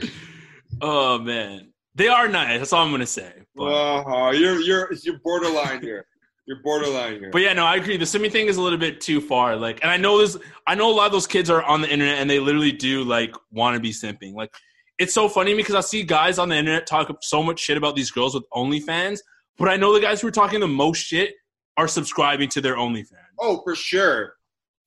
Oh 0.80 1.18
man. 1.18 1.72
They 1.94 2.08
are 2.08 2.28
nice, 2.28 2.58
that's 2.58 2.72
all 2.72 2.84
I'm 2.84 2.90
gonna 2.90 3.06
say. 3.06 3.32
But, 3.54 3.64
Oh, 4.06 4.30
you're 4.30 4.60
you're 4.60 4.92
you're 5.02 5.18
borderline 5.18 5.82
here. 5.82 6.06
You're 6.46 6.62
borderline 6.62 7.18
here. 7.18 7.30
but 7.30 7.42
yeah, 7.42 7.52
no, 7.52 7.64
I 7.64 7.76
agree. 7.76 7.96
The 7.96 8.04
simping 8.04 8.32
thing 8.32 8.46
is 8.46 8.56
a 8.56 8.62
little 8.62 8.78
bit 8.78 9.00
too 9.00 9.20
far. 9.20 9.56
Like 9.56 9.80
and 9.82 9.90
I 9.90 9.96
know 9.96 10.18
this 10.18 10.36
I 10.66 10.74
know 10.74 10.90
a 10.90 10.94
lot 10.94 11.06
of 11.06 11.12
those 11.12 11.26
kids 11.26 11.50
are 11.50 11.62
on 11.62 11.80
the 11.82 11.88
internet 11.92 12.18
and 12.18 12.30
they 12.30 12.40
literally 12.40 12.72
do 12.72 13.04
like 13.04 13.34
want 13.50 13.74
to 13.74 13.80
be 13.80 13.90
simping. 13.90 14.34
Like 14.34 14.52
it's 14.98 15.12
so 15.14 15.28
funny 15.28 15.54
because 15.54 15.74
I 15.74 15.80
see 15.80 16.02
guys 16.02 16.38
on 16.38 16.48
the 16.48 16.56
internet 16.56 16.86
talk 16.86 17.10
so 17.22 17.42
much 17.42 17.60
shit 17.60 17.76
about 17.76 17.96
these 17.96 18.10
girls 18.10 18.34
with 18.34 18.44
OnlyFans, 18.54 19.18
but 19.58 19.68
I 19.68 19.76
know 19.76 19.92
the 19.92 20.00
guys 20.00 20.20
who 20.20 20.28
are 20.28 20.32
talking 20.32 20.60
the 20.60 20.68
most 20.68 20.98
shit 20.98 21.34
are 21.76 21.88
subscribing 21.88 22.48
to 22.50 22.60
their 22.60 22.76
OnlyFans. 22.76 23.12
oh, 23.40 23.62
for 23.62 23.74
sure. 23.74 24.34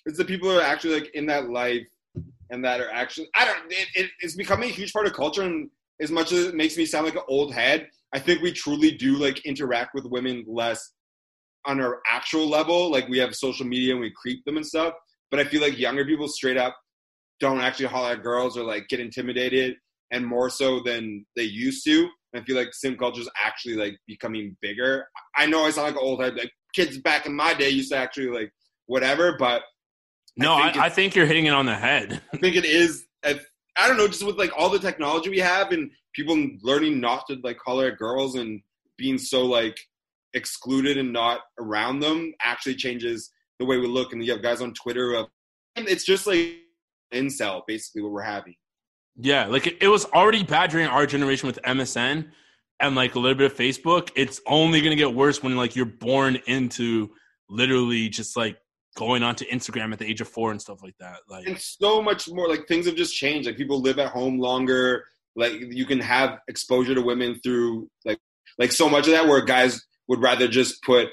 It's 0.06 0.18
the 0.18 0.26
people 0.26 0.50
who 0.50 0.58
are 0.58 0.62
actually 0.62 0.96
like 0.96 1.12
in 1.14 1.26
that 1.28 1.50
life 1.50 1.88
and 2.50 2.64
that 2.64 2.82
are 2.82 2.92
actually. 2.92 3.28
I 3.36 3.46
don't. 3.46 3.72
It, 3.72 3.88
it, 3.96 4.12
it's 4.20 4.36
becoming 4.36 4.70
a 4.70 4.74
huge 4.74 4.94
part 4.94 5.08
of 5.08 5.14
culture, 5.14 5.44
and 5.44 5.70
as 6.02 6.12
much 6.12 6.32
as 6.32 6.48
it 6.48 6.56
makes 6.56 6.78
me 6.78 6.86
sound 6.86 7.06
like 7.06 7.16
an 7.16 7.22
old 7.28 7.54
head, 7.54 7.88
I 8.14 8.20
think 8.20 8.42
we 8.42 8.52
truly 8.52 8.92
do 8.92 9.16
like 9.18 9.46
interact 9.46 9.96
with 9.96 10.06
women 10.06 10.44
less 10.48 10.92
on 11.66 11.80
our 11.80 12.00
actual 12.08 12.48
level. 12.48 12.92
Like 12.92 13.08
we 13.08 13.18
have 13.20 13.34
social 13.36 13.66
media 13.66 13.94
and 13.94 14.02
we 14.02 14.12
creep 14.16 14.44
them 14.46 14.58
and 14.58 14.66
stuff. 14.66 14.94
But 15.32 15.40
I 15.40 15.46
feel 15.46 15.62
like 15.62 15.80
younger 15.80 16.06
people 16.06 16.28
straight 16.28 16.58
up 16.58 16.78
don't 17.40 17.62
actually 17.62 17.88
holler 17.88 18.12
at 18.12 18.24
girls 18.24 18.58
or 18.58 18.64
like 18.64 18.88
get 18.90 19.00
intimidated, 19.00 19.76
and 20.12 20.26
more 20.26 20.50
so 20.50 20.80
than 20.82 21.26
they 21.36 21.44
used 21.44 21.84
to. 21.86 22.08
I 22.36 22.42
feel 22.42 22.56
like 22.56 22.74
simp 22.74 23.00
culture 23.00 23.22
is 23.22 23.30
actually 23.44 23.76
like 23.76 23.98
becoming 24.08 24.58
bigger. 24.62 25.08
I 25.36 25.46
know 25.46 25.66
I 25.66 25.72
sound 25.72 25.88
like 25.88 25.96
an 25.96 26.02
old 26.02 26.22
head. 26.22 26.36
Like 26.36 26.52
kids 26.74 26.98
back 26.98 27.26
in 27.26 27.36
my 27.36 27.54
day 27.54 27.70
used 27.70 27.92
to 27.92 27.98
actually 27.98 28.28
like 28.28 28.52
whatever, 28.88 29.36
but 29.38 29.64
No, 30.38 30.58
think 30.58 30.78
I, 30.78 30.86
I 30.86 30.90
think 30.90 31.16
you're 31.16 31.26
hitting 31.26 31.46
it 31.46 31.54
on 31.54 31.66
the 31.66 31.76
head. 31.76 32.22
I 32.34 32.38
think 32.38 32.56
it 32.56 32.66
is. 32.66 33.06
I, 33.24 33.40
I 33.78 33.88
don't 33.88 33.98
know, 33.98 34.08
just 34.08 34.26
with 34.26 34.38
like 34.38 34.52
all 34.58 34.70
the 34.70 34.80
technology 34.80 35.30
we 35.30 35.40
have 35.40 35.72
and 35.72 35.90
people 36.14 36.38
learning 36.62 37.00
not 37.00 37.26
to 37.28 37.38
like 37.44 37.58
holler 37.64 37.88
at 37.88 37.98
girls 37.98 38.36
and 38.36 38.62
being 38.98 39.18
so 39.18 39.46
like 39.46 39.78
excluded 40.34 40.98
and 40.98 41.12
not 41.12 41.42
around 41.60 42.00
them 42.00 42.34
actually 42.42 42.76
changes 42.76 43.32
the 43.60 43.66
way 43.66 43.78
we 43.78 43.88
look. 43.88 44.14
And 44.14 44.24
you 44.24 44.32
have 44.32 44.42
guys 44.42 44.62
on 44.62 44.74
Twitter 44.74 45.14
of, 45.14 45.28
it's 45.76 46.04
just 46.04 46.28
like 46.28 46.56
incel, 47.14 47.62
basically 47.68 48.02
what 48.02 48.12
we're 48.12 48.22
having. 48.22 48.56
Yeah, 49.16 49.46
like 49.46 49.68
it, 49.68 49.78
it 49.82 49.88
was 49.88 50.06
already 50.06 50.44
bad 50.44 50.72
during 50.72 50.88
our 50.88 51.06
generation 51.06 51.48
with 51.48 51.60
MSN, 51.64 52.30
and 52.80 52.96
like 52.96 53.16
a 53.16 53.20
little 53.20 53.38
bit 53.38 53.52
of 53.52 53.58
Facebook, 53.58 54.12
it's 54.16 54.42
only 54.48 54.82
gonna 54.82 54.96
get 54.96 55.14
worse 55.14 55.42
when 55.42 55.56
like 55.56 55.76
you're 55.76 55.86
born 55.86 56.38
into 56.48 57.12
literally 57.50 58.10
just 58.10 58.36
like 58.36 58.58
going 58.96 59.24
onto 59.24 59.46
Instagram 59.46 59.92
at 59.92 60.00
the 60.00 60.06
age 60.06 60.22
of 60.22 60.28
four 60.28 60.52
and 60.52 60.62
stuff 60.62 60.84
like 60.84 60.96
that. 61.00 61.18
Like 61.30 61.48
and 61.48 61.58
so 61.58 62.02
much 62.02 62.30
more 62.30 62.48
like 62.48 62.68
things 62.68 62.86
have 62.86 62.96
just 62.96 63.16
changed 63.16 63.48
like 63.48 63.58
people 63.58 63.82
live 63.82 64.00
at 64.00 64.10
home 64.10 64.40
longer 64.40 65.06
like 65.36 65.54
you 65.70 65.86
can 65.86 66.00
have 66.00 66.40
exposure 66.48 66.96
to 66.96 67.02
women 67.02 67.40
through 67.44 67.90
like 68.06 68.20
like 68.58 68.72
so 68.72 68.90
much 68.90 69.08
of 69.08 69.14
that 69.14 69.28
where 69.28 69.42
guys 69.42 69.82
would 70.08 70.22
rather 70.22 70.48
just 70.48 70.82
put 70.84 71.10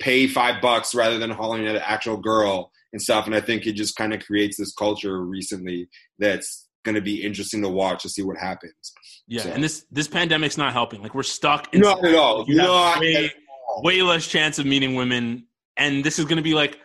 pay 0.00 0.26
five 0.26 0.62
bucks 0.62 0.94
rather 0.94 1.18
than 1.18 1.30
hollering 1.30 1.66
at 1.66 1.76
an 1.76 1.82
actual 1.84 2.16
girl 2.16 2.70
and 2.92 3.02
stuff 3.02 3.26
and 3.26 3.34
i 3.34 3.40
think 3.40 3.66
it 3.66 3.72
just 3.72 3.96
kind 3.96 4.14
of 4.14 4.24
creates 4.24 4.56
this 4.56 4.72
culture 4.72 5.24
recently 5.24 5.88
that's 6.18 6.68
going 6.84 6.94
to 6.94 7.02
be 7.02 7.22
interesting 7.22 7.62
to 7.62 7.68
watch 7.68 8.02
to 8.02 8.08
see 8.08 8.22
what 8.22 8.38
happens 8.38 8.92
yeah, 9.30 9.42
So- 9.42 9.50
and 9.50 9.62
this 9.64 9.86
this 9.90 10.08
pandemic's 10.08 10.58
not 10.58 10.72
helping. 10.72 11.00
Like 11.02 11.14
we're 11.14 11.22
stuck. 11.22 11.72
In 11.72 11.80
not 11.80 12.04
at 12.04 12.14
all. 12.14 12.44
You 12.48 12.58
have 12.58 12.68
not 12.68 13.00
way- 13.00 13.32
all. 13.68 13.82
way 13.82 14.02
less 14.02 14.26
chance 14.26 14.58
of 14.58 14.66
meeting 14.66 14.94
women 14.96 15.46
and 15.76 16.04
this 16.04 16.18
is 16.18 16.24
going 16.26 16.36
to 16.36 16.42
be 16.42 16.52
like 16.52 16.78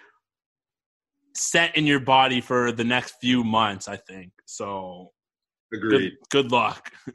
set 1.35 1.75
in 1.75 1.85
your 1.85 1.99
body 1.99 2.39
for 2.39 2.71
the 2.71 2.83
next 2.83 3.15
few 3.19 3.43
months 3.43 3.87
i 3.89 3.97
think. 3.97 4.31
So 4.45 5.11
good, 5.73 5.83
agreed. 5.83 6.13
good 6.31 6.51
luck. 6.51 6.91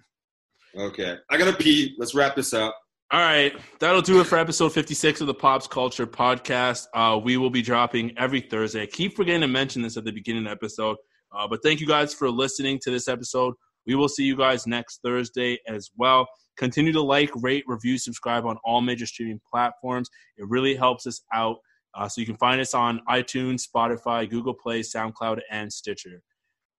Okay. 0.76 1.16
I 1.28 1.36
gotta 1.36 1.52
pee. 1.56 1.96
Let's 1.98 2.14
wrap 2.14 2.36
this 2.36 2.54
up. 2.54 2.76
All 3.10 3.18
right. 3.18 3.52
That'll 3.80 4.02
do 4.02 4.20
it 4.20 4.28
for 4.28 4.38
episode 4.38 4.72
56 4.72 5.20
of 5.20 5.26
the 5.26 5.34
pops 5.34 5.66
culture 5.66 6.06
podcast. 6.06 6.86
Uh, 6.94 7.18
we 7.18 7.36
will 7.36 7.50
be 7.50 7.60
dropping 7.60 8.16
every 8.16 8.40
thursday. 8.40 8.82
I 8.82 8.86
keep 8.86 9.16
forgetting 9.16 9.40
to 9.40 9.48
mention 9.48 9.82
this 9.82 9.96
at 9.96 10.04
the 10.04 10.12
beginning 10.12 10.42
of 10.46 10.50
the 10.50 10.52
episode 10.52 10.96
uh, 11.36 11.46
but 11.48 11.60
thank 11.62 11.80
you 11.80 11.86
guys 11.86 12.12
for 12.14 12.30
listening 12.30 12.78
to 12.82 12.90
this 12.90 13.08
episode 13.08 13.54
we 13.90 13.96
will 13.96 14.08
see 14.08 14.22
you 14.22 14.36
guys 14.36 14.68
next 14.68 15.00
thursday 15.04 15.58
as 15.66 15.90
well. 15.96 16.28
Continue 16.56 16.92
to 16.92 17.02
like 17.02 17.30
rate 17.42 17.64
review 17.66 17.98
subscribe 17.98 18.46
on 18.46 18.56
all 18.64 18.80
major 18.80 19.04
streaming 19.04 19.40
platforms. 19.50 20.08
It 20.36 20.48
really 20.48 20.76
helps 20.76 21.08
us 21.08 21.22
out. 21.34 21.56
Uh, 21.96 22.08
so 22.08 22.20
you 22.20 22.26
can 22.26 22.36
find 22.36 22.60
us 22.60 22.72
on 22.72 23.00
itunes 23.08 23.66
spotify 23.66 24.30
google 24.30 24.54
play 24.54 24.80
soundcloud 24.80 25.40
and 25.50 25.72
stitcher. 25.72 26.22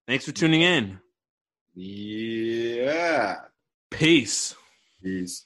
Thanks 0.07 0.24
for 0.24 0.32
tuning 0.32 0.62
in. 0.62 0.99
Yeah. 1.76 3.39
Peace. 3.89 4.55
Peace. 5.03 5.45